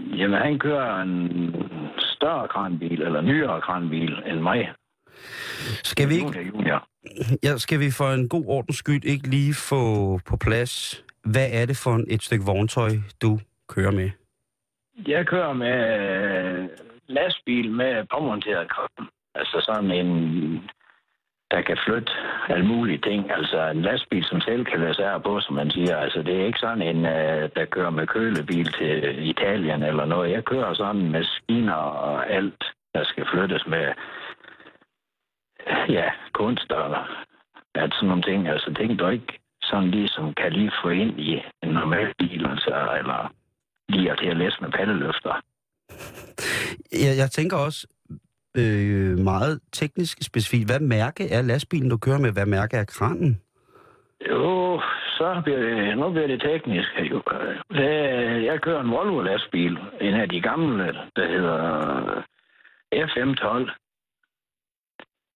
Jamen, 0.00 0.38
han 0.38 0.58
kører 0.58 1.02
en 1.02 1.54
større 1.98 2.48
kranbil, 2.48 3.02
eller 3.02 3.20
nyere 3.20 3.60
kranbil 3.60 4.22
end 4.26 4.40
mig. 4.40 4.72
Skal 5.84 6.08
vi, 6.08 6.14
ikke, 6.14 6.42
junior. 6.54 6.88
ja, 7.44 7.56
skal 7.56 7.80
vi 7.80 7.90
for 7.90 8.08
en 8.12 8.28
god 8.28 8.44
ordens 8.46 8.76
skyld 8.76 9.04
ikke 9.04 9.28
lige 9.28 9.54
få 9.54 10.18
på 10.28 10.36
plads, 10.36 11.04
hvad 11.24 11.48
er 11.52 11.66
det 11.66 11.76
for 11.84 11.90
en- 11.94 12.06
et 12.10 12.22
stykke 12.22 12.44
vogntøj, 12.46 12.90
du 13.22 13.38
kører 13.68 13.90
med? 13.90 14.10
Jeg 15.06 15.26
kører 15.26 15.52
med 15.52 16.68
lastbil 17.06 17.70
med 17.70 18.04
påmonteret 18.14 18.68
kran. 18.70 19.06
Altså 19.34 19.60
sådan 19.60 19.90
en, 19.90 20.08
der 21.50 21.60
kan 21.62 21.78
flytte 21.86 22.12
alle 22.48 22.66
mulige 22.66 22.98
ting. 22.98 23.30
Altså 23.30 23.68
en 23.70 23.82
lastbil, 23.82 24.24
som 24.24 24.40
selv 24.40 24.64
kan 24.64 24.80
læse 24.80 25.04
af 25.04 25.22
på, 25.22 25.40
som 25.40 25.54
man 25.54 25.70
siger. 25.70 25.96
Altså 25.96 26.22
det 26.22 26.40
er 26.40 26.46
ikke 26.46 26.58
sådan 26.58 26.82
en, 26.82 27.06
øh, 27.06 27.50
der 27.56 27.64
kører 27.64 27.90
med 27.90 28.06
kølebil 28.06 28.72
til 28.72 29.28
Italien 29.28 29.82
eller 29.82 30.04
noget. 30.04 30.30
Jeg 30.30 30.44
kører 30.44 30.74
sådan 30.74 31.02
med 31.02 31.10
maskiner 31.10 31.74
og 31.74 32.30
alt, 32.30 32.64
der 32.94 33.04
skal 33.04 33.26
flyttes 33.32 33.66
med 33.66 33.92
ja, 35.88 36.10
kunst 36.32 36.72
og 36.72 37.06
alt 37.74 37.94
sådan 37.94 38.08
nogle 38.08 38.22
ting. 38.22 38.48
Altså 38.48 38.74
ting, 38.74 38.98
du 38.98 39.08
ikke 39.08 39.38
sådan 39.72 39.90
lige 39.90 40.08
som 40.08 40.34
kan 40.34 40.52
lige 40.52 40.72
få 40.82 40.88
ind 40.88 41.20
i 41.20 41.30
en 41.62 41.68
normal 41.68 42.08
bil, 42.18 42.46
altså, 42.50 42.74
eller 42.98 43.32
lige 43.88 44.10
at 44.12 44.18
til 44.18 44.26
at 44.26 44.36
læse 44.36 44.56
med 44.60 44.70
paddeløfter. 44.70 45.34
Jeg, 47.04 47.12
jeg 47.22 47.30
tænker 47.30 47.56
også 47.56 47.86
øh, 48.56 49.18
meget 49.18 49.60
teknisk 49.72 50.18
specifikt. 50.22 50.70
Hvad 50.70 50.80
mærke 50.80 51.30
er 51.30 51.42
lastbilen, 51.42 51.90
du 51.90 51.96
kører 51.96 52.18
med? 52.18 52.32
Hvad 52.32 52.46
mærke 52.46 52.76
er 52.76 52.84
kranen? 52.84 53.40
Jo, 54.30 54.80
så 55.18 55.40
bliver 55.44 55.58
det, 55.58 55.98
nu 55.98 56.10
bliver 56.10 56.26
det 56.26 56.40
teknisk. 56.40 56.90
Jo. 57.10 57.22
Det, 57.70 57.92
jeg 58.44 58.60
kører 58.60 58.80
en 58.80 58.90
Volvo-lastbil, 58.90 59.78
en 60.00 60.14
af 60.14 60.28
de 60.28 60.40
gamle, 60.40 60.86
der 61.16 61.26
hedder 61.28 62.22
FM12. 62.94 63.81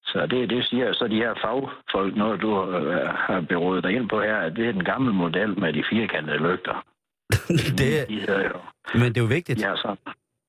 Så 0.06 0.26
det, 0.26 0.50
det 0.50 0.64
siger 0.66 0.92
så 0.92 1.08
de 1.08 1.16
her 1.16 1.34
fagfolk, 1.44 2.16
når 2.16 2.36
du 2.36 2.50
øh, 2.76 3.08
har 3.08 3.40
berådet 3.40 3.84
dig 3.84 3.92
ind 3.92 4.08
på 4.08 4.20
her, 4.22 4.36
at 4.36 4.56
det 4.56 4.68
er 4.68 4.72
den 4.72 4.84
gamle 4.84 5.12
model 5.12 5.60
med 5.60 5.72
de 5.72 5.84
firkantede 5.92 6.38
lygter. 6.38 6.84
det, 7.78 8.08
De 8.08 8.14
jo, 8.52 8.60
men 8.94 9.08
det 9.14 9.16
er 9.16 9.20
jo 9.22 9.26
vigtigt. 9.26 9.62
ja, 9.62 9.76
så. 9.76 9.96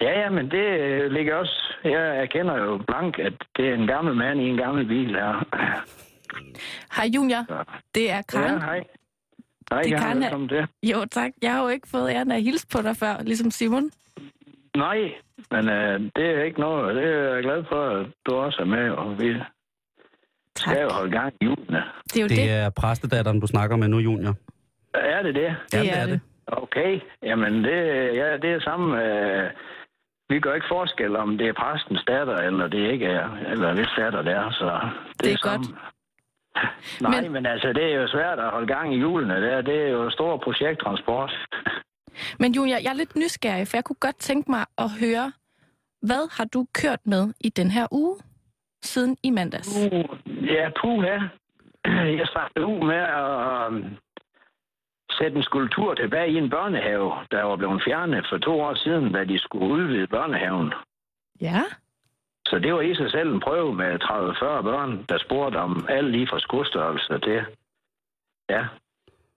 Ja, 0.02 0.20
ja, 0.20 0.30
men 0.30 0.52
det 0.52 0.66
øh, 0.80 1.12
ligger 1.12 1.36
også... 1.36 1.64
Jeg 1.84 2.18
erkender 2.22 2.58
jo 2.58 2.78
blank, 2.88 3.20
at 3.20 3.34
det 3.58 3.70
er 3.70 3.74
en 3.74 3.88
gammel 3.88 4.16
mand 4.16 4.42
i 4.42 4.44
en 4.50 4.58
gammel 4.58 4.86
bil 4.88 5.10
her. 5.10 5.46
Hej, 6.96 7.06
Junior. 7.16 7.46
Så. 7.48 7.64
Det 7.96 8.12
er 8.12 8.22
Karen. 8.22 8.54
Ja, 8.54 8.60
hej. 8.60 8.84
Hej, 9.70 9.82
Det 9.82 9.92
Karen, 9.98 10.18
jeg. 10.18 10.24
velkommen 10.24 10.50
til. 10.50 10.68
Jo, 10.84 11.06
tak. 11.12 11.32
Jeg 11.42 11.54
har 11.54 11.62
jo 11.64 11.68
ikke 11.68 11.88
fået 11.92 12.10
æren 12.10 12.32
af 12.32 12.36
at 12.36 12.44
hilse 12.44 12.68
på 12.74 12.82
dig 12.82 12.98
før, 12.98 13.22
ligesom 13.24 13.52
Simon. 13.52 13.92
Nej, 14.78 15.00
men 15.52 15.70
øh, 15.70 16.00
det 16.16 16.26
er 16.38 16.44
ikke 16.44 16.60
noget. 16.60 16.96
Det 16.96 17.04
er 17.04 17.34
jeg 17.34 17.44
glad 17.44 17.64
for, 17.70 17.82
at 17.90 18.06
du 18.26 18.36
også 18.36 18.62
er 18.62 18.66
med, 18.66 18.90
og 18.90 19.20
vi 19.22 19.30
Tak. 20.56 20.74
skal 20.74 20.82
jo 20.84 20.90
holde 20.92 21.12
gang 21.12 21.34
i 21.42 21.46
julene. 21.46 21.84
Det 22.14 22.18
er 22.18 22.22
jo 22.22 22.28
det. 22.28 22.38
Det 22.38 22.52
er 22.52 22.70
præstedatteren, 22.70 23.40
du 23.40 23.48
snakker 23.48 23.76
med 23.76 23.88
nu, 23.88 23.98
Junior. 23.98 24.36
Er 24.94 25.22
det 25.24 25.36
det? 25.36 25.56
Det 25.72 25.78
Jamen, 25.78 25.94
er 25.94 26.06
det. 26.06 26.20
Okay, 26.48 27.00
jamen 27.24 27.64
det, 27.64 27.80
ja, 28.22 28.38
det 28.38 28.50
er 28.54 28.60
samme. 28.60 29.04
Øh, 29.06 29.50
vi 30.30 30.40
gør 30.40 30.54
ikke 30.54 30.68
forskel, 30.70 31.16
om 31.16 31.38
det 31.38 31.48
er 31.48 31.54
præstens 31.54 32.04
datter, 32.08 32.36
eller 32.38 32.68
det 32.68 32.92
ikke 32.92 33.06
er, 33.06 33.30
eller 33.52 33.74
hvis 33.76 33.88
datter 33.98 34.22
det 34.22 34.34
er, 34.34 34.52
så 34.52 34.80
det, 35.10 35.24
Det 35.26 35.34
er 35.34 35.38
samme. 35.38 35.66
godt. 35.68 35.76
Nej, 37.02 37.12
Men- 37.12 37.24
men... 37.24 37.32
men 37.32 37.46
altså, 37.46 37.74
det 37.74 37.84
er 37.84 37.96
jo 38.02 38.08
svært 38.08 38.40
at 38.40 38.50
holde 38.50 38.68
gang 38.68 38.94
i 38.96 39.00
julene. 39.00 39.42
Det 39.42 39.54
er, 39.54 39.62
det 39.62 39.76
er 39.86 39.90
jo 39.90 40.10
stor 40.10 40.38
projekttransport. 40.38 41.32
Men 42.40 42.54
Junior, 42.54 42.78
jeg 42.78 42.90
er 42.90 42.94
lidt 42.94 43.16
nysgerrig, 43.16 43.68
for 43.68 43.78
jeg 43.78 43.84
kunne 43.84 44.04
godt 44.08 44.18
tænke 44.18 44.52
mig 44.52 44.66
at 44.78 44.90
høre, 45.02 45.32
hvad 46.02 46.38
har 46.38 46.46
du 46.46 46.68
kørt 46.74 47.00
med 47.06 47.34
i 47.40 47.50
den 47.50 47.72
her 47.72 47.88
uge 47.92 48.18
siden 48.82 49.18
i 49.24 49.30
mandags? 49.30 49.78
Uh, 49.78 50.46
ja, 50.46 50.70
puh, 50.82 51.04
ja. 51.06 51.20
Jeg 52.20 52.28
startede 52.28 52.66
ud 52.66 52.88
med 52.88 53.04
at 53.20 53.68
um, 53.68 53.98
sætte 55.12 55.38
en 55.38 55.44
skulptur 55.44 55.94
tilbage 55.94 56.32
i 56.32 56.38
en 56.38 56.50
børnehave, 56.50 57.12
der 57.32 57.44
var 57.44 57.56
blevet 57.56 57.82
fjernet 57.86 58.26
for 58.30 58.38
to 58.38 58.62
år 58.62 58.74
siden, 58.74 59.14
da 59.14 59.24
de 59.24 59.40
skulle 59.40 59.68
udvide 59.68 60.08
børnehaven. 60.08 60.74
Ja. 61.42 61.64
Så 62.48 62.60
det 62.60 62.74
var 62.74 62.82
i 62.82 62.96
sig 62.96 63.12
selv 63.12 63.34
en 63.34 63.40
prøve 63.40 63.74
med 63.74 64.04
30-40 64.04 64.62
børn, 64.62 65.06
der 65.10 65.18
spurgte 65.18 65.58
om 65.58 65.86
alt 65.90 66.12
lige 66.12 66.28
fra 66.28 66.40
skostørrelse 66.40 67.20
til, 67.20 67.46
ja, 68.50 68.66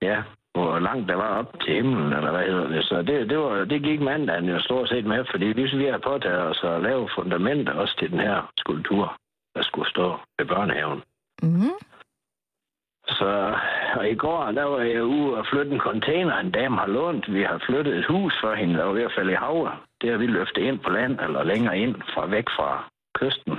ja, 0.03 0.23
hvor 0.55 0.79
langt 0.79 1.09
der 1.09 1.15
var 1.15 1.39
op 1.41 1.61
til 1.61 1.75
himlen, 1.75 2.13
eller 2.13 2.31
hvad 2.31 2.47
hedder 2.47 2.69
det. 2.69 2.85
Så 2.85 3.03
det, 3.03 3.31
det, 3.31 3.39
var, 3.39 3.65
det 3.65 3.83
gik 3.83 4.01
mandagen 4.01 4.49
jo 4.49 4.61
stort 4.61 4.89
set 4.89 5.07
med, 5.07 5.25
fordi 5.31 5.47
vi, 5.47 5.63
vi 5.77 5.85
har 5.85 5.99
påtaget 5.99 6.43
os 6.43 6.61
at 6.65 6.83
lave 6.83 7.09
fundamenter 7.17 7.73
også 7.73 7.97
til 7.99 8.11
den 8.11 8.21
her 8.21 8.53
skulptur, 8.57 9.17
der 9.55 9.63
skulle 9.63 9.91
stå 9.91 10.19
ved 10.39 10.47
børnehaven. 10.47 11.03
Mm. 11.43 11.77
Så 13.09 13.55
og 13.97 14.11
i 14.11 14.15
går, 14.15 14.53
der 14.53 14.65
var 14.65 14.81
jeg 14.81 15.05
ude 15.05 15.37
og 15.37 15.47
flytte 15.53 15.73
en 15.73 15.81
container, 15.81 16.35
en 16.37 16.51
dame 16.51 16.77
har 16.77 16.87
lånt. 16.87 17.35
Vi 17.35 17.43
har 17.43 17.63
flyttet 17.67 17.95
et 17.99 18.07
hus 18.07 18.35
for 18.43 18.55
hende, 18.55 18.75
der 18.75 18.85
var 18.85 18.93
ved 18.93 19.03
at 19.03 19.13
falde 19.19 19.33
i 19.33 19.35
havet. 19.35 19.73
Det 20.01 20.11
har 20.11 20.19
vi 20.19 20.27
løftet 20.27 20.63
ind 20.63 20.79
på 20.79 20.91
land, 20.91 21.21
eller 21.21 21.43
længere 21.45 21.79
ind, 21.79 21.95
fra 22.15 22.27
væk 22.27 22.45
fra 22.57 22.91
kysten. 23.15 23.55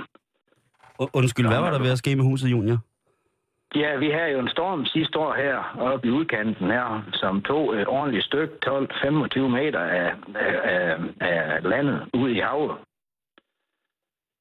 Undskyld, 1.12 1.46
hvad 1.46 1.60
var 1.60 1.70
der 1.70 1.78
ved 1.78 1.90
at 1.90 1.98
ske 1.98 2.16
med 2.16 2.24
huset, 2.24 2.50
Junior? 2.50 2.78
Ja, 3.74 3.96
vi 3.96 4.10
havde 4.10 4.30
jo 4.32 4.38
en 4.40 4.48
storm 4.48 4.84
sidste 4.86 5.18
år 5.18 5.34
her 5.34 5.56
oppe 5.78 6.08
i 6.08 6.10
udkanten 6.10 6.66
her, 6.70 7.02
som 7.12 7.42
tog 7.42 7.76
et 7.80 7.86
ordentligt 7.88 8.24
stykke, 8.24 8.54
12-25 8.66 9.38
meter 9.40 9.80
af, 9.80 10.12
af, 10.34 10.96
af, 11.20 11.62
landet 11.62 12.08
ud 12.14 12.30
i 12.30 12.38
havet. 12.40 12.76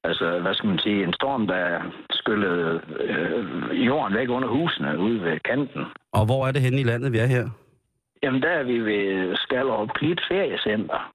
Altså, 0.04 0.40
hvad 0.40 0.54
skal 0.54 0.70
man 0.70 0.80
sige, 0.80 1.04
en 1.04 1.14
storm, 1.14 1.48
der 1.48 1.82
skyllede 2.12 2.82
øh, 3.00 3.86
jorden 3.88 4.18
væk 4.18 4.30
under 4.30 4.50
husene 4.50 5.00
ude 5.00 5.22
ved 5.24 5.40
kanten. 5.40 5.84
Og 6.14 6.26
hvor 6.26 6.48
er 6.48 6.52
det 6.52 6.62
henne 6.62 6.82
i 6.82 6.84
landet, 6.84 7.12
vi 7.12 7.18
er 7.18 7.26
her? 7.26 7.50
Jamen, 8.24 8.42
der 8.42 8.50
er 8.50 8.64
vi 8.64 8.80
ved 8.80 9.36
Skallerup 9.36 9.90
Klit 9.94 10.22
Feriecenter. 10.30 11.12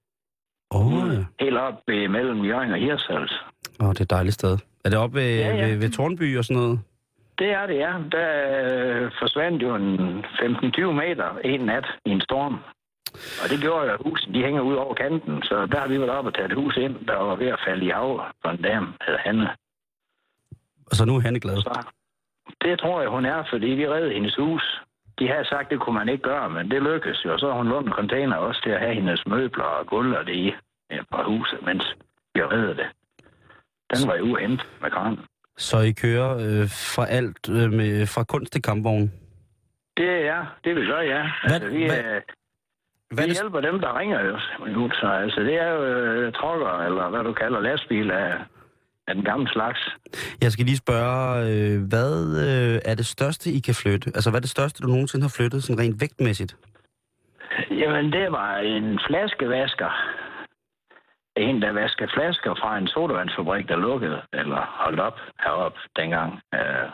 Åh, 0.74 0.86
oh, 0.86 1.14
ja. 1.14 1.24
Helt 1.44 1.56
op 1.56 1.74
ved 1.86 2.08
mellem 2.08 2.44
Jørgen 2.44 2.72
og 2.72 2.78
Hirtshals. 2.78 3.34
Åh, 3.80 3.88
det 3.88 4.00
er 4.00 4.04
et 4.04 4.10
dejligt 4.10 4.34
sted. 4.34 4.58
Er 4.84 4.88
det 4.90 4.98
oppe 4.98 5.16
ved, 5.16 5.38
Ja, 5.38 5.56
ja. 5.56 5.66
ved, 5.66 5.76
ved 5.78 5.90
Tornby 5.90 6.38
og 6.38 6.44
sådan 6.44 6.62
noget? 6.62 6.80
Det 7.38 7.50
er 7.50 7.66
det, 7.66 7.76
ja. 7.76 7.92
Der 8.12 8.30
øh, 8.58 9.12
forsvandt 9.18 9.62
jo 9.62 9.74
en 9.74 10.24
15-20 10.24 10.80
meter 11.02 11.38
en 11.44 11.60
nat 11.60 11.86
i 12.04 12.10
en 12.10 12.20
storm. 12.20 12.58
Og 13.42 13.46
det 13.50 13.60
gjorde 13.60 13.86
jo, 13.86 13.92
at 13.92 14.00
husen 14.04 14.34
de 14.34 14.42
hænger 14.42 14.60
ud 14.60 14.74
over 14.74 14.94
kanten. 14.94 15.42
Så 15.42 15.66
der 15.66 15.78
har 15.80 15.88
vi 15.88 15.98
været 15.98 16.10
oppe 16.10 16.30
og 16.30 16.34
taget 16.34 16.52
et 16.52 16.58
hus 16.58 16.76
ind, 16.76 17.06
der 17.06 17.16
var 17.16 17.36
ved 17.36 17.46
at 17.46 17.60
falde 17.66 17.84
i 17.84 17.88
havet 17.88 18.20
for 18.42 18.48
en 18.48 18.62
dame, 18.62 18.86
hedder 19.06 19.20
Hanne. 19.20 19.48
Og 20.90 20.96
så 20.96 21.04
nu 21.04 21.16
er 21.16 21.20
han 21.20 21.34
glad. 21.34 21.56
Så 21.56 21.86
det 22.62 22.78
tror 22.78 23.00
jeg, 23.00 23.10
hun 23.10 23.24
er, 23.24 23.44
fordi 23.50 23.66
vi 23.66 23.88
reddede 23.88 24.14
hendes 24.14 24.36
hus. 24.36 24.82
De 25.18 25.28
havde 25.28 25.48
sagt, 25.48 25.70
det 25.70 25.80
kunne 25.80 25.98
man 25.98 26.08
ikke 26.08 26.22
gøre, 26.22 26.50
men 26.50 26.70
det 26.70 26.82
lykkedes 26.82 27.24
jo. 27.24 27.32
Og 27.32 27.38
så 27.40 27.46
har 27.46 27.56
hun 27.56 27.68
lånt 27.68 27.86
en 27.86 27.92
container 27.92 28.36
også 28.36 28.62
til 28.62 28.70
at 28.70 28.80
have 28.80 28.94
hendes 28.94 29.26
møbler 29.26 29.64
og 29.64 29.86
gulv 29.86 30.16
og 30.16 30.26
det 30.26 30.34
i 30.34 30.54
ja, 30.90 31.02
på 31.10 31.22
huset, 31.22 31.62
mens 31.62 31.84
vi 32.34 32.42
reddede 32.42 32.76
det. 32.76 32.88
Den 33.92 34.08
var 34.08 34.16
jo 34.16 34.24
uendt 34.24 34.66
med 34.82 34.90
kranen. 34.90 35.20
Så 35.58 35.78
I 35.80 35.92
kører 35.92 36.30
øh, 36.36 36.68
fra 36.96 37.06
alt, 37.06 37.48
øh, 37.50 37.72
med, 37.72 38.06
fra 38.06 38.24
kunst 38.24 38.52
til 38.52 38.62
kampvogn. 38.62 39.12
Det 39.96 40.10
er, 40.26 40.56
det 40.64 40.76
vi 40.76 40.86
gør, 40.86 41.00
ja. 41.00 41.22
Altså, 41.44 41.68
vi, 41.68 41.86
hvad- 41.86 41.98
øh, 41.98 42.22
Hvad 43.14 43.24
vi 43.24 43.30
det, 43.30 43.40
hjælper 43.40 43.60
dem, 43.60 43.80
der 43.80 43.98
ringer 43.98 44.20
jo. 44.24 44.36
Nu, 44.72 44.90
så 44.90 45.06
altså, 45.06 45.40
det 45.40 45.54
er 45.54 45.68
jo 45.68 45.84
øh, 45.84 46.32
trokker, 46.32 46.72
eller 46.86 47.08
hvad 47.10 47.24
du 47.24 47.32
kalder 47.32 47.60
lastbil 47.60 48.10
af, 48.10 48.32
af 49.08 49.14
den 49.14 49.24
gamle 49.24 49.48
slags. 49.48 49.80
jeg 50.42 50.52
skal 50.52 50.64
lige 50.64 50.76
spørge, 50.76 51.46
øh, 51.50 51.88
hvad 51.88 52.14
øh, 52.48 52.80
er 52.84 52.94
det 52.94 53.06
største, 53.06 53.50
I 53.50 53.58
kan 53.60 53.74
flytte? 53.74 54.10
Altså, 54.14 54.30
hvad 54.30 54.40
er 54.40 54.46
det 54.48 54.50
største, 54.50 54.82
du 54.82 54.88
nogensinde 54.88 55.24
har 55.24 55.34
flyttet, 55.36 55.62
sådan 55.62 55.82
rent 55.82 56.00
vægtmæssigt? 56.00 56.56
Jamen, 57.70 58.12
det 58.12 58.32
var 58.32 58.56
en 58.58 58.98
flaskevasker. 59.08 59.90
En, 61.36 61.62
der 61.62 61.72
vaskede 61.72 62.10
flasker 62.14 62.54
fra 62.54 62.78
en 62.78 62.88
sodavandsfabrik, 62.88 63.68
der 63.68 63.76
lukkede, 63.76 64.22
eller 64.32 64.60
holdt 64.84 65.00
op 65.00 65.20
heroppe 65.44 65.80
dengang. 65.96 66.40
Øh, 66.54 66.88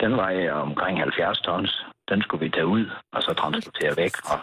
den 0.00 0.16
var 0.16 0.50
omkring 0.50 0.98
70 0.98 1.40
tons. 1.40 1.84
Den 2.08 2.22
skulle 2.22 2.44
vi 2.44 2.50
tage 2.50 2.66
ud, 2.66 2.90
og 3.12 3.22
så 3.22 3.34
transportere 3.34 3.96
væk. 3.96 4.14
Og, 4.32 4.38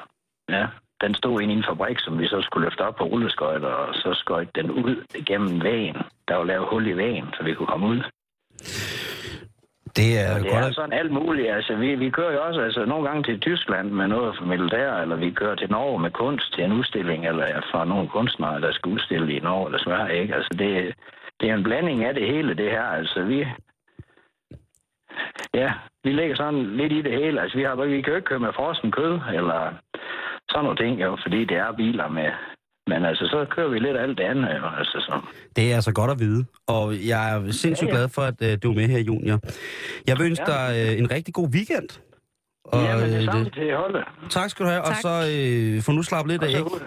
ja, 0.50 0.68
den 1.02 1.16
stod 1.16 1.42
inde 1.42 1.54
i 1.54 1.58
en 1.58 1.64
fabrik, 1.64 2.00
som 2.00 2.20
vi 2.20 2.28
så 2.28 2.42
skulle 2.42 2.66
løfte 2.66 2.82
op 2.82 2.96
på 2.96 3.04
rulleskøjter, 3.04 3.68
og 3.68 3.96
så 3.96 4.14
skøjte 4.14 4.52
den 4.56 4.72
ud 4.72 5.06
igennem 5.16 5.64
vægen. 5.64 5.98
Der 6.28 6.36
var 6.36 6.44
lavet 6.44 6.68
hul 6.70 6.88
i 6.88 6.98
vægen, 6.98 7.28
så 7.38 7.44
vi 7.44 7.54
kunne 7.54 7.68
komme 7.68 7.88
ud. 7.88 8.02
Det 9.96 10.20
er 10.20 10.34
det 10.38 10.52
godt 10.52 10.66
er 10.66 10.72
sådan 10.72 11.00
alt 11.00 11.12
muligt. 11.12 11.52
Altså, 11.52 11.76
vi, 11.76 11.96
vi 11.96 12.10
kører 12.10 12.34
jo 12.34 12.44
også 12.44 12.62
altså, 12.62 12.86
nogle 12.86 13.08
gange 13.08 13.24
til 13.24 13.40
Tyskland 13.40 13.90
med 13.90 14.08
noget 14.08 14.38
for 14.38 14.46
militær, 14.46 14.94
eller 14.94 15.16
vi 15.16 15.32
kører 15.32 15.56
til 15.56 15.72
Norge 15.72 16.00
med 16.00 16.12
kunst 16.12 16.54
til 16.54 16.64
en 16.64 16.74
udstilling, 16.74 17.28
eller 17.28 17.62
fra 17.72 17.86
nogle 17.86 18.08
kunstnere, 18.08 18.62
der 18.62 18.72
skal 18.72 18.92
udstille 18.92 19.34
i 19.34 19.40
Norge 19.40 19.68
eller 19.68 19.80
Sverige. 19.80 20.22
Ikke? 20.22 20.36
Altså, 20.36 20.50
det, 20.60 20.96
det 21.40 21.50
er 21.50 21.54
en 21.56 21.64
blanding 21.64 22.06
af 22.06 22.14
det 22.14 22.28
hele, 22.28 22.54
det 22.54 22.72
her. 22.72 22.84
Altså, 22.84 23.24
vi... 23.24 23.48
Ja, 25.54 25.72
vi 26.04 26.12
ligger 26.12 26.36
sådan 26.36 26.78
lidt 26.78 26.92
i 26.92 27.02
det 27.02 27.12
hele. 27.12 27.42
Altså, 27.42 27.58
vi, 27.58 27.64
har, 27.64 27.76
vi 27.76 28.02
kan 28.02 28.12
jo 28.12 28.16
ikke 28.16 28.28
køre 28.28 28.40
med 28.40 28.54
frossen 28.54 28.92
kød, 28.92 29.20
eller 29.34 29.74
sådan 30.50 30.64
nogle 30.64 30.78
ting, 30.78 31.02
jo, 31.02 31.18
fordi 31.22 31.46
det 31.46 31.58
er 31.58 31.72
biler 31.72 32.08
med... 32.08 32.32
Men 32.88 33.06
altså, 33.06 33.26
så 33.26 33.46
kører 33.56 33.70
vi 33.70 33.80
lidt 33.80 33.98
af 33.98 34.04
alt 34.04 34.18
det 34.18 34.24
andet, 34.24 34.50
jo. 34.60 34.66
Altså, 34.78 34.98
så. 35.08 35.22
Det 35.56 35.72
er 35.72 35.76
altså 35.76 35.94
godt 35.94 36.12
at 36.12 36.20
vide. 36.20 36.46
Og 36.68 36.94
jeg 37.08 37.36
er 37.36 37.52
sindssygt 37.52 37.88
Ja, 37.90 37.94
ja. 37.94 38.00
glad 38.00 38.10
for, 38.10 38.22
at 38.22 38.42
øh, 38.44 38.58
du 38.64 38.72
er 38.72 38.76
med 38.76 38.88
her, 38.88 39.00
Junior. 39.00 39.40
Jeg 40.08 40.18
vil 40.18 40.26
ønske 40.26 40.52
Ja. 40.52 40.58
dig 40.58 40.92
øh, 40.94 41.00
en 41.00 41.12
rigtig 41.12 41.34
god 41.34 41.48
weekend. 41.56 41.90
Og, 42.66 42.84
Jamen, 42.84 43.06
det 43.06 43.16
øh, 43.16 43.22
er 43.22 43.32
samme 43.32 43.50
til 43.50 43.76
Holde. 43.76 44.04
tak 44.30 44.50
skal 44.50 44.66
du 44.66 44.70
have, 44.70 44.82
og 44.82 44.88
Tak. 44.88 45.02
så 45.02 45.14
øh, 45.36 45.82
få 45.82 45.92
nu 45.92 46.04
slappet 46.04 46.32
lidt 46.32 46.44
Og 46.44 46.50
af, 46.50 46.58
ikke? 46.60 46.86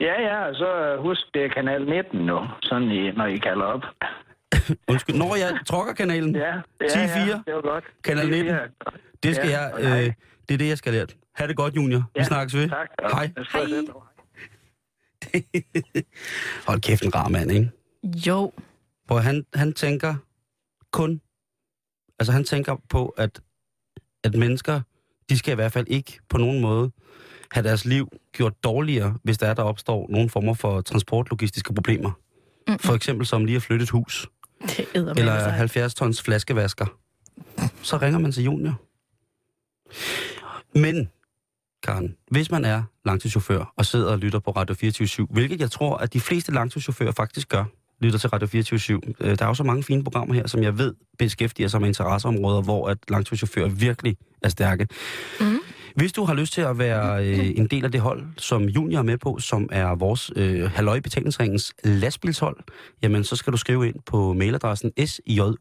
Ja, 0.00 0.14
ja, 0.28 0.36
og 0.48 0.54
så 0.54 0.96
husk, 1.00 1.20
det 1.34 1.44
er 1.44 1.48
kanal 1.48 1.84
19 1.84 2.20
nu, 2.26 2.38
sådan 2.62 2.88
I, 2.90 3.10
når 3.10 3.26
I 3.26 3.36
kalder 3.36 3.64
op. 3.64 3.82
Undskyld, 4.90 5.16
når 5.16 5.36
jeg 5.36 5.50
tråkker 5.66 5.92
kanalen, 5.94 6.36
Ja, 6.36 6.54
ja, 6.80 6.86
10-4. 6.86 7.28
ja, 7.30 7.38
det 7.46 7.54
var 7.54 7.60
godt. 7.60 7.84
Kanal 8.04 8.28
19. 8.30 8.54
10-4. 8.54 8.58
det 9.22 9.36
skal 9.36 9.48
Ja, 9.48 9.60
jeg, 9.60 9.72
og 9.74 9.80
øh, 10.02 10.12
det 10.48 10.54
er 10.54 10.58
det, 10.58 10.68
jeg 10.68 10.78
skal 10.78 10.92
lære. 10.92 11.06
Ha' 11.36 11.46
det 11.46 11.56
godt, 11.56 11.76
Junior. 11.76 11.98
Vi 11.98 12.04
Ja, 12.16 12.22
snakkes 12.22 12.54
ved. 12.56 12.68
Tak. 12.68 12.88
Hej. 13.12 13.30
Hej. 13.52 13.66
Hold 16.66 16.80
kæft, 16.80 17.02
en 17.02 17.14
rar 17.14 17.28
mand, 17.28 17.52
ikke? 17.52 17.70
Jo, 18.26 18.52
Hvor 19.06 19.18
han, 19.18 19.46
han 19.54 19.72
tænker 19.72 20.14
kun... 20.92 21.20
Altså, 22.18 22.32
han 22.32 22.44
tænker 22.44 22.76
på, 22.88 23.08
at, 23.08 23.40
at 24.24 24.34
mennesker, 24.34 24.80
de 25.28 25.38
skal 25.38 25.52
i 25.52 25.54
hvert 25.54 25.72
fald 25.72 25.86
ikke 25.88 26.18
på 26.28 26.38
nogen 26.38 26.60
måde 26.60 26.90
have 27.50 27.68
deres 27.68 27.84
liv 27.84 28.08
gjort 28.32 28.64
dårligere, 28.64 29.18
hvis 29.22 29.38
der 29.38 29.46
er, 29.46 29.54
der 29.54 29.62
opstår 29.62 30.06
nogle 30.10 30.28
former 30.28 30.54
for 30.54 30.80
transportlogistiske 30.80 31.74
problemer. 31.74 32.10
Mm-mm. 32.66 32.78
For 32.78 32.94
eksempel 32.94 33.26
som 33.26 33.44
lige 33.44 33.56
at 33.56 33.62
flytte 33.62 33.82
et 33.82 33.90
hus, 33.90 34.28
det 34.62 34.86
eller 34.94 35.48
70 35.48 35.94
tons 35.94 36.22
flaskevasker. 36.22 36.86
Så 37.82 37.96
ringer 37.96 38.18
man 38.18 38.32
til 38.32 38.44
junior. 38.44 38.80
Men, 40.78 41.10
Karen, 41.86 42.16
hvis 42.30 42.50
man 42.50 42.64
er 42.64 42.82
langtidschauffør 43.04 43.72
og 43.76 43.86
sidder 43.86 44.12
og 44.12 44.18
lytter 44.18 44.38
på 44.38 44.50
Radio 44.50 44.74
24 44.74 45.26
hvilket 45.30 45.60
jeg 45.60 45.70
tror, 45.70 45.96
at 45.96 46.12
de 46.12 46.20
fleste 46.20 46.52
langtidschauffører 46.52 47.12
faktisk 47.12 47.48
gør, 47.48 47.64
lytter 48.00 48.18
til 48.18 48.30
Radio 48.30 48.46
24 48.46 49.00
øh, 49.20 49.38
Der 49.38 49.44
er 49.44 49.48
jo 49.48 49.54
så 49.54 49.64
mange 49.64 49.82
fine 49.82 50.04
programmer 50.04 50.34
her, 50.34 50.46
som 50.46 50.62
jeg 50.62 50.78
ved 50.78 50.94
beskæftiger 51.18 51.68
sig 51.68 51.80
med 51.80 51.88
interesseområder, 51.88 52.62
hvor 52.62 52.88
at 52.88 52.98
langtidschauffører 53.08 53.68
virkelig 53.68 54.16
er 54.42 54.48
stærke. 54.48 54.86
Mm. 55.40 55.58
Hvis 55.96 56.12
du 56.12 56.24
har 56.24 56.34
lyst 56.34 56.52
til 56.52 56.60
at 56.60 56.78
være 56.78 57.26
øh, 57.26 57.52
en 57.56 57.66
del 57.66 57.84
af 57.84 57.92
det 57.92 58.00
hold, 58.00 58.24
som 58.36 58.62
Junior 58.62 58.98
er 58.98 59.02
med 59.02 59.18
på, 59.18 59.38
som 59.38 59.68
er 59.72 59.94
vores 59.94 60.32
øh, 60.36 60.70
Halløj 60.70 61.00
Betalingsringens 61.00 61.74
lastbilshold, 61.84 62.56
jamen 63.02 63.24
så 63.24 63.36
skal 63.36 63.52
du 63.52 63.56
skrive 63.56 63.88
ind 63.88 63.96
på 64.06 64.32
mailadressen 64.32 64.92
sjul. 64.96 65.56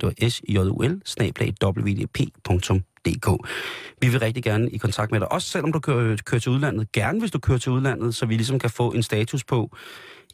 Det 0.00 0.02
var 0.02 0.10
sjul 2.58 2.82
www.dk. 3.06 3.48
Vi 4.00 4.08
vil 4.08 4.20
rigtig 4.20 4.42
gerne 4.42 4.70
i 4.70 4.76
kontakt 4.76 5.12
med 5.12 5.20
dig, 5.20 5.32
også 5.32 5.48
selvom 5.48 5.72
du 5.72 5.80
kører, 5.80 6.16
kører 6.24 6.40
til 6.40 6.52
udlandet. 6.52 6.92
Gerne 6.92 7.20
hvis 7.20 7.30
du 7.30 7.38
kører 7.38 7.58
til 7.58 7.72
udlandet, 7.72 8.14
så 8.14 8.26
vi 8.26 8.34
ligesom 8.34 8.58
kan 8.58 8.70
få 8.70 8.92
en 8.92 9.02
status 9.02 9.44
på, 9.44 9.76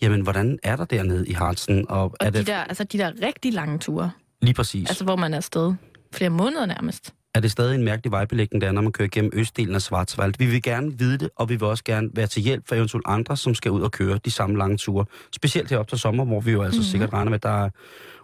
jamen 0.03 0.21
hvordan 0.21 0.59
er 0.63 0.77
der 0.77 0.85
dernede 0.85 1.29
i 1.29 1.33
Hartsen? 1.33 1.87
Og, 1.89 2.15
er 2.21 2.27
Og 2.27 2.33
de 2.33 2.39
det 2.39 2.47
der, 2.47 2.59
altså 2.59 2.85
de 2.85 2.99
der 2.99 3.13
rigtig 3.23 3.53
lange 3.53 3.79
ture, 3.79 4.11
lige 4.43 4.55
præcis? 4.55 4.89
altså 4.89 5.05
hvor 5.05 5.17
man 5.17 5.33
er 5.33 5.37
afsted 5.37 5.75
flere 6.13 6.31
måneder 6.31 6.67
nærmest. 6.67 7.15
er 7.35 7.41
det 7.41 7.51
stadig 7.51 7.75
en 7.75 7.85
mærkelig 7.85 8.13
vejbelægning, 8.13 8.61
der 8.61 8.69
er, 8.69 8.73
når 8.73 8.83
man 8.83 8.93
kører 8.93 9.09
gennem 9.09 9.31
østdelen 9.35 9.75
af 9.75 9.83
Schwarzwald. 9.83 10.35
Vi 10.39 10.47
vil 10.47 10.63
gerne 10.63 10.99
vide 10.99 11.19
det, 11.19 11.31
og 11.37 11.49
vi 11.49 11.55
vil 11.55 11.63
også 11.63 11.85
gerne 11.85 12.11
være 12.15 12.27
til 12.27 12.43
hjælp 12.43 12.69
for 12.69 12.75
eventuelt 12.75 13.07
andre, 13.09 13.37
som 13.37 13.55
skal 13.55 13.71
ud 13.71 13.81
og 13.81 13.93
køre 13.93 14.19
de 14.25 14.31
samme 14.31 14.59
lange 14.59 14.77
ture. 14.77 15.05
Specielt 15.33 15.71
her 15.71 15.79
op 15.79 15.89
til 15.89 15.99
sommer, 15.99 16.25
hvor 16.25 16.41
vi 16.41 16.53
jo 16.53 16.63
altså 16.63 16.79
mm-hmm. 16.79 16.91
sikkert 16.91 17.13
regner 17.13 17.31
med, 17.31 17.35
at 17.39 17.43
der 17.43 17.65
er 17.65 17.71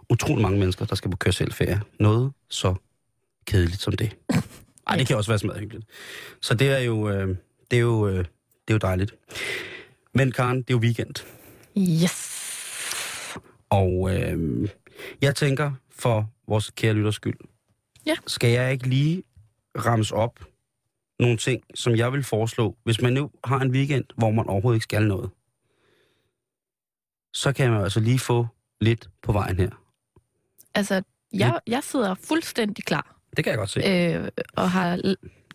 utrolig 0.09 0.41
mange 0.41 0.59
mennesker, 0.59 0.85
der 0.85 0.95
skal 0.95 1.11
på 1.11 1.17
køreselferie. 1.17 1.81
Noget 1.99 2.31
så 2.49 2.75
kedeligt 3.53 3.81
som 3.81 3.93
det. 3.93 4.17
Ej, 4.87 4.95
det 4.97 5.07
kan 5.07 5.17
også 5.17 5.31
være 5.31 5.39
smadret 5.39 5.59
hyggeligt. 5.59 5.85
Så 6.41 6.53
det 6.53 6.69
er 6.69 6.79
jo, 6.79 7.09
øh, 7.09 7.27
det 7.71 7.77
er 7.77 7.81
jo, 7.81 8.07
øh, 8.07 8.17
det 8.17 8.25
er 8.67 8.73
jo 8.73 8.77
dejligt. 8.77 9.15
Men 10.13 10.31
Karen, 10.31 10.57
det 10.57 10.69
er 10.69 10.73
jo 10.73 10.77
weekend. 10.79 11.15
Yes. 12.03 13.37
Og 13.69 14.15
øh, 14.15 14.69
jeg 15.21 15.35
tænker, 15.35 15.71
for 15.89 16.29
vores 16.47 16.71
kære 16.75 16.93
lytters 16.93 17.15
skyld, 17.15 17.37
Ja. 18.05 18.15
skal 18.27 18.49
jeg 18.51 18.71
ikke 18.71 18.87
lige 18.87 19.23
ramse 19.77 20.15
op 20.15 20.39
nogle 21.19 21.37
ting, 21.37 21.63
som 21.75 21.95
jeg 21.95 22.13
vil 22.13 22.23
foreslå, 22.23 22.77
hvis 22.83 23.01
man 23.01 23.13
nu 23.13 23.31
har 23.43 23.59
en 23.59 23.71
weekend, 23.71 24.05
hvor 24.17 24.31
man 24.31 24.47
overhovedet 24.47 24.75
ikke 24.77 24.83
skal 24.83 25.07
noget. 25.07 25.29
Så 27.33 27.53
kan 27.53 27.71
man 27.71 27.81
altså 27.83 27.99
lige 27.99 28.19
få 28.19 28.47
lidt 28.81 29.09
på 29.21 29.31
vejen 29.31 29.57
her. 29.59 29.69
Altså, 30.73 31.03
jeg, 31.33 31.59
jeg 31.67 31.83
sidder 31.83 32.15
fuldstændig 32.15 32.85
klar. 32.85 33.19
Det 33.37 33.43
kan 33.43 33.51
jeg 33.51 33.57
godt 33.57 33.69
se. 33.69 33.79
Øh, 33.79 34.27
og 34.53 34.71
har, 34.71 34.95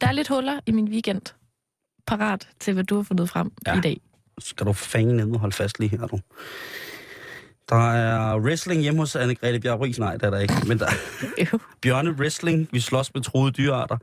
der 0.01 0.07
er 0.07 0.13
lidt 0.13 0.29
huller 0.29 0.61
i 0.67 0.71
min 0.73 0.89
weekend. 0.89 1.23
Parat 2.07 2.49
til, 2.61 2.75
hvad 2.75 2.85
du 2.85 2.97
har 2.97 3.03
fundet 3.03 3.29
frem 3.31 3.51
Ja. 3.67 3.79
i 3.79 3.81
dag. 3.81 4.01
Skal 4.39 4.67
du 4.67 4.73
fange 4.73 5.17
ned 5.17 5.33
og 5.33 5.39
holde 5.41 5.57
fast 5.57 5.79
lige 5.81 5.91
her, 5.91 6.07
du. 6.07 6.21
Der 7.69 7.93
er 7.93 8.39
wrestling 8.41 8.83
hjemme 8.83 9.01
hos 9.01 9.17
Anne-Grethe 9.17 9.59
Bjerg. 9.59 9.99
Nej, 9.99 10.13
det 10.17 10.23
er 10.23 10.31
der 10.31 10.39
ikke. 10.39 10.55
Men 10.67 10.79
der 10.79 10.87
er 11.39 11.59
bjørne 11.83 12.11
wrestling. 12.11 12.69
Vi 12.73 12.81
slås 12.81 13.15
med 13.15 13.23
troede 13.23 13.53
dyrearter. 13.53 13.97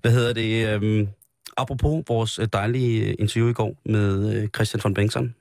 Hvad 0.00 0.12
hedder 0.12 0.32
det? 0.32 0.68
Øhm, 0.68 1.08
apropos 1.56 2.04
vores 2.08 2.40
dejlige 2.52 3.04
øh, 3.08 3.14
interview 3.18 3.48
i 3.50 3.52
går 3.52 3.76
med 3.84 4.34
øh, 4.42 4.48
Christian 4.48 4.80
von 4.84 4.94
Bengtsson, 4.94 5.34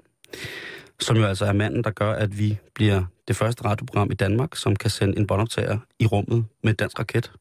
som 1.00 1.18
jo 1.18 1.26
altså 1.26 1.46
er 1.46 1.54
manden, 1.54 1.84
der 1.84 1.92
gør, 1.92 2.14
at 2.14 2.40
vi 2.40 2.58
bliver 2.74 3.04
det 3.28 3.36
første 3.36 3.66
radioprogram 3.66 4.12
i 4.12 4.16
Danmark, 4.16 4.56
som 4.56 4.76
kan 4.76 4.90
sende 4.90 5.18
en 5.18 5.28
båndoptager 5.28 5.78
i 6.00 6.06
rummet 6.06 6.46
med 6.64 6.72
et 6.72 6.80
dansk 6.80 7.00
raket. 7.00 7.32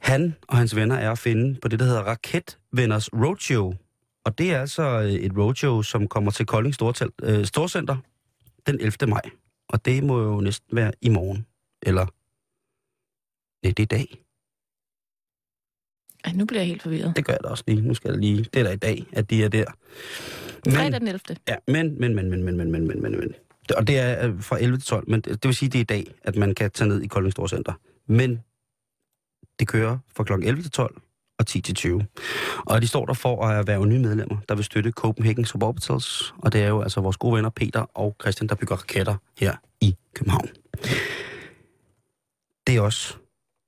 Han 0.00 0.36
og 0.48 0.56
hans 0.56 0.76
venner 0.76 0.96
er 0.96 1.10
at 1.10 1.18
finde 1.18 1.60
på 1.60 1.68
det, 1.68 1.78
der 1.78 1.84
hedder 1.84 2.02
Raketvenners 2.02 3.12
Roadshow. 3.12 3.74
Og 4.24 4.38
det 4.38 4.52
er 4.52 4.60
altså 4.60 4.82
øh, 4.82 5.12
et 5.12 5.32
roadshow, 5.38 5.82
som 5.82 6.08
kommer 6.08 6.30
til 6.30 6.46
Kolding 6.46 6.74
Stortel, 6.74 7.10
øh, 7.22 7.44
Storcenter 7.44 7.96
den 8.66 8.80
11. 8.80 8.92
maj. 9.08 9.22
Og 9.68 9.84
det 9.84 10.04
må 10.04 10.22
jo 10.22 10.40
næsten 10.40 10.76
være 10.76 10.92
i 11.00 11.08
morgen. 11.08 11.46
Eller... 11.82 12.06
Nej, 13.62 13.72
det 13.76 13.78
er 13.78 13.82
i 13.82 13.98
dag. 13.98 14.24
Ej, 16.24 16.32
nu 16.32 16.44
bliver 16.44 16.60
jeg 16.60 16.68
helt 16.68 16.82
forvirret. 16.82 17.12
Det 17.16 17.24
gør 17.24 17.32
jeg 17.32 17.40
da 17.44 17.48
også 17.48 17.64
lige. 17.66 17.80
Nu 17.80 17.94
skal 17.94 18.10
jeg 18.10 18.20
lige... 18.20 18.44
Det 18.54 18.60
er 18.60 18.64
da 18.64 18.70
i 18.70 18.76
dag, 18.76 19.06
at 19.12 19.30
de 19.30 19.44
er 19.44 19.48
der. 19.48 19.64
Fredag 20.68 21.00
den 21.00 21.08
11. 21.08 21.20
Ja, 21.48 21.56
men, 21.68 22.00
men, 22.00 22.14
men, 22.14 22.30
men, 22.30 22.42
men, 22.44 22.56
men, 22.56 22.70
men, 22.70 22.86
men, 22.86 23.02
men, 23.02 23.18
men. 23.18 23.34
Og 23.76 23.86
det 23.86 23.98
er 23.98 24.28
øh, 24.28 24.42
fra 24.42 24.58
11 24.60 24.78
til 24.78 24.86
12, 24.86 25.10
men 25.10 25.20
det, 25.20 25.32
det 25.32 25.44
vil 25.44 25.54
sige, 25.54 25.68
det 25.68 25.78
er 25.78 25.82
i 25.82 25.84
dag, 25.84 26.14
at 26.22 26.36
man 26.36 26.54
kan 26.54 26.70
tage 26.70 26.88
ned 26.88 27.02
i 27.02 27.06
Kolding 27.06 27.32
Storcenter. 27.32 27.72
Men 28.06 28.40
det 29.58 29.68
kører 29.68 29.98
fra 30.16 30.24
kl. 30.24 30.32
11 30.32 30.62
til 30.62 30.70
12 30.70 30.96
og 31.38 31.46
10 31.46 31.60
til 31.60 31.74
20. 31.74 32.06
Og 32.66 32.82
de 32.82 32.86
står 32.86 33.06
der 33.06 33.14
for 33.14 33.46
at 33.46 33.66
være 33.66 33.86
nye 33.86 33.98
medlemmer, 33.98 34.36
der 34.48 34.54
vil 34.54 34.64
støtte 34.64 34.90
Copenhagen 34.90 35.44
Suborbitals. 35.44 36.34
Og 36.38 36.52
det 36.52 36.62
er 36.62 36.68
jo 36.68 36.82
altså 36.82 37.00
vores 37.00 37.16
gode 37.16 37.36
venner 37.36 37.50
Peter 37.50 37.80
og 37.80 38.16
Christian, 38.20 38.48
der 38.48 38.54
bygger 38.54 38.76
raketter 38.76 39.16
her 39.38 39.56
i 39.80 39.96
København. 40.14 40.48
Det 42.66 42.76
er 42.76 42.80
også 42.80 43.16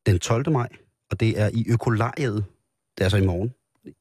den 0.07 0.19
12. 0.19 0.51
maj, 0.51 0.69
og 1.11 1.21
det 1.21 1.41
er 1.41 1.51
i 1.53 1.67
Økolariet, 1.69 2.45
det 2.95 3.01
er 3.01 3.05
altså 3.05 3.17
i 3.17 3.27
morgen, 3.27 3.51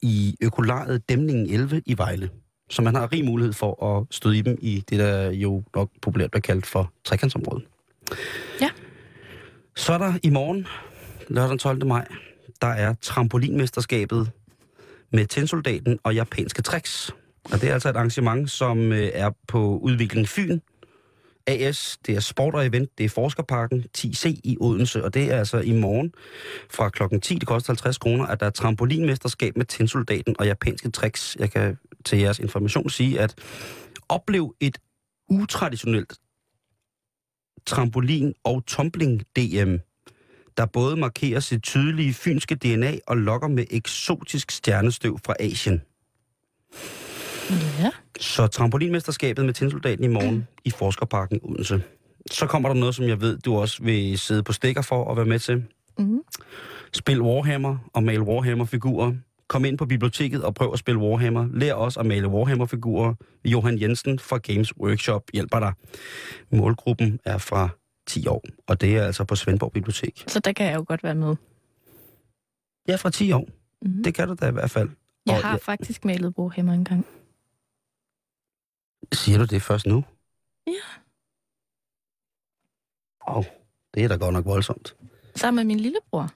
i 0.01 0.35
Økolariet 0.41 1.09
Dæmningen 1.09 1.49
11 1.49 1.81
i 1.85 1.97
Vejle. 1.97 2.29
Så 2.69 2.81
man 2.81 2.95
har 2.95 3.11
rig 3.11 3.25
mulighed 3.25 3.53
for 3.53 3.85
at 3.85 4.05
støde 4.11 4.37
i 4.37 4.41
dem 4.41 4.57
i 4.61 4.83
det, 4.89 4.99
der 4.99 5.31
jo 5.31 5.63
nok 5.75 5.89
populært 6.01 6.31
bliver 6.31 6.41
kaldt 6.41 6.65
for 6.65 6.91
trekantsområdet. 7.03 7.63
Ja. 8.61 8.69
Så 9.75 9.93
er 9.93 9.97
der 9.97 10.13
i 10.23 10.29
morgen, 10.29 10.67
lørdag 11.27 11.49
den 11.49 11.57
12. 11.57 11.85
maj, 11.85 12.07
der 12.61 12.67
er 12.67 12.93
trampolinmesterskabet 13.01 14.31
med 15.11 15.25
tændsoldaten 15.25 15.99
og 16.03 16.15
japanske 16.15 16.61
tricks. 16.61 17.11
Og 17.51 17.61
det 17.61 17.69
er 17.69 17.73
altså 17.73 17.89
et 17.89 17.95
arrangement, 17.95 18.51
som 18.51 18.91
øh, 18.91 19.09
er 19.13 19.31
på 19.47 19.77
udvikling 19.77 20.27
Fyn. 20.27 20.59
AS, 21.49 21.99
det 22.05 22.15
er 22.15 22.19
sport 22.19 22.55
og 22.55 22.65
event, 22.65 22.97
det 22.97 23.03
er 23.03 23.09
Forskerparken 23.09 23.85
10C 23.97 24.27
i 24.43 24.57
Odense, 24.59 25.03
og 25.03 25.13
det 25.13 25.31
er 25.31 25.37
altså 25.37 25.59
i 25.59 25.71
morgen 25.71 26.13
fra 26.69 26.89
klokken 26.89 27.21
10, 27.21 27.35
det 27.35 27.47
koster 27.47 27.73
50 27.73 27.97
kroner, 27.97 28.25
at 28.25 28.39
der 28.39 28.45
er 28.45 28.49
trampolinmesterskab 28.49 29.57
med 29.57 29.65
tændsoldaten 29.65 30.35
og 30.39 30.45
japanske 30.45 30.91
tricks. 30.91 31.37
Jeg 31.39 31.51
kan 31.51 31.77
til 32.05 32.19
jeres 32.19 32.39
information 32.39 32.89
sige, 32.89 33.19
at 33.19 33.35
oplev 34.09 34.55
et 34.59 34.77
utraditionelt 35.29 36.13
trampolin- 37.69 38.33
og 38.43 38.63
tumbling-DM, 38.67 39.77
der 40.57 40.65
både 40.65 40.97
markerer 40.97 41.39
sit 41.39 41.63
tydelige 41.63 42.13
fynske 42.13 42.55
DNA 42.55 42.97
og 43.07 43.17
lokker 43.17 43.47
med 43.47 43.65
eksotisk 43.71 44.51
stjernestøv 44.51 45.19
fra 45.25 45.35
Asien. 45.39 45.81
Ja. 47.79 47.91
Så 48.19 48.47
trampolinmesterskabet 48.47 49.45
med 49.45 49.53
tændsoldaten 49.53 50.03
i 50.03 50.07
morgen 50.07 50.47
i 50.65 50.69
Forskerparken 50.71 51.39
Odense. 51.43 51.81
Så 52.31 52.47
kommer 52.47 52.69
der 52.69 52.75
noget, 52.75 52.95
som 52.95 53.05
jeg 53.07 53.21
ved, 53.21 53.37
du 53.37 53.55
også 53.57 53.83
vil 53.83 54.19
sidde 54.19 54.43
på 54.43 54.53
stikker 54.53 54.81
for 54.81 55.11
at 55.11 55.17
være 55.17 55.25
med 55.25 55.39
til. 55.39 55.65
Mm. 55.97 56.19
Spil 56.93 57.21
Warhammer 57.21 57.77
og 57.93 58.03
mal 58.03 58.21
Warhammer-figurer. 58.21 59.13
Kom 59.47 59.65
ind 59.65 59.77
på 59.77 59.85
biblioteket 59.85 60.43
og 60.43 60.55
prøv 60.55 60.73
at 60.73 60.79
spille 60.79 61.01
Warhammer. 61.01 61.47
Lær 61.53 61.73
også 61.73 61.99
at 61.99 62.05
male 62.05 62.27
Warhammer-figurer. 62.27 63.13
Johan 63.45 63.81
Jensen 63.81 64.19
fra 64.19 64.37
Games 64.37 64.77
Workshop 64.77 65.23
hjælper 65.33 65.59
dig. 65.59 65.73
Målgruppen 66.51 67.19
er 67.25 67.37
fra 67.37 67.69
10 68.07 68.27
år, 68.27 68.43
og 68.67 68.81
det 68.81 68.97
er 68.97 69.03
altså 69.03 69.23
på 69.23 69.35
Svendborg 69.35 69.71
Bibliotek. 69.71 70.23
Så 70.27 70.39
der 70.39 70.53
kan 70.53 70.65
jeg 70.65 70.75
jo 70.75 70.85
godt 70.87 71.03
være 71.03 71.15
med. 71.15 71.35
Ja, 72.87 72.95
fra 72.95 73.09
10 73.09 73.31
år. 73.31 73.47
Mm. 73.81 74.03
Det 74.03 74.13
kan 74.13 74.27
du 74.27 74.35
da 74.41 74.47
i 74.47 74.51
hvert 74.51 74.71
fald. 74.71 74.89
Jeg 75.25 75.35
Og 75.35 75.41
har 75.43 75.49
jeg- 75.51 75.59
faktisk 75.61 76.05
malet 76.05 76.33
Warhammer 76.37 76.73
engang. 76.73 77.05
Siger 79.13 79.37
du 79.37 79.45
det 79.45 79.61
først 79.61 79.85
nu? 79.85 80.03
Ja. 80.67 80.71
Åh, 83.27 83.37
oh, 83.37 83.45
det 83.93 84.03
er 84.03 84.07
da 84.07 84.15
godt 84.15 84.33
nok 84.33 84.45
voldsomt. 84.45 84.95
Sammen 85.35 85.55
med 85.55 85.75
min 85.75 85.79
lillebror. 85.79 86.29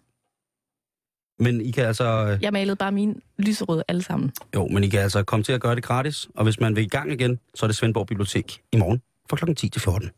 Men 1.44 1.62
I 1.62 1.72
kan 1.72 1.86
altså... 1.86 2.38
Jeg 2.42 2.54
malede 2.54 2.76
bare 2.76 2.92
mine 2.92 3.16
lyserøde 3.38 3.84
alle 3.88 4.02
sammen. 4.04 4.32
Jo, 4.56 4.68
men 4.68 4.84
I 4.84 4.90
kan 4.90 5.00
altså 5.00 5.24
komme 5.24 5.44
til 5.44 5.54
at 5.54 5.62
gøre 5.62 5.76
det 5.76 5.84
gratis, 5.84 6.30
og 6.36 6.44
hvis 6.44 6.60
man 6.60 6.76
vil 6.76 6.84
i 6.84 6.88
gang 6.88 7.12
igen, 7.12 7.40
så 7.56 7.66
er 7.66 7.68
det 7.68 7.76
Svendborg 7.76 8.08
Bibliotek 8.08 8.62
i 8.72 8.78
morgen 8.78 9.02
fra 9.30 9.38
kl. 9.38 9.54
10 9.54 9.70
til 9.70 9.82
14. 9.82 10.10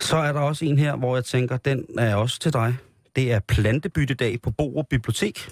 Så 0.00 0.16
er 0.16 0.32
der 0.32 0.40
også 0.40 0.64
en 0.64 0.78
her, 0.78 0.96
hvor 0.96 1.16
jeg 1.16 1.24
tænker, 1.24 1.56
den 1.56 1.86
er 1.98 2.14
også 2.16 2.38
til 2.38 2.52
dig. 2.52 2.76
Det 3.16 3.32
er 3.32 3.40
plantebyttedag 3.40 4.42
på 4.42 4.50
Borup 4.50 4.86
Bibliotek. 4.90 5.50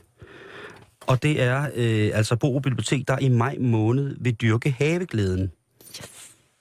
Og 1.08 1.22
det 1.22 1.42
er 1.42 1.70
øh, 1.74 2.10
altså 2.14 2.36
Borup 2.36 2.62
Bibliotek, 2.62 3.08
der 3.08 3.18
i 3.18 3.28
maj 3.28 3.56
måned 3.60 4.16
vil 4.20 4.34
dyrke 4.34 4.70
haveglæden. 4.70 5.52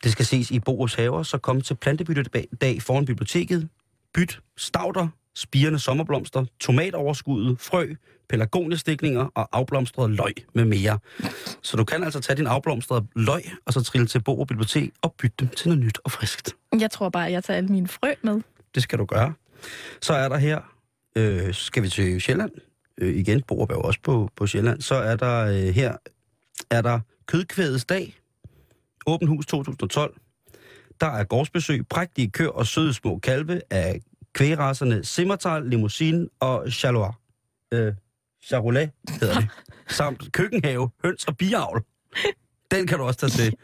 Det 0.03 0.11
skal 0.11 0.25
ses 0.25 0.51
i 0.51 0.59
Borups 0.59 0.93
haver, 0.93 1.23
så 1.23 1.37
kom 1.37 1.61
til 1.61 1.75
plantebyttedag 1.75 2.81
foran 2.81 3.05
biblioteket. 3.05 3.69
Byt 4.13 4.39
stauder, 4.57 5.07
spirende 5.35 5.79
sommerblomster, 5.79 6.45
tomatoverskuddet, 6.59 7.59
frø, 7.59 7.93
pelargoniestikninger 8.29 9.25
og 9.35 9.49
afblomstrede 9.51 10.15
løg 10.15 10.33
med 10.53 10.65
mere. 10.65 10.99
Så 11.61 11.77
du 11.77 11.83
kan 11.83 12.03
altså 12.03 12.19
tage 12.19 12.37
din 12.37 12.47
afblomstrede 12.47 13.07
løg, 13.15 13.41
og 13.65 13.73
så 13.73 13.83
trille 13.83 14.07
til 14.07 14.21
Borup 14.23 14.47
Bibliotek 14.47 14.91
og 15.01 15.13
bytte 15.13 15.35
dem 15.39 15.47
til 15.47 15.67
noget 15.67 15.83
nyt 15.83 15.99
og 16.03 16.11
friskt. 16.11 16.55
Jeg 16.79 16.91
tror 16.91 17.09
bare, 17.09 17.25
at 17.25 17.31
jeg 17.31 17.43
tager 17.43 17.57
alle 17.57 17.69
mine 17.69 17.87
frø 17.87 18.13
med. 18.21 18.41
Det 18.75 18.83
skal 18.83 18.99
du 18.99 19.05
gøre. 19.05 19.33
Så 20.01 20.13
er 20.13 20.29
der 20.29 20.37
her, 20.37 20.59
øh, 21.15 21.53
skal 21.53 21.83
vi 21.83 21.89
til 21.89 22.21
Sjælland, 22.21 22.51
øh, 22.97 23.15
igen, 23.15 23.41
Borup 23.41 23.71
er 23.71 23.75
jo 23.75 23.81
også 23.81 23.99
på, 24.03 24.29
på 24.35 24.47
Sjælland, 24.47 24.81
så 24.81 24.95
er 24.95 25.15
der 25.15 25.45
øh, 25.45 25.75
her, 25.75 25.97
er 26.69 26.81
der 26.81 26.99
Kødkvædets 27.25 27.85
dag, 27.85 28.15
Åben 29.07 29.27
Hus 29.27 29.45
2012. 29.45 30.17
Der 31.01 31.07
er 31.07 31.23
gårdsbesøg, 31.23 31.87
prægtige 31.87 32.29
kør 32.29 32.47
og 32.47 32.67
søde 32.67 32.93
små 32.93 33.19
kalve 33.19 33.61
af 33.69 34.01
kvægrasserne 34.33 35.03
Simmertal, 35.03 35.65
Limousine 35.65 36.27
og 36.39 36.71
Charlois. 36.71 37.15
Øh, 37.73 37.93
Charolais 38.43 38.89
hedder 39.09 39.39
det. 39.39 39.49
Samt 39.97 40.31
køkkenhave, 40.31 40.89
høns 41.03 41.25
og 41.25 41.37
biavl. 41.37 41.83
Den 42.71 42.87
kan 42.87 42.97
du 42.97 43.03
også 43.03 43.19
tage 43.19 43.29
til. 43.29 43.55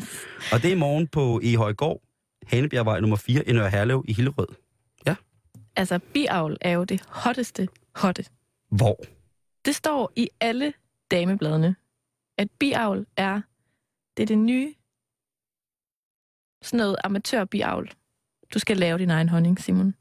Og 0.52 0.62
det 0.62 0.68
er 0.68 0.76
i 0.76 0.78
morgen 0.78 1.08
på 1.08 1.40
Ehøjgård, 1.44 2.02
Hanebjergvej 2.48 3.00
nummer 3.00 3.18
4 3.18 3.50
i 3.50 3.54
Nørre 3.54 3.70
Herlev 3.70 4.04
i 4.08 4.14
Hillerød. 4.14 4.48
Altså, 5.76 6.00
biavl 6.14 6.58
er 6.62 6.72
jo 6.72 6.84
det 6.84 7.02
hotteste 7.08 7.68
hotte. 7.96 8.26
Hvor? 8.72 9.00
Det 9.66 9.76
står 9.76 10.12
i 10.16 10.30
alle 10.40 10.74
damebladene, 11.12 11.76
at 12.38 12.52
biavl 12.60 13.08
er, 13.18 13.42
det 14.18 14.24
er 14.24 14.28
det 14.28 14.38
nye, 14.38 14.74
sådan 16.64 16.78
noget 16.78 16.96
amatørbiavl. 17.04 17.92
Du 18.54 18.60
skal 18.60 18.78
lave 18.78 18.98
din 18.98 19.10
egen 19.10 19.30
honning, 19.30 19.60
Simon. 19.60 19.96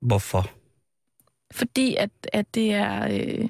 Hvorfor? 0.00 0.50
Fordi 1.52 1.96
at, 1.96 2.10
at 2.32 2.54
det 2.54 2.70
er 2.74 3.08
øh, 3.10 3.48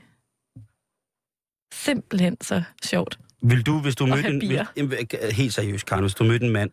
simpelthen 1.73 2.37
så 2.41 2.63
sjovt. 2.85 3.19
Vil 3.43 3.67
du, 3.67 3.81
hvis 3.81 3.97
du 3.97 4.07
mødte 4.07 4.29
en... 4.29 4.47
Hvis, 4.47 4.61
en- 4.77 5.33
helt 5.33 5.55
seriøst, 5.55 5.87
Karen, 5.87 6.03
hvis 6.03 6.15
du 6.15 6.25
mødte 6.25 6.47
en 6.47 6.53
mand 6.53 6.71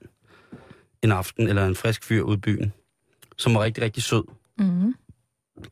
en 1.04 1.12
aften, 1.12 1.48
eller 1.48 1.66
en 1.66 1.76
frisk 1.76 2.04
fyr 2.04 2.22
ude 2.22 2.38
i 2.38 2.40
byen, 2.40 2.74
som 3.38 3.54
var 3.56 3.62
rigtig, 3.64 3.84
rigtig 3.84 4.04
sød, 4.04 4.24
Mm. 4.60 4.96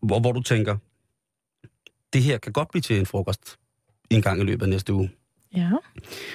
hvor, 0.02 0.20
hvor 0.20 0.32
du 0.32 0.42
tænker, 0.42 0.78
det 2.14 2.24
her 2.24 2.38
kan 2.38 2.54
godt 2.54 2.70
blive 2.72 2.82
til 2.82 3.00
en 3.00 3.06
frokost 3.06 3.60
en 4.10 4.22
gang 4.22 4.42
i 4.42 4.44
løbet 4.44 4.66
af 4.66 4.70
næste 4.70 4.94
uge. 4.94 5.12
Ja. 5.56 5.72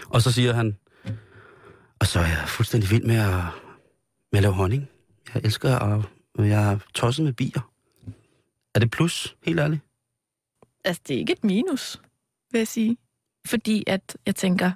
Og 0.09 0.23
så 0.23 0.33
siger 0.33 0.53
han, 0.53 0.77
og 1.99 2.07
så 2.07 2.21
er 2.21 2.27
jeg 2.27 2.45
fuldstændig 2.47 2.91
vild 2.91 3.05
med 3.05 3.17
at, 3.17 3.45
med 4.33 4.39
at 4.39 4.43
lave 4.43 4.55
honning. 4.55 4.89
Jeg 5.35 5.43
elsker 5.45 5.79
at, 5.79 6.05
og 6.35 6.49
jeg 6.49 6.73
er 6.73 6.79
tosset 6.95 7.25
med 7.25 7.33
bier. 7.33 7.73
Er 8.75 8.81
det 8.81 8.91
plus, 8.91 9.37
helt 9.45 9.61
ærligt? 9.61 9.81
Altså, 10.85 11.03
det 11.09 11.15
er 11.15 11.19
ikke 11.19 11.33
et 11.33 11.45
minus, 11.45 12.01
vil 12.51 12.59
jeg 12.59 12.69
sige. 12.69 12.97
Fordi 13.47 13.85
at 13.87 14.17
jeg 14.27 14.37
tænker, 14.37 14.73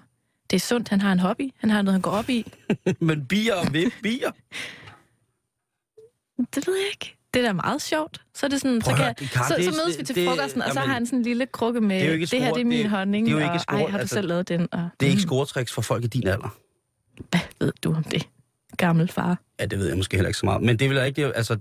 det 0.50 0.56
er 0.56 0.60
sundt, 0.60 0.88
han 0.88 1.00
har 1.00 1.12
en 1.12 1.18
hobby. 1.18 1.50
Han 1.56 1.70
har 1.70 1.82
noget, 1.82 1.94
han 1.94 2.02
går 2.02 2.10
op 2.10 2.28
i. 2.28 2.52
Men 3.00 3.26
bier 3.26 3.54
og 3.54 3.72
ved 3.72 3.90
bier? 4.02 4.30
Det 6.54 6.66
ved 6.66 6.76
jeg 6.76 6.88
ikke. 6.92 7.16
Det 7.34 7.42
er 7.42 7.46
da 7.46 7.52
meget 7.52 7.82
sjovt. 7.82 8.20
Så 8.34 8.46
er 8.46 8.50
det 8.50 8.60
sådan, 8.60 8.80
så, 8.80 8.84
Prøv 8.90 8.96
kan, 8.96 9.04
høre, 9.04 9.14
så, 9.48 9.54
så 9.72 9.82
mødes 9.84 9.98
vi 9.98 10.04
til 10.04 10.14
det- 10.16 10.28
frokosten, 10.28 10.62
og 10.62 10.68
så 10.72 10.80
jamen, 10.80 10.88
har 10.88 10.94
han 10.94 11.06
sådan 11.06 11.18
en 11.18 11.22
lille 11.22 11.46
krukke 11.46 11.80
med, 11.80 11.96
det 11.96 12.02
er 12.02 12.06
jo 12.06 12.12
ikke 12.12 12.26
det 12.26 12.42
her 12.42 12.52
det 12.52 12.60
er 12.60 12.64
min 12.64 12.78
det- 12.78 12.90
honning, 12.90 13.26
det 13.26 13.32
er 13.32 13.36
jo 13.36 13.42
ikke 13.42 13.50
og 13.52 13.60
spor- 13.60 13.74
ej, 13.76 13.80
har 13.80 13.90
du 13.90 13.96
altså, 14.00 14.14
selv 14.14 14.28
lavet 14.28 14.48
den? 14.48 14.68
Og, 14.72 14.88
Det 15.00 15.06
er 15.06 15.10
ikke 15.10 15.20
mm, 15.22 15.26
scoretricks 15.28 15.72
for 15.72 15.82
folk 15.82 16.04
i 16.04 16.06
din 16.06 16.26
alder. 16.26 16.56
Hvad 17.30 17.40
ved 17.60 17.72
du 17.84 17.94
om 17.94 18.04
det? 18.04 18.28
Gammel 18.76 19.08
far. 19.08 19.38
Ja, 19.60 19.66
det 19.66 19.78
ved 19.78 19.86
jeg 19.88 19.96
måske 19.96 20.16
heller 20.16 20.28
ikke 20.28 20.38
så 20.38 20.46
meget. 20.46 20.62
Men 20.62 20.78
det 20.78 20.88
vil 20.90 20.96
jeg 20.96 21.06
ikke... 21.06 21.26
det- 21.26 21.32
Altså, 21.36 21.58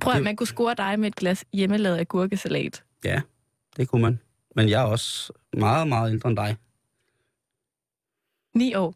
Prøv 0.00 0.14
at 0.14 0.22
man 0.22 0.36
kunne 0.36 0.46
score 0.46 0.74
dig 0.74 1.00
med 1.00 1.08
et 1.08 1.16
glas 1.16 1.44
hjemmelavet 1.52 1.98
agurkesalat. 1.98 2.82
ja, 3.04 3.20
det 3.76 3.88
kunne 3.88 4.02
man. 4.02 4.20
Men 4.56 4.68
jeg 4.68 4.80
er 4.82 4.86
også 4.86 5.32
meget, 5.52 5.88
meget 5.88 6.12
ældre 6.12 6.28
end 6.28 6.36
dig. 6.36 6.56
Ni 8.54 8.74
år. 8.74 8.94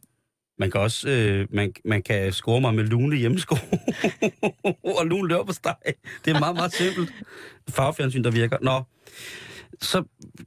Man 0.59 0.71
kan 0.71 0.81
også 0.81 1.09
øh, 1.09 1.47
man, 1.51 1.73
man 1.85 2.03
kan 2.03 2.33
score 2.33 2.61
mig 2.61 2.75
med 2.75 2.85
lune 2.85 3.17
hjemmesko 3.17 3.57
og 4.99 5.07
lune 5.07 5.29
løber 5.29 5.45
på 5.45 5.53
steg. 5.53 5.77
Det 6.25 6.37
er 6.37 6.41
meget, 6.41 6.57
meget 6.57 6.73
simpelt. 6.73 7.13
Farvefjernsyn, 7.71 8.25
der 8.25 8.31
virker. 8.31 8.59
Nå, 8.63 8.83
så 9.81 10.05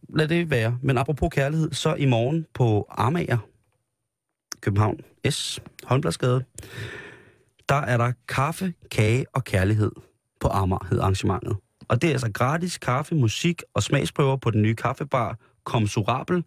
lad 0.09 0.27
det 0.27 0.49
være. 0.49 0.77
Men 0.81 0.97
apropos 0.97 1.29
kærlighed, 1.31 1.71
så 1.71 1.95
i 1.95 2.05
morgen 2.05 2.45
på 2.53 2.85
Armager, 2.89 3.37
København 4.61 4.99
S, 5.29 5.59
Holmbladsgade, 5.83 6.43
der 7.69 7.75
er 7.75 7.97
der 7.97 8.11
kaffe, 8.27 8.73
kage 8.91 9.25
og 9.33 9.43
kærlighed 9.43 9.91
på 10.39 10.47
Amager, 10.47 10.87
hed 10.89 10.99
arrangementet. 10.99 11.57
Og 11.87 12.01
det 12.01 12.07
er 12.07 12.11
altså 12.11 12.31
gratis 12.31 12.77
kaffe, 12.77 13.15
musik 13.15 13.61
og 13.73 13.83
smagsprøver 13.83 14.37
på 14.37 14.51
den 14.51 14.61
nye 14.61 14.75
kaffebar 14.75 15.37
Komsurabel. 15.67 16.43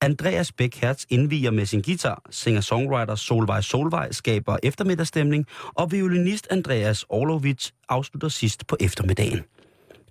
Andreas 0.00 0.52
Bæk 0.52 0.76
Hertz 0.76 1.04
indviger 1.08 1.50
med 1.50 1.66
sin 1.66 1.82
guitar, 1.82 2.22
singer-songwriter 2.30 3.14
Solvej 3.14 3.60
Solvej 3.60 4.12
skaber 4.12 4.56
eftermiddagsstemning, 4.62 5.46
og 5.74 5.92
violinist 5.92 6.46
Andreas 6.50 7.04
Orlovits 7.08 7.74
afslutter 7.88 8.28
sidst 8.28 8.66
på 8.66 8.76
eftermiddagen. 8.80 9.40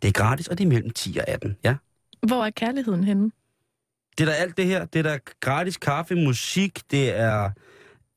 Det 0.01 0.07
er 0.07 0.11
gratis, 0.11 0.47
og 0.47 0.57
det 0.57 0.64
er 0.64 0.68
mellem 0.68 0.89
10 0.89 1.18
og 1.18 1.28
18, 1.28 1.57
ja. 1.64 1.76
Hvor 2.28 2.45
er 2.45 2.49
kærligheden 2.49 3.03
henne? 3.03 3.32
Det 4.18 4.24
er 4.24 4.26
der 4.26 4.34
alt 4.34 4.57
det 4.57 4.66
her. 4.66 4.86
Det 4.86 4.99
er 4.99 5.03
der 5.03 5.18
gratis 5.39 5.78
kaffe, 5.78 6.16
musik, 6.16 6.82
det 6.91 7.20
er 7.20 7.51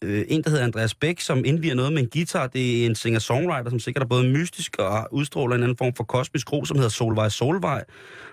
øh, 0.05 0.25
en, 0.29 0.43
der 0.43 0.51
hedder 0.51 0.65
Andreas 0.65 0.95
Bæk, 0.95 1.21
som 1.21 1.45
indviger 1.45 1.75
noget 1.75 1.93
med 1.93 2.03
en 2.03 2.11
guitar. 2.11 2.47
Det 2.47 2.83
er 2.83 2.87
en 2.87 2.95
singer-songwriter, 2.95 3.71
som 3.71 3.79
sikkert 3.79 4.03
er 4.03 4.09
både 4.09 4.29
mystisk 4.29 4.77
og 4.79 5.09
udstråler 5.11 5.57
en 5.57 5.63
anden 5.63 5.77
form 5.77 5.95
for 5.95 6.05
kosmisk 6.05 6.53
ro, 6.53 6.65
som 6.65 6.77
hedder 6.77 6.91
Solvej 6.91 7.29
Solvej. 7.29 7.85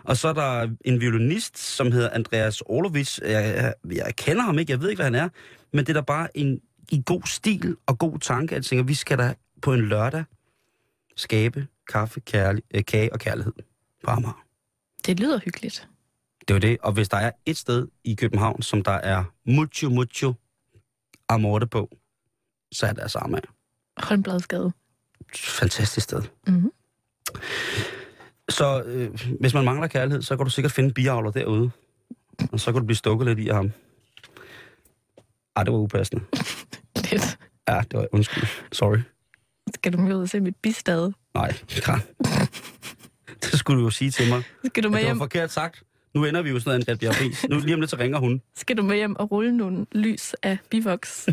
Og 0.03 0.17
så 0.17 0.27
er 0.27 0.33
der 0.33 0.69
en 0.85 1.01
violinist, 1.01 1.57
som 1.57 1.91
hedder 1.91 2.09
Andreas 2.09 2.61
Orlovits. 2.61 3.21
Jeg, 3.23 3.31
jeg, 3.31 3.73
jeg 3.95 4.15
kender 4.15 4.41
ham 4.41 4.59
ikke, 4.59 4.71
jeg 4.71 4.81
ved 4.81 4.89
ikke, 4.89 4.97
hvad 4.97 5.11
han 5.11 5.15
er, 5.15 5.29
men 5.73 5.85
det 5.85 5.89
er 5.89 5.93
da 5.93 6.01
bare 6.01 6.37
en 6.37 6.59
i 6.91 7.03
god 7.05 7.21
stil 7.25 7.75
og 7.85 7.99
god 7.99 8.19
tanke, 8.19 8.55
at 8.55 8.55
jeg 8.55 8.65
tænker, 8.65 8.83
vi 8.83 8.93
skal 8.93 9.17
da 9.17 9.33
på 9.61 9.73
en 9.73 9.81
lørdag 9.81 10.23
skabe 11.15 11.67
kaffe, 11.89 12.19
kærlig, 12.19 12.63
øh, 12.75 12.85
kage 12.85 13.13
og 13.13 13.19
kærlighed 13.19 13.53
på 14.03 14.11
Amager. 14.11 14.43
Det 15.05 15.19
lyder 15.19 15.39
hyggeligt. 15.45 15.89
Det 16.47 16.55
er 16.55 16.59
det. 16.59 16.77
Og 16.81 16.93
hvis 16.93 17.09
der 17.09 17.17
er 17.17 17.31
et 17.45 17.57
sted 17.57 17.87
i 18.03 18.15
København, 18.15 18.61
som 18.61 18.81
der 18.81 18.91
er 18.91 19.23
mucho, 19.45 19.89
mucho 19.89 20.33
amorte 21.29 21.67
på, 21.67 21.97
så 22.71 22.85
er 22.85 22.93
det 22.93 23.01
altså 23.01 23.19
Amager. 23.19 23.53
Holmbladsgade. 23.97 24.71
Fantastisk 25.35 26.03
sted. 26.03 26.21
Mm-hmm. 26.47 26.71
Så 28.49 28.83
øh, 28.85 29.19
hvis 29.39 29.53
man 29.53 29.65
mangler 29.65 29.87
kærlighed, 29.87 30.21
så 30.21 30.37
kan 30.37 30.45
du 30.45 30.49
sikkert 30.49 30.71
finde 30.71 30.93
biavler 30.93 31.31
derude. 31.31 31.71
Og 32.51 32.59
så 32.59 32.71
kan 32.71 32.81
du 32.81 32.85
blive 32.85 32.97
stukket 32.97 33.27
lidt 33.27 33.39
i 33.39 33.49
af 33.49 33.55
ham. 33.55 33.71
Ej, 35.55 35.63
det 35.63 35.73
var 35.73 35.79
upassende. 35.79 36.23
Lidt. 37.11 37.39
Ja, 37.67 37.81
det 37.91 37.99
var 37.99 38.07
undskyld. 38.11 38.43
Sorry. 38.71 38.97
Skal 39.75 39.93
du 39.93 39.97
med 39.97 40.15
ud 40.15 40.21
og 40.21 40.29
se 40.29 40.39
mit 40.39 40.55
bistade? 40.55 41.13
Nej. 41.33 41.59
Det 43.41 43.59
skulle 43.59 43.79
du 43.79 43.85
jo 43.85 43.89
sige 43.89 44.11
til 44.11 44.29
mig. 44.29 44.43
Skal 44.65 44.83
du 44.83 44.89
med 44.89 44.97
det 44.97 45.03
var 45.05 45.09
hjem, 45.09 45.17
forkert 45.17 45.51
sagt. 45.51 45.83
Nu 46.13 46.25
ender 46.25 46.41
vi 46.41 46.49
jo 46.49 46.59
sådan 46.59 46.83
noget 46.87 46.99
Bjerg 46.99 47.15
Friis. 47.15 47.45
Nu 47.49 47.59
lige 47.59 47.73
om 47.73 47.79
lidt, 47.79 47.91
så 47.91 47.97
ringer 47.97 48.19
hun. 48.19 48.41
skal 48.55 48.77
du 48.77 48.83
med 48.83 48.95
hjem 48.95 49.15
og 49.15 49.31
rulle 49.31 49.57
nogle 49.57 49.85
lys 49.91 50.35
af 50.43 50.57
bivoks? 50.69 51.29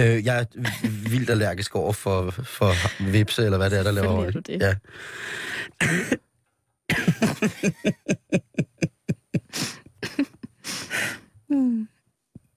Øh, 0.00 0.24
jeg 0.24 0.40
er 0.40 0.44
vildt 1.10 1.30
allergisk 1.30 1.76
over 1.76 1.92
for, 1.92 2.30
for 2.30 3.02
vipse, 3.10 3.44
eller 3.44 3.58
hvad 3.58 3.70
det 3.70 3.78
er, 3.78 3.82
der 3.82 3.90
laver 3.92 4.26
er 4.26 4.30
du 4.30 4.38
det. 4.38 4.60
Ja. 4.60 4.74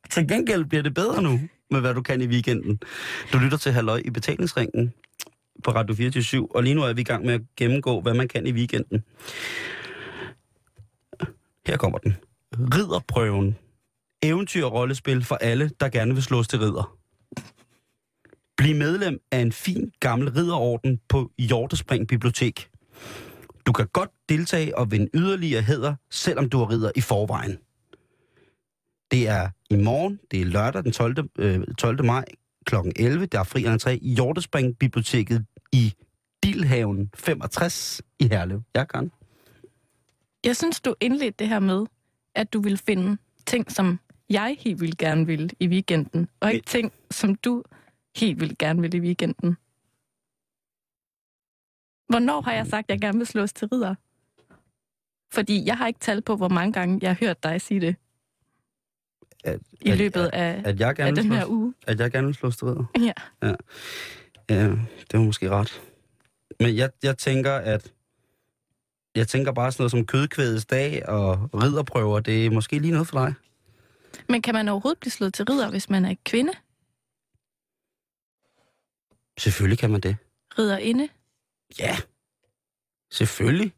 Til 0.10 0.28
gengæld 0.28 0.66
bliver 0.66 0.84
det 0.84 0.94
bedre 0.94 1.22
nu, 1.22 1.39
med 1.72 1.82
hvad 1.82 1.94
du 1.94 2.02
kan 2.02 2.22
i 2.22 2.28
weekenden. 2.28 2.80
Du 3.34 3.38
lytter 3.38 3.58
til 3.58 3.72
Halløj 3.72 4.02
i 4.06 4.10
betalingsringen 4.10 4.94
på 5.64 5.72
Radio 5.72 5.95
24 5.95 6.55
og 6.55 6.64
lige 6.64 6.76
nu 6.76 6.84
er 6.84 6.93
vi 6.93 7.01
i 7.01 7.03
gang 7.03 7.26
med 7.26 7.34
at 7.34 7.41
gennemgå, 7.57 8.01
hvad 8.01 8.14
man 8.14 8.28
kan 8.28 8.47
i 8.47 8.51
weekenden. 8.51 9.03
Her 11.68 11.78
kommer 11.78 11.97
den. 11.97 12.16
Ridderprøven. 12.53 13.57
Eventyr 14.22 14.66
og 14.66 14.74
rollespil 14.74 15.24
for 15.24 15.36
alle, 15.36 15.72
der 15.80 15.89
gerne 15.89 16.14
vil 16.14 16.24
slås 16.24 16.47
til 16.47 16.59
ridder. 16.59 16.97
Bliv 18.57 18.76
medlem 18.76 19.20
af 19.32 19.39
en 19.39 19.51
fin 19.51 19.91
gammel 19.99 20.32
ridderorden 20.32 20.99
på 21.09 21.32
Hjortespring 21.39 22.07
Bibliotek. 22.07 22.70
Du 23.66 23.72
kan 23.72 23.88
godt 23.93 24.09
deltage 24.30 24.78
og 24.78 24.91
vinde 24.91 25.09
yderligere 25.14 25.61
hæder, 25.61 25.95
selvom 26.11 26.49
du 26.49 26.61
er 26.61 26.70
ridder 26.70 26.91
i 26.95 27.01
forvejen. 27.01 27.57
Det 29.11 29.28
er 29.28 29.49
i 29.70 29.76
morgen, 29.76 30.20
det 30.32 30.41
er 30.41 30.45
lørdag 30.45 30.84
den 30.84 30.91
12. 30.91 31.30
Øh, 31.39 31.61
12. 31.78 32.05
maj 32.05 32.26
kl. 32.66 32.76
11. 32.95 33.26
Der 33.26 33.39
er 33.39 33.43
fri 33.43 33.66
entré 33.66 33.89
i 33.89 34.14
Hjortespring 34.14 34.78
Biblioteket 34.80 35.45
i 35.74 35.93
Dilhaven 36.43 37.11
65 37.15 38.01
i 38.19 38.28
Herlev. 38.28 38.61
Jeg 38.74 38.88
kan. 38.88 39.11
Jeg 40.45 40.55
synes, 40.55 40.82
du 40.82 40.95
indledte 41.01 41.36
det 41.39 41.47
her 41.49 41.59
med, 41.59 41.86
at 42.36 42.53
du 42.53 42.61
vil 42.61 42.78
finde 42.78 43.17
ting, 43.45 43.71
som 43.71 43.99
jeg 44.30 44.57
helt 44.59 44.82
vildt 44.82 44.97
gerne 44.97 45.26
vil 45.26 45.53
i 45.59 45.67
weekenden, 45.67 46.30
og 46.39 46.53
ikke 46.53 46.65
ting, 46.65 46.93
som 47.11 47.36
du 47.36 47.63
helt 48.17 48.39
vildt 48.39 48.57
gerne 48.57 48.82
vil 48.82 48.93
i 48.93 48.99
weekenden. 48.99 49.57
Hvornår 52.07 52.41
har 52.41 52.53
jeg 52.53 52.67
sagt, 52.67 52.86
at 52.86 52.89
jeg 52.89 53.01
gerne 53.01 53.17
vil 53.17 53.28
slås 53.28 53.53
til 53.53 53.67
ridder? 53.67 53.95
Fordi 55.34 55.65
jeg 55.65 55.78
har 55.78 55.88
ikke 55.88 55.99
tal 55.99 56.21
på, 56.21 56.36
hvor 56.36 56.49
mange 56.49 56.74
gange 56.74 56.99
jeg 57.01 57.09
har 57.09 57.17
hørt 57.19 57.43
dig 57.43 57.61
sige 57.61 57.82
det 57.82 57.95
At, 59.43 59.59
i 59.82 59.91
løbet 59.91 60.21
at, 60.21 60.34
af, 60.34 60.61
at, 60.65 60.80
jeg 60.80 60.95
gerne 60.95 61.09
af 61.09 61.15
vil 61.15 61.24
den 61.24 61.32
her 61.32 61.39
slås, 61.39 61.49
uge. 61.49 61.74
at 61.88 61.99
jeg 61.99 62.11
gerne 62.11 62.28
vil 62.28 62.36
slås 62.36 62.57
til 62.57 62.67
ridder. 62.67 62.86
Ja. 62.99 63.13
Ja, 63.47 63.55
det 64.50 65.14
var 65.14 65.20
måske 65.20 65.50
ret. 65.50 65.82
Men 66.60 66.76
jeg, 66.76 66.89
jeg 67.04 67.18
tænker, 67.18 67.54
at 67.54 67.94
jeg 69.16 69.28
tænker 69.28 69.52
bare 69.52 69.72
sådan 69.72 69.82
noget 69.82 69.91
som 69.91 70.06
kødkvædets 70.06 70.66
dag 70.66 71.10
og 71.10 71.50
ridderprøver, 71.54 72.20
det 72.20 72.46
er 72.46 72.50
måske 72.50 72.80
lige 72.80 72.91
noget 72.91 73.08
for 73.08 73.26
dig. 73.26 73.34
Men 74.30 74.41
kan 74.41 74.54
man 74.54 74.70
overhovedet 74.70 75.00
blive 75.00 75.12
slået 75.12 75.34
til 75.34 75.46
ridder, 75.46 75.70
hvis 75.70 75.89
man 75.89 76.06
er 76.06 76.16
kvinde? 76.26 76.54
Selvfølgelig 79.38 79.78
kan 79.78 79.91
man 79.91 80.02
det. 80.02 80.18
Ridderinde? 80.60 81.08
Ja, 81.80 81.98
selvfølgelig. 83.12 83.74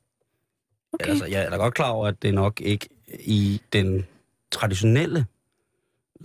Okay. 0.94 1.10
Altså, 1.10 1.26
jeg 1.26 1.46
er 1.46 1.50
da 1.50 1.56
godt 1.56 1.74
klar 1.74 1.90
over, 1.90 2.08
at 2.08 2.22
det 2.22 2.28
er 2.28 2.34
nok 2.34 2.62
ikke 2.62 2.90
i 3.20 3.62
den 3.74 4.06
traditionelle 4.52 5.26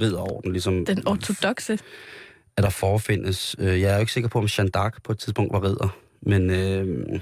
ridderorden, 0.01 0.53
ligesom 0.53 0.84
Den 0.84 1.09
ortodoxe. 1.09 1.78
At 2.61 2.64
der 2.64 2.70
forefindes. 2.70 3.56
Øh, 3.58 3.80
Jeg 3.80 3.90
er 3.90 3.94
jo 3.94 4.00
ikke 4.00 4.12
sikker 4.12 4.28
på, 4.28 4.38
om 4.38 4.48
Jeanne 4.58 4.70
d'Arc 4.76 4.90
på 5.04 5.12
et 5.12 5.18
tidspunkt 5.18 5.52
var 5.52 5.62
ridder. 5.64 5.98
Men 6.22 6.50
øh, 6.50 7.20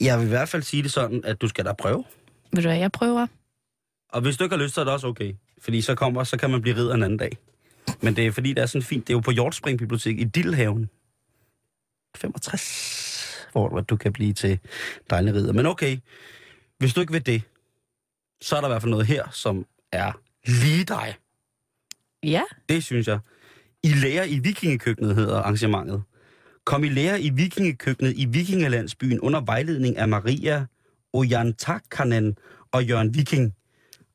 jeg 0.00 0.18
vil 0.18 0.26
i 0.26 0.28
hvert 0.28 0.48
fald 0.48 0.62
sige 0.62 0.82
det 0.82 0.92
sådan, 0.92 1.24
at 1.24 1.40
du 1.40 1.48
skal 1.48 1.64
da 1.64 1.72
prøve. 1.72 2.04
Ved 2.52 2.62
du 2.62 2.68
hvad, 2.68 2.78
jeg 2.78 2.92
prøver? 2.92 3.26
Og 4.08 4.20
hvis 4.20 4.36
du 4.36 4.44
ikke 4.44 4.56
har 4.56 4.62
lyst, 4.62 4.74
så 4.74 4.80
er 4.80 4.84
det 4.84 4.92
også 4.94 5.06
okay. 5.06 5.34
Fordi 5.60 5.80
så 5.80 5.94
kommer, 5.94 6.24
så 6.24 6.36
kan 6.36 6.50
man 6.50 6.62
blive 6.62 6.76
ridder 6.76 6.94
en 6.94 7.02
anden 7.02 7.18
dag. 7.18 7.38
Men 8.00 8.16
det 8.16 8.26
er 8.26 8.32
fordi, 8.32 8.52
det 8.52 8.62
er 8.62 8.66
sådan 8.66 8.82
fint. 8.82 9.06
Det 9.06 9.12
er 9.12 9.16
jo 9.16 9.20
på 9.20 9.30
Hjortspring 9.30 9.78
Bibliotek 9.78 10.18
i 10.20 10.24
Dillhaven. 10.24 10.90
65, 12.16 13.48
hvor 13.52 13.80
du 13.80 13.96
kan 13.96 14.12
blive 14.12 14.32
til 14.32 14.58
dejlig 15.10 15.34
ridder. 15.34 15.52
Men 15.52 15.66
okay, 15.66 15.98
hvis 16.78 16.94
du 16.94 17.00
ikke 17.00 17.12
vil 17.12 17.26
det, 17.26 17.42
så 18.40 18.56
er 18.56 18.60
der 18.60 18.68
i 18.68 18.70
hvert 18.70 18.82
fald 18.82 18.90
noget 18.90 19.06
her, 19.06 19.28
som 19.30 19.66
er 19.92 20.12
lige 20.46 20.84
dig. 20.84 21.14
Ja. 22.22 22.42
Det 22.68 22.84
synes 22.84 23.06
jeg. 23.08 23.18
I 23.82 23.88
lærer 23.88 24.24
i 24.24 24.38
vikingekøkkenet 24.38 25.14
hedder 25.14 25.38
arrangementet. 25.38 26.02
Kom 26.64 26.84
i 26.84 26.88
lære 26.88 27.20
i 27.20 27.30
vikingekøkkenet 27.30 28.14
i 28.16 28.24
vikingelandsbyen 28.24 29.20
under 29.20 29.40
vejledning 29.40 29.96
af 29.96 30.08
Maria 30.08 30.66
Ojantakkanen 31.12 32.36
og 32.72 32.84
Jørgen 32.84 33.14
Viking. 33.14 33.54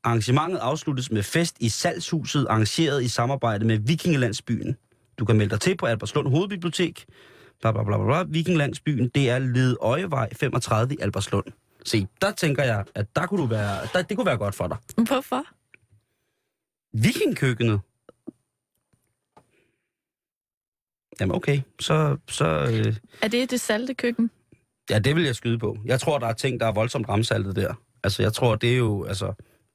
Arrangementet 0.04 0.58
afsluttes 0.58 1.10
med 1.10 1.22
fest 1.22 1.56
i 1.60 1.68
Salgshuset, 1.68 2.46
arrangeret 2.50 3.02
i 3.02 3.08
samarbejde 3.08 3.64
med 3.64 3.78
Vikingelandsbyen. 3.78 4.76
Du 5.18 5.24
kan 5.24 5.36
melde 5.36 5.50
dig 5.50 5.60
til 5.60 5.76
på 5.76 5.86
Albertslund 5.86 6.28
Hovedbibliotek. 6.28 7.04
Bla, 7.60 7.72
bla, 7.72 7.84
bla, 7.84 8.04
bla. 8.04 8.22
Vikingelandsbyen, 8.22 9.08
det 9.08 9.30
er 9.30 9.38
Led 9.38 9.76
Øjevej 9.80 10.34
35 10.34 10.94
i 10.94 10.98
Albertslund. 11.00 11.44
Se, 11.84 12.06
der 12.22 12.32
tænker 12.32 12.62
jeg, 12.62 12.84
at 12.94 13.06
der 13.16 13.26
kunne 13.26 13.42
du 13.42 13.46
være, 13.46 13.88
der, 13.92 14.02
det 14.02 14.16
kunne 14.16 14.26
være 14.26 14.36
godt 14.36 14.54
for 14.54 14.66
dig. 14.66 14.76
Hvorfor? 15.06 15.44
Vikingkøkkenet? 16.92 17.80
Jamen 21.20 21.36
okay, 21.36 21.60
så, 21.80 22.16
så 22.28 22.44
øh, 22.46 22.96
Er 23.22 23.28
det 23.28 23.50
det 23.50 23.60
salte 23.60 23.94
køkken? 23.94 24.30
ja, 24.90 24.98
det 24.98 25.16
vil 25.16 25.24
jeg 25.24 25.34
skyde 25.34 25.58
på. 25.58 25.78
Jeg 25.84 26.00
tror, 26.00 26.18
der 26.18 26.26
er 26.26 26.32
ting, 26.32 26.60
der 26.60 26.66
er 26.66 26.72
voldsomt 26.72 27.08
ramsaltet 27.08 27.56
der. 27.56 27.74
Altså, 28.04 28.22
jeg 28.22 28.32
tror, 28.32 28.54
det 28.54 28.72
er 28.72 28.76
jo 28.76 29.04
altså, 29.04 29.32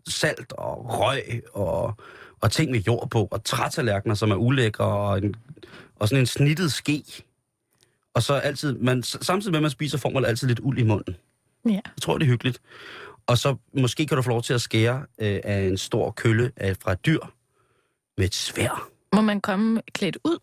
salt 0.08 0.54
og 0.54 1.00
røg 1.00 1.42
og, 1.54 1.94
og 2.42 2.52
ting 2.52 2.72
med 2.72 2.80
jord 2.80 3.10
på, 3.10 3.28
og 3.32 3.44
trætallerkener, 3.44 4.16
som 4.16 4.32
er 4.32 4.36
ulækre, 4.36 4.86
og, 4.86 5.18
en, 5.18 5.36
og 5.96 6.08
sådan 6.08 6.22
en 6.22 6.26
snittet 6.26 6.72
ske. 6.72 7.04
Og 8.14 8.24
så 8.24 8.34
altid, 8.34 8.74
man, 8.78 9.04
samtidig 9.04 9.52
med, 9.52 9.60
at 9.60 9.62
man 9.62 9.72
spiser, 9.72 9.98
får 9.98 10.10
man 10.10 10.26
altid 10.26 10.48
lidt 10.48 10.60
uld 10.60 10.78
i 10.80 10.84
munden. 10.84 11.16
Ja. 11.66 11.72
Jeg 11.72 11.82
tror, 12.02 12.18
det 12.18 12.26
er 12.26 12.30
hyggeligt. 12.30 12.62
Og 13.28 13.38
så 13.38 13.56
måske 13.74 14.08
kan 14.08 14.16
du 14.16 14.22
få 14.22 14.30
lov 14.30 14.44
til 14.44 14.54
at 14.54 14.62
skære 14.62 15.06
øh, 15.22 15.40
af 15.44 15.62
en 15.62 15.78
stor 15.78 16.12
kølle 16.12 16.52
af, 16.56 16.78
fra 16.78 16.92
et 16.92 17.06
dyr 17.06 17.20
med 18.18 18.26
et 18.26 18.36
svær. 18.36 18.90
Må 19.16 19.22
man 19.22 19.42
komme 19.42 19.82
klædt 19.94 20.18
ud? 20.24 20.38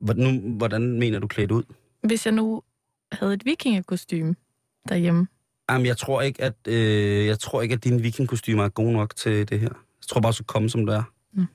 Hvordan, 0.00 0.38
hvordan 0.56 0.98
mener 0.98 1.18
du 1.18 1.26
klædt 1.26 1.50
ud? 1.50 1.62
Hvis 2.02 2.26
jeg 2.26 2.34
nu 2.34 2.62
havde 3.12 3.34
et 3.34 3.44
vikingekostyme 3.44 4.34
derhjemme. 4.88 5.26
Jamen, 5.70 5.86
jeg 5.86 5.96
tror 5.96 6.22
ikke, 6.22 6.42
at, 6.42 6.54
øh, 6.68 7.26
jeg 7.26 7.38
tror 7.38 7.62
ikke, 7.62 7.72
at 7.72 7.84
dine 7.84 8.02
vikingkostymer 8.02 8.64
er 8.64 8.68
gode 8.68 8.92
nok 8.92 9.16
til 9.16 9.48
det 9.48 9.60
her. 9.60 9.68
Jeg 9.68 10.08
tror 10.08 10.20
bare, 10.20 10.30
du 10.30 10.34
skal 10.34 10.46
komme, 10.46 10.70
som 10.70 10.86
det 10.86 10.94
er. 10.94 11.02
Mm. 11.32 11.46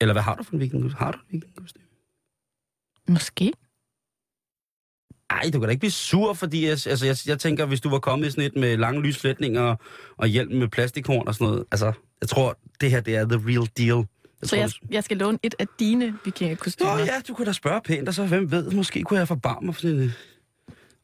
Eller 0.00 0.14
hvad 0.14 0.22
har 0.22 0.34
du 0.34 0.42
for 0.42 0.52
en 0.52 0.60
vikingkostyme? 0.60 0.98
Har 0.98 1.12
du 1.12 1.18
en 1.18 1.26
vikingkostyme? 1.30 1.84
Måske. 3.08 3.52
Ej, 5.30 5.50
du 5.52 5.58
kan 5.58 5.62
da 5.62 5.70
ikke 5.70 5.80
blive 5.80 5.90
sur, 5.90 6.32
fordi 6.32 6.62
jeg, 6.64 6.70
altså, 6.70 7.06
jeg, 7.06 7.16
jeg 7.26 7.38
tænker, 7.38 7.66
hvis 7.66 7.80
du 7.80 7.88
var 7.88 7.98
kommet 7.98 8.26
i 8.26 8.30
sådan 8.30 8.44
et 8.44 8.56
med 8.56 8.76
lange 8.76 9.02
lysflætninger 9.02 9.62
og, 9.62 9.78
og 10.16 10.26
hjelm 10.26 10.52
med 10.52 10.68
plastikhorn 10.68 11.28
og 11.28 11.34
sådan 11.34 11.46
noget. 11.46 11.64
Altså, 11.70 11.92
jeg 12.20 12.28
tror, 12.28 12.58
det 12.80 12.90
her, 12.90 13.00
det 13.00 13.16
er 13.16 13.24
the 13.24 13.42
real 13.46 13.68
deal. 13.78 14.06
Jeg 14.40 14.48
Så 14.48 14.56
tror, 14.56 14.58
jeg, 14.58 14.70
du- 14.70 14.86
jeg 14.90 15.04
skal 15.04 15.16
låne 15.16 15.38
et 15.42 15.54
af 15.58 15.66
dine 15.80 16.10
Nå 16.10 16.16
vikingekostymer. 16.24 16.98
ja, 16.98 17.20
du 17.28 17.34
kunne 17.34 17.46
da 17.46 17.52
spørge 17.52 17.80
pænt, 17.80 18.08
og 18.08 18.14
så 18.14 18.26
hvem 18.26 18.50
ved, 18.50 18.70
måske 18.70 19.02
kunne 19.02 19.18
jeg 19.18 19.28
forbarme 19.28 19.66
mig 19.66 19.74
for 19.74 19.82
sådan 19.82 20.00
en... 20.00 20.12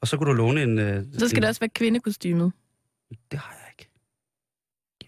Og 0.01 0.09
så 0.09 0.17
kunne 0.17 0.29
du 0.31 0.35
låne 0.35 0.63
en... 0.63 0.79
Øh, 0.79 1.05
Så 1.19 1.29
skal 1.29 1.39
en, 1.39 1.43
det 1.43 1.49
også 1.49 1.61
være 1.61 1.69
kvindekostymet. 1.69 2.53
Det 3.31 3.39
har 3.39 3.53
jeg 3.63 3.73
ikke. 3.79 3.91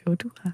Jo, 0.06 0.14
du 0.14 0.30
har. 0.42 0.52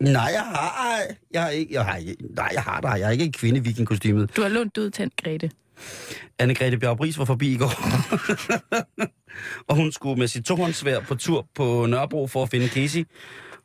Nej, 0.00 0.22
jeg 0.34 0.42
har, 0.42 1.00
jeg 1.32 1.42
har 1.42 1.48
ikke. 1.50 1.74
Jeg 1.74 1.84
har, 1.84 1.96
ikke- 1.96 2.34
nej, 2.34 2.48
jeg 2.52 2.62
har 2.62 2.80
dig. 2.80 2.94
Jeg 2.98 3.06
er 3.06 3.10
ikke 3.10 3.24
en 3.24 3.32
kvinde 3.32 3.58
i 3.58 3.62
vikingkostymet. 3.62 4.36
Du 4.36 4.42
har 4.42 4.48
lånt 4.48 4.78
ud 4.78 4.90
til 4.90 5.10
Grete. 5.22 5.50
Anne-Grethe 6.42 6.76
Bjarup 6.76 7.00
Riis 7.00 7.18
var 7.18 7.24
forbi 7.24 7.52
i 7.52 7.56
går. 7.56 7.72
og 9.68 9.76
hun 9.76 9.92
skulle 9.92 10.18
med 10.18 10.28
sit 10.28 10.44
tohåndssvær 10.44 11.00
på 11.00 11.14
tur 11.14 11.46
på 11.54 11.86
Nørrebro 11.86 12.26
for 12.26 12.42
at 12.42 12.48
finde 12.50 12.68
Casey. 12.68 13.04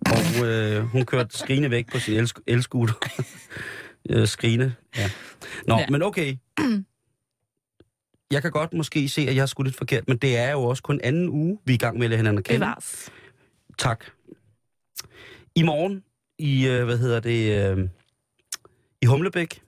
Og 0.05 0.47
øh, 0.47 0.83
hun 0.83 1.05
kørte 1.05 1.37
skrigende 1.37 1.71
væk 1.71 1.91
på 1.91 1.99
sin 1.99 2.23
elsk- 2.23 2.43
elskuter. 2.47 2.93
øh, 4.09 4.27
skrigende, 4.27 4.73
ja. 4.97 5.09
Nå, 5.67 5.77
ja. 5.77 5.85
Men 5.89 6.03
okay. 6.03 6.35
Jeg 8.31 8.41
kan 8.41 8.51
godt 8.51 8.73
måske 8.73 9.09
se, 9.09 9.21
at 9.21 9.35
jeg 9.35 9.41
har 9.41 9.45
skudt 9.45 9.67
lidt 9.67 9.77
forkert, 9.77 10.07
men 10.07 10.17
det 10.17 10.37
er 10.37 10.51
jo 10.51 10.63
også 10.63 10.83
kun 10.83 10.99
anden 11.03 11.29
uge, 11.29 11.59
vi 11.65 11.71
er 11.73 11.75
i 11.75 11.77
gang 11.77 11.97
med 11.97 12.05
at 12.05 12.09
lade 12.09 12.17
hinanden 12.17 12.43
kende. 12.43 12.59
Bevares. 12.59 13.09
Tak. 13.77 14.05
I 15.55 15.63
morgen 15.63 16.03
i, 16.39 16.67
øh, 16.67 16.85
hvad 16.85 16.97
hedder 16.97 17.19
det, 17.19 17.71
øh, 17.77 17.89
i 19.01 19.05
Humlebæk, 19.05 19.61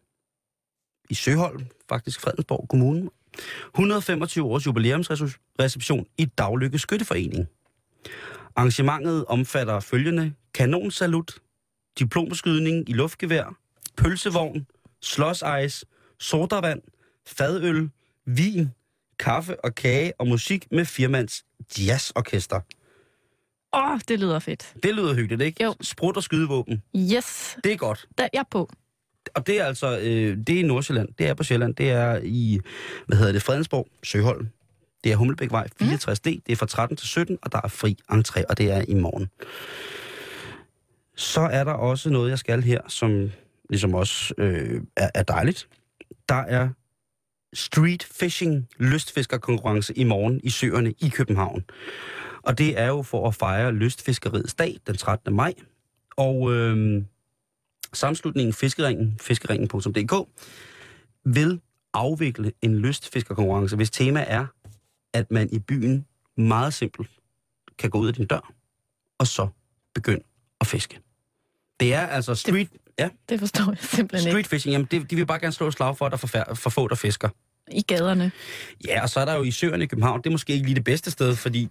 i 1.10 1.14
Søholm, 1.14 1.66
faktisk 1.90 2.22
Fredensborg 2.22 2.66
Kommune, 2.70 3.10
125 3.76 4.46
års 4.46 4.66
jubilæumsreception 4.66 6.06
i 6.18 6.26
Daglykke 6.26 6.80
Skytteforening. 6.80 7.48
Arrangementet 8.60 9.26
omfatter 9.26 9.80
følgende 9.80 10.34
kanonsalut, 10.54 11.40
diplomskydning 12.00 12.90
i 12.90 12.94
luftgevær, 12.94 13.56
pølsevogn, 13.98 14.68
slåsejs, 15.02 15.86
sodavand, 16.20 16.82
fadøl, 17.28 17.90
vin, 18.26 18.70
kaffe 19.20 19.66
og 19.66 19.76
kage 19.76 20.14
og 20.20 20.28
musik 20.28 20.68
med 20.72 20.86
firmands 20.86 21.44
jazzorkester. 21.80 22.60
Åh, 23.74 23.92
oh, 23.92 24.00
det 24.08 24.20
lyder 24.20 24.40
fedt. 24.40 24.74
Det 24.84 24.96
lyder 24.96 25.14
hyggeligt, 25.14 25.42
ikke? 25.42 25.64
Jo. 25.64 25.76
Sprut 25.82 26.18
og 26.18 26.24
skydevåben. 26.24 26.84
Yes, 26.96 27.58
Det 27.64 27.72
er 27.72 27.78
godt. 27.78 28.08
der 28.18 28.24
er 28.24 28.30
jeg 28.34 28.46
på. 28.52 28.70
Og 29.36 29.48
det 29.48 29.60
er 29.62 29.66
altså, 29.66 30.00
øh, 30.00 30.38
det 30.38 30.50
er 30.50 30.60
i 30.60 30.62
Nordsjælland. 30.62 31.10
Det 31.20 31.28
er 31.28 31.34
på 31.34 31.44
Sjælland. 31.44 31.76
Det 31.76 31.90
er 31.92 32.20
i, 32.24 32.60
hvad 33.08 33.18
hedder 33.18 33.32
det, 33.32 33.44
Fredensborg, 33.44 33.88
Søholm. 34.04 34.48
Det 35.04 35.12
er 35.12 35.16
Hummelbækvej 35.16 35.68
64D. 35.82 36.24
Det 36.24 36.50
er 36.50 36.56
fra 36.56 36.66
13 36.66 36.98
til 36.98 37.08
17, 37.08 37.38
og 37.42 37.52
der 37.52 37.62
er 37.64 37.68
fri 37.68 37.98
entré, 38.12 38.44
og 38.50 38.58
det 38.58 38.72
er 38.72 38.86
i 38.88 38.94
morgen. 38.94 39.30
Så 41.16 41.42
er 41.42 41.64
der 41.64 41.72
også 41.72 42.10
noget, 42.10 42.30
jeg 42.30 42.40
skal 42.40 42.64
her, 42.64 42.82
som 42.88 43.32
ligesom 43.70 43.94
også 43.94 44.34
øh, 44.38 44.82
er, 44.96 45.10
er 45.16 45.24
dejligt. 45.24 45.68
Der 46.30 46.36
er 46.36 46.70
street 47.54 48.04
fishing 48.04 48.68
lystfiskerkonkurrence 48.80 49.94
i 49.94 50.04
morgen 50.04 50.40
i 50.44 50.50
søerne 50.50 50.92
i 50.92 51.10
København. 51.10 51.64
Og 52.42 52.58
det 52.58 52.80
er 52.80 52.88
jo 52.88 53.02
for 53.02 53.28
at 53.28 53.36
fejre 53.36 53.72
lystfiskeriets 53.72 54.54
dag 54.54 54.78
den 54.88 54.98
13. 54.98 55.36
maj. 55.36 55.54
Og 56.18 56.54
øh, 56.54 57.04
samslutningen 57.94 58.54
Fiskeringen, 58.54 59.18
fiskeringen.dk, 59.22 60.30
vil 61.26 61.62
afvikle 61.94 62.52
en 62.62 62.80
lystfiskerkonkurrence, 62.80 63.76
hvis 63.76 63.92
tema 63.92 64.26
er, 64.28 64.46
at 65.14 65.32
man 65.32 65.50
i 65.52 65.60
byen 65.60 66.06
meget 66.38 66.74
simpelt 66.74 67.10
kan 67.78 67.90
gå 67.90 68.00
ud 68.00 68.08
af 68.08 68.14
din 68.14 68.26
dør, 68.26 68.54
og 69.20 69.28
så 69.28 69.48
begynde 69.96 70.24
at 70.62 70.68
fiske. 70.68 71.00
Det 71.80 71.94
er 71.94 72.08
altså 72.08 72.36
street, 72.36 72.70
ja, 73.00 73.10
Det 73.30 73.40
forstår 73.40 73.66
jeg 73.72 73.78
simpelthen 73.82 74.28
ikke. 74.28 74.32
street 74.32 74.48
fishing. 74.48 74.72
Jamen, 74.74 74.88
det, 74.92 75.12
de 75.12 75.16
vil 75.16 75.26
bare 75.26 75.40
gerne 75.40 75.52
slå 75.54 75.68
et 75.68 75.74
slag 75.74 75.98
for, 75.98 76.06
at 76.06 76.12
der 76.12 76.44
er 76.50 76.54
for, 76.54 76.70
få, 76.70 76.88
der 76.88 76.96
fisker. 76.96 77.30
I 77.72 77.82
gaderne. 77.82 78.32
Ja, 78.86 79.02
og 79.04 79.10
så 79.10 79.20
er 79.20 79.26
der 79.26 79.34
jo 79.36 79.44
i 79.44 79.52
søerne 79.52 79.84
i 79.84 79.88
København, 79.88 80.20
det 80.22 80.28
er 80.28 80.32
måske 80.32 80.54
ikke 80.54 80.66
lige 80.66 80.76
det 80.76 80.84
bedste 80.84 81.12
sted, 81.12 81.36
fordi 81.36 81.70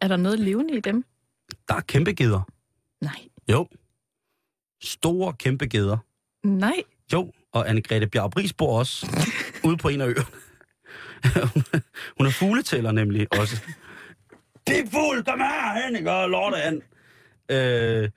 Er 0.00 0.08
der 0.08 0.16
noget 0.16 0.38
levende 0.40 0.76
i 0.76 0.80
dem? 0.80 1.04
der 1.68 1.74
er 1.74 1.80
kæmpe 1.80 2.12
geder. 2.14 2.40
Nej. 3.04 3.28
Jo. 3.50 3.68
Store 4.82 5.32
kæmpe 5.32 5.66
geder. 5.66 5.96
Nej. 6.44 6.82
Jo, 7.12 7.32
og 7.52 7.68
Anne-Grethe 7.68 8.08
Riis 8.14 8.52
bor 8.52 8.78
også 8.78 9.06
ude 9.68 9.76
på 9.76 9.88
en 9.88 10.00
af 10.00 10.06
øerne. 10.06 10.26
Hun 12.18 12.26
er 12.26 12.30
fugletæller 12.30 12.92
nemlig 12.92 13.26
også. 13.40 13.62
Det 14.66 14.78
er 14.78 14.84
fugl, 14.90 15.24
kom 15.24 15.38
her, 15.40 15.82
Henning, 15.84 16.08
og 16.10 16.30
lorte 16.30 16.56
an. 16.62 16.82
Øh, 17.50 18.08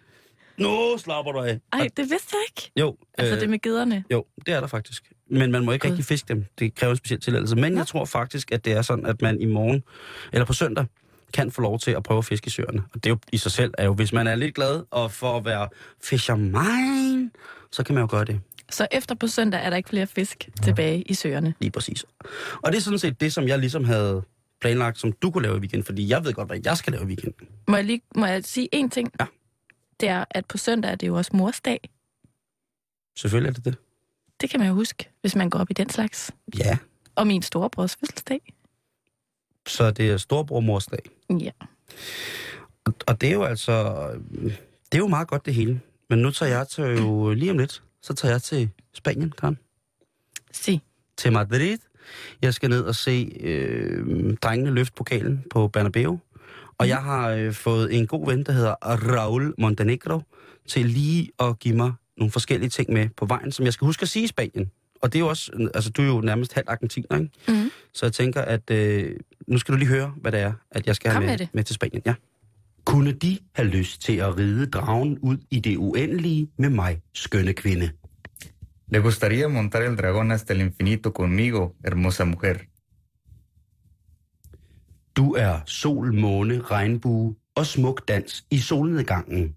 nu 0.57 0.97
slapper 0.97 1.31
du 1.31 1.39
af. 1.39 1.59
Ej, 1.73 1.87
det 1.97 2.09
vidste 2.09 2.27
jeg 2.35 2.41
ikke. 2.49 2.71
Jo, 2.79 2.95
Altså 3.17 3.35
øh, 3.35 3.41
det 3.41 3.49
med 3.49 3.59
gederne. 3.61 4.03
jo, 4.11 4.25
det 4.45 4.53
er 4.53 4.59
der 4.59 4.67
faktisk. 4.67 5.03
Men 5.29 5.51
man 5.51 5.65
må 5.65 5.71
ikke 5.71 5.83
God. 5.83 5.91
rigtig 5.91 6.05
fiske 6.05 6.27
dem. 6.27 6.45
Det 6.59 6.75
kræver 6.75 6.91
en 6.91 6.97
speciel 6.97 7.19
tilladelse. 7.21 7.55
Men 7.55 7.71
Nå. 7.73 7.79
jeg 7.79 7.87
tror 7.87 8.05
faktisk, 8.05 8.51
at 8.51 8.65
det 8.65 8.73
er 8.73 8.81
sådan, 8.81 9.05
at 9.05 9.21
man 9.21 9.41
i 9.41 9.45
morgen, 9.45 9.83
eller 10.33 10.45
på 10.45 10.53
søndag, 10.53 10.85
kan 11.33 11.51
få 11.51 11.61
lov 11.61 11.79
til 11.79 11.91
at 11.91 12.03
prøve 12.03 12.17
at 12.17 12.25
fiske 12.25 12.47
i 12.47 12.49
søerne. 12.49 12.83
Og 12.93 13.03
det 13.03 13.05
er 13.05 13.09
jo 13.09 13.17
i 13.31 13.37
sig 13.37 13.51
selv, 13.51 13.73
er 13.77 13.85
jo, 13.85 13.93
hvis 13.93 14.13
man 14.13 14.27
er 14.27 14.35
lidt 14.35 14.55
glad 14.55 14.83
og 14.91 15.11
for 15.11 15.37
at 15.37 15.45
være 15.45 15.67
fisherman, 16.03 17.31
så 17.71 17.83
kan 17.83 17.95
man 17.95 18.01
jo 18.01 18.07
gøre 18.11 18.25
det. 18.25 18.39
Så 18.71 18.87
efter 18.91 19.15
på 19.15 19.27
søndag 19.27 19.65
er 19.65 19.69
der 19.69 19.77
ikke 19.77 19.89
flere 19.89 20.07
fisk 20.07 20.49
tilbage 20.63 21.01
i 21.01 21.13
søerne. 21.13 21.53
Lige 21.59 21.71
præcis. 21.71 22.05
Og 22.61 22.71
det 22.71 22.77
er 22.77 22.81
sådan 22.81 22.99
set 22.99 23.21
det, 23.21 23.33
som 23.33 23.47
jeg 23.47 23.59
ligesom 23.59 23.83
havde 23.83 24.23
planlagt, 24.61 24.99
som 24.99 25.11
du 25.11 25.31
kunne 25.31 25.43
lave 25.43 25.57
i 25.57 25.59
weekenden, 25.59 25.85
fordi 25.85 26.09
jeg 26.09 26.25
ved 26.25 26.33
godt, 26.33 26.47
hvad 26.47 26.59
jeg 26.65 26.77
skal 26.77 26.93
lave 26.93 27.03
i 27.03 27.07
weekenden. 27.07 27.47
Må 27.67 27.75
jeg, 27.75 27.85
lige, 27.85 28.01
må 28.15 28.25
jeg 28.25 28.43
sige 28.43 28.69
én 28.75 28.89
ting? 28.89 29.11
Ja. 29.19 29.25
Det 29.99 30.09
er, 30.09 30.25
at 30.29 30.45
på 30.45 30.57
søndag 30.57 30.91
er 30.91 30.95
det 30.95 31.07
jo 31.07 31.15
også 31.15 31.31
morsdag. 31.33 31.89
Selvfølgelig 33.17 33.49
er 33.49 33.53
det 33.53 33.65
det. 33.65 33.75
Det 34.41 34.49
kan 34.49 34.59
man 34.59 34.69
jo 34.69 34.75
huske, 34.75 35.09
hvis 35.21 35.35
man 35.35 35.49
går 35.49 35.59
op 35.59 35.69
i 35.69 35.73
den 35.73 35.89
slags. 35.89 36.31
Ja. 36.57 36.77
Og 37.15 37.27
min 37.27 37.41
storebrors 37.41 37.95
fødselsdag. 37.95 38.53
Så 39.67 39.91
det 39.91 40.11
er 40.11 40.17
storbror 40.17 40.59
mors 40.59 40.85
dag. 40.85 40.99
Ja. 41.29 41.51
Og, 42.85 42.93
og 43.07 43.21
det 43.21 43.29
er 43.29 43.33
jo 43.33 43.43
altså... 43.43 44.07
Det 44.91 44.97
er 44.97 44.97
jo 44.97 45.07
meget 45.07 45.27
godt 45.27 45.45
det 45.45 45.53
hele. 45.53 45.81
Men 46.09 46.19
nu 46.19 46.31
tager 46.31 46.57
jeg 46.57 46.67
til 46.67 46.83
jo 46.83 47.33
lige 47.33 47.51
om 47.51 47.57
lidt, 47.57 47.83
så 48.01 48.13
tager 48.13 48.33
jeg 48.33 48.41
til 48.41 48.69
Spanien, 48.93 49.31
Karen. 49.31 49.57
Sig. 50.51 50.81
Til 51.17 51.31
Madrid. 51.33 51.77
Jeg 52.41 52.53
skal 52.53 52.69
ned 52.69 52.81
og 52.83 52.95
se 52.95 53.37
øh, 53.39 54.37
drengene 54.41 54.71
løfte 54.71 54.93
pokalen 54.95 55.43
på 55.51 55.67
Bernabeu. 55.67 56.19
Og 56.77 56.87
jeg 56.87 56.97
har 56.97 57.29
øh, 57.29 57.53
fået 57.53 57.97
en 57.97 58.07
god 58.07 58.25
ven, 58.25 58.43
der 58.43 58.51
hedder 58.51 58.75
Raul 58.81 59.53
Montenegro, 59.57 60.21
til 60.67 60.85
lige 60.85 61.29
at 61.39 61.59
give 61.59 61.75
mig 61.75 61.93
nogle 62.17 62.31
forskellige 62.31 62.69
ting 62.69 62.93
med 62.93 63.09
på 63.17 63.25
vejen, 63.25 63.51
som 63.51 63.65
jeg 63.65 63.73
skal 63.73 63.85
huske 63.85 64.01
at 64.01 64.09
sige 64.09 64.23
i 64.23 64.27
Spanien. 64.27 64.71
Og 65.01 65.13
det 65.13 65.19
er 65.19 65.23
jo 65.23 65.27
også, 65.27 65.69
altså 65.73 65.89
du 65.89 66.01
er 66.01 66.05
jo 66.05 66.21
nærmest 66.21 66.53
halvt 66.53 66.69
argentiner, 66.69 67.17
ikke? 67.19 67.31
Mm. 67.47 67.71
Så 67.93 68.05
jeg 68.05 68.13
tænker, 68.13 68.41
at 68.41 68.71
øh, 68.71 69.15
nu 69.47 69.57
skal 69.57 69.71
du 69.73 69.77
lige 69.77 69.87
høre, 69.89 70.13
hvad 70.21 70.31
det 70.31 70.39
er, 70.39 70.53
at 70.71 70.87
jeg 70.87 70.95
skal 70.95 71.11
Kom 71.11 71.15
have 71.15 71.25
med 71.25 71.33
med, 71.33 71.37
det. 71.37 71.49
med 71.53 71.63
til 71.63 71.75
Spanien. 71.75 72.01
Ja. 72.05 72.13
Kunne 72.85 73.11
de 73.11 73.39
have 73.55 73.67
lyst 73.69 74.01
til 74.01 74.17
at 74.17 74.37
ride 74.37 74.65
dragen 74.65 75.19
ud 75.19 75.37
i 75.51 75.59
det 75.59 75.77
uendelige 75.77 76.47
med 76.57 76.69
mig, 76.69 77.01
skønne 77.13 77.53
kvinde? 77.53 77.91
¿Le 78.87 78.99
gustaría 78.99 79.47
montar 79.47 79.81
el 79.81 79.95
dragón 79.95 80.31
hasta 80.31 80.53
el 80.53 80.61
infinito 80.61 81.13
conmigo, 81.13 81.75
hermosa 81.83 82.25
mujer? 82.25 82.57
Du 85.15 85.35
er 85.35 85.61
sol, 85.65 86.13
måne, 86.13 86.59
regnbue 86.59 87.35
og 87.55 87.65
smuk 87.65 88.07
dans 88.07 88.45
i 88.49 88.57
solnedgangen. 88.57 89.55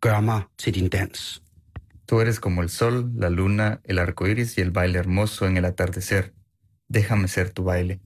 Gør 0.00 0.20
mig 0.20 0.42
til 0.58 0.74
din 0.74 0.88
dans. 0.88 1.42
Tú 2.08 2.20
eres 2.20 2.38
como 2.38 2.62
el 2.62 2.68
sol, 2.68 3.10
la 3.14 3.28
luna, 3.28 3.76
el 3.84 3.98
arco 3.98 4.26
iris 4.26 4.58
y 4.58 4.60
el 4.60 4.70
baile 4.70 4.98
hermoso 4.98 5.46
en 5.46 5.56
el 5.56 5.64
atardecer. 5.64 6.22
Déjame 6.88 7.28
ser 7.28 7.48
tu 7.48 7.62
baile. 7.62 7.98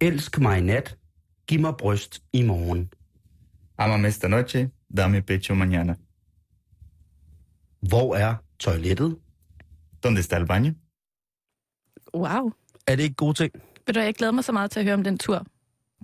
Elsk 0.00 0.38
mig 0.38 0.58
i 0.58 0.60
nat. 0.60 0.99
Giv 1.50 1.60
mig 1.60 1.74
bryst 1.76 2.22
i 2.32 2.42
morgen. 2.42 2.90
Ámame 3.78 4.08
esta 4.08 4.28
noche, 4.28 4.70
dame 4.96 5.22
pecho 5.22 5.54
mañana. 5.54 5.94
Hvor 7.88 8.16
er 8.16 8.34
toilettet? 8.58 9.16
¿Dónde 10.02 10.20
está 10.20 10.36
el 10.36 10.46
baño? 10.46 10.74
Wow. 12.14 12.52
Er 12.86 12.96
det 12.96 13.02
ikke 13.02 13.14
gode 13.14 13.34
ting? 13.34 13.52
Ved 13.86 13.94
du, 13.94 14.00
jeg 14.00 14.14
glæder 14.14 14.32
mig 14.32 14.44
så 14.44 14.52
meget 14.52 14.70
til 14.70 14.80
at 14.80 14.84
høre 14.86 14.94
om 14.94 15.04
den 15.04 15.18
tur. 15.18 15.46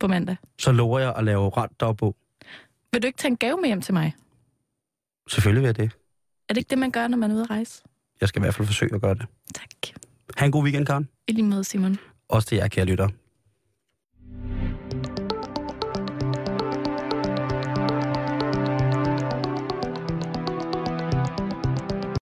på 0.01 0.09
mandag. 0.09 0.37
Så 0.59 0.73
lover 0.73 0.99
jeg 0.99 1.15
at 1.17 1.25
lave 1.25 1.51
ret 1.57 1.81
dagbog. 1.81 2.17
Vil 2.93 3.03
du 3.03 3.07
ikke 3.07 3.19
tage 3.19 3.31
en 3.31 3.37
gave 3.37 3.61
med 3.61 3.67
hjem 3.69 3.81
til 3.83 3.95
mig? 3.95 4.15
Selvfølgelig 5.29 5.63
vil 5.63 5.67
jeg 5.69 5.77
det. 5.77 5.91
Er 6.49 6.55
det 6.55 6.57
ikke 6.57 6.71
det, 6.71 6.79
man 6.79 6.91
gør, 6.91 7.09
når 7.09 7.17
man 7.19 7.31
er 7.31 7.35
ude 7.35 7.43
at 7.43 7.51
rejse? 7.51 7.83
Jeg 8.21 8.29
skal 8.29 8.41
i 8.41 8.45
hvert 8.45 8.55
fald 8.55 8.67
forsøge 8.67 8.95
at 8.95 9.01
gøre 9.01 9.15
det. 9.15 9.27
Tak. 9.55 9.69
Ha' 10.37 10.47
en 10.47 10.53
god 10.53 10.63
weekend, 10.63 10.87
Karen. 10.87 11.09
I 11.29 11.33
lige 11.33 11.45
måde, 11.45 11.65
Simon. 11.65 11.99
Også 12.29 12.49
til 12.49 12.57
jer, 12.57 12.69
kære 12.69 12.85
lytter. 12.85 13.09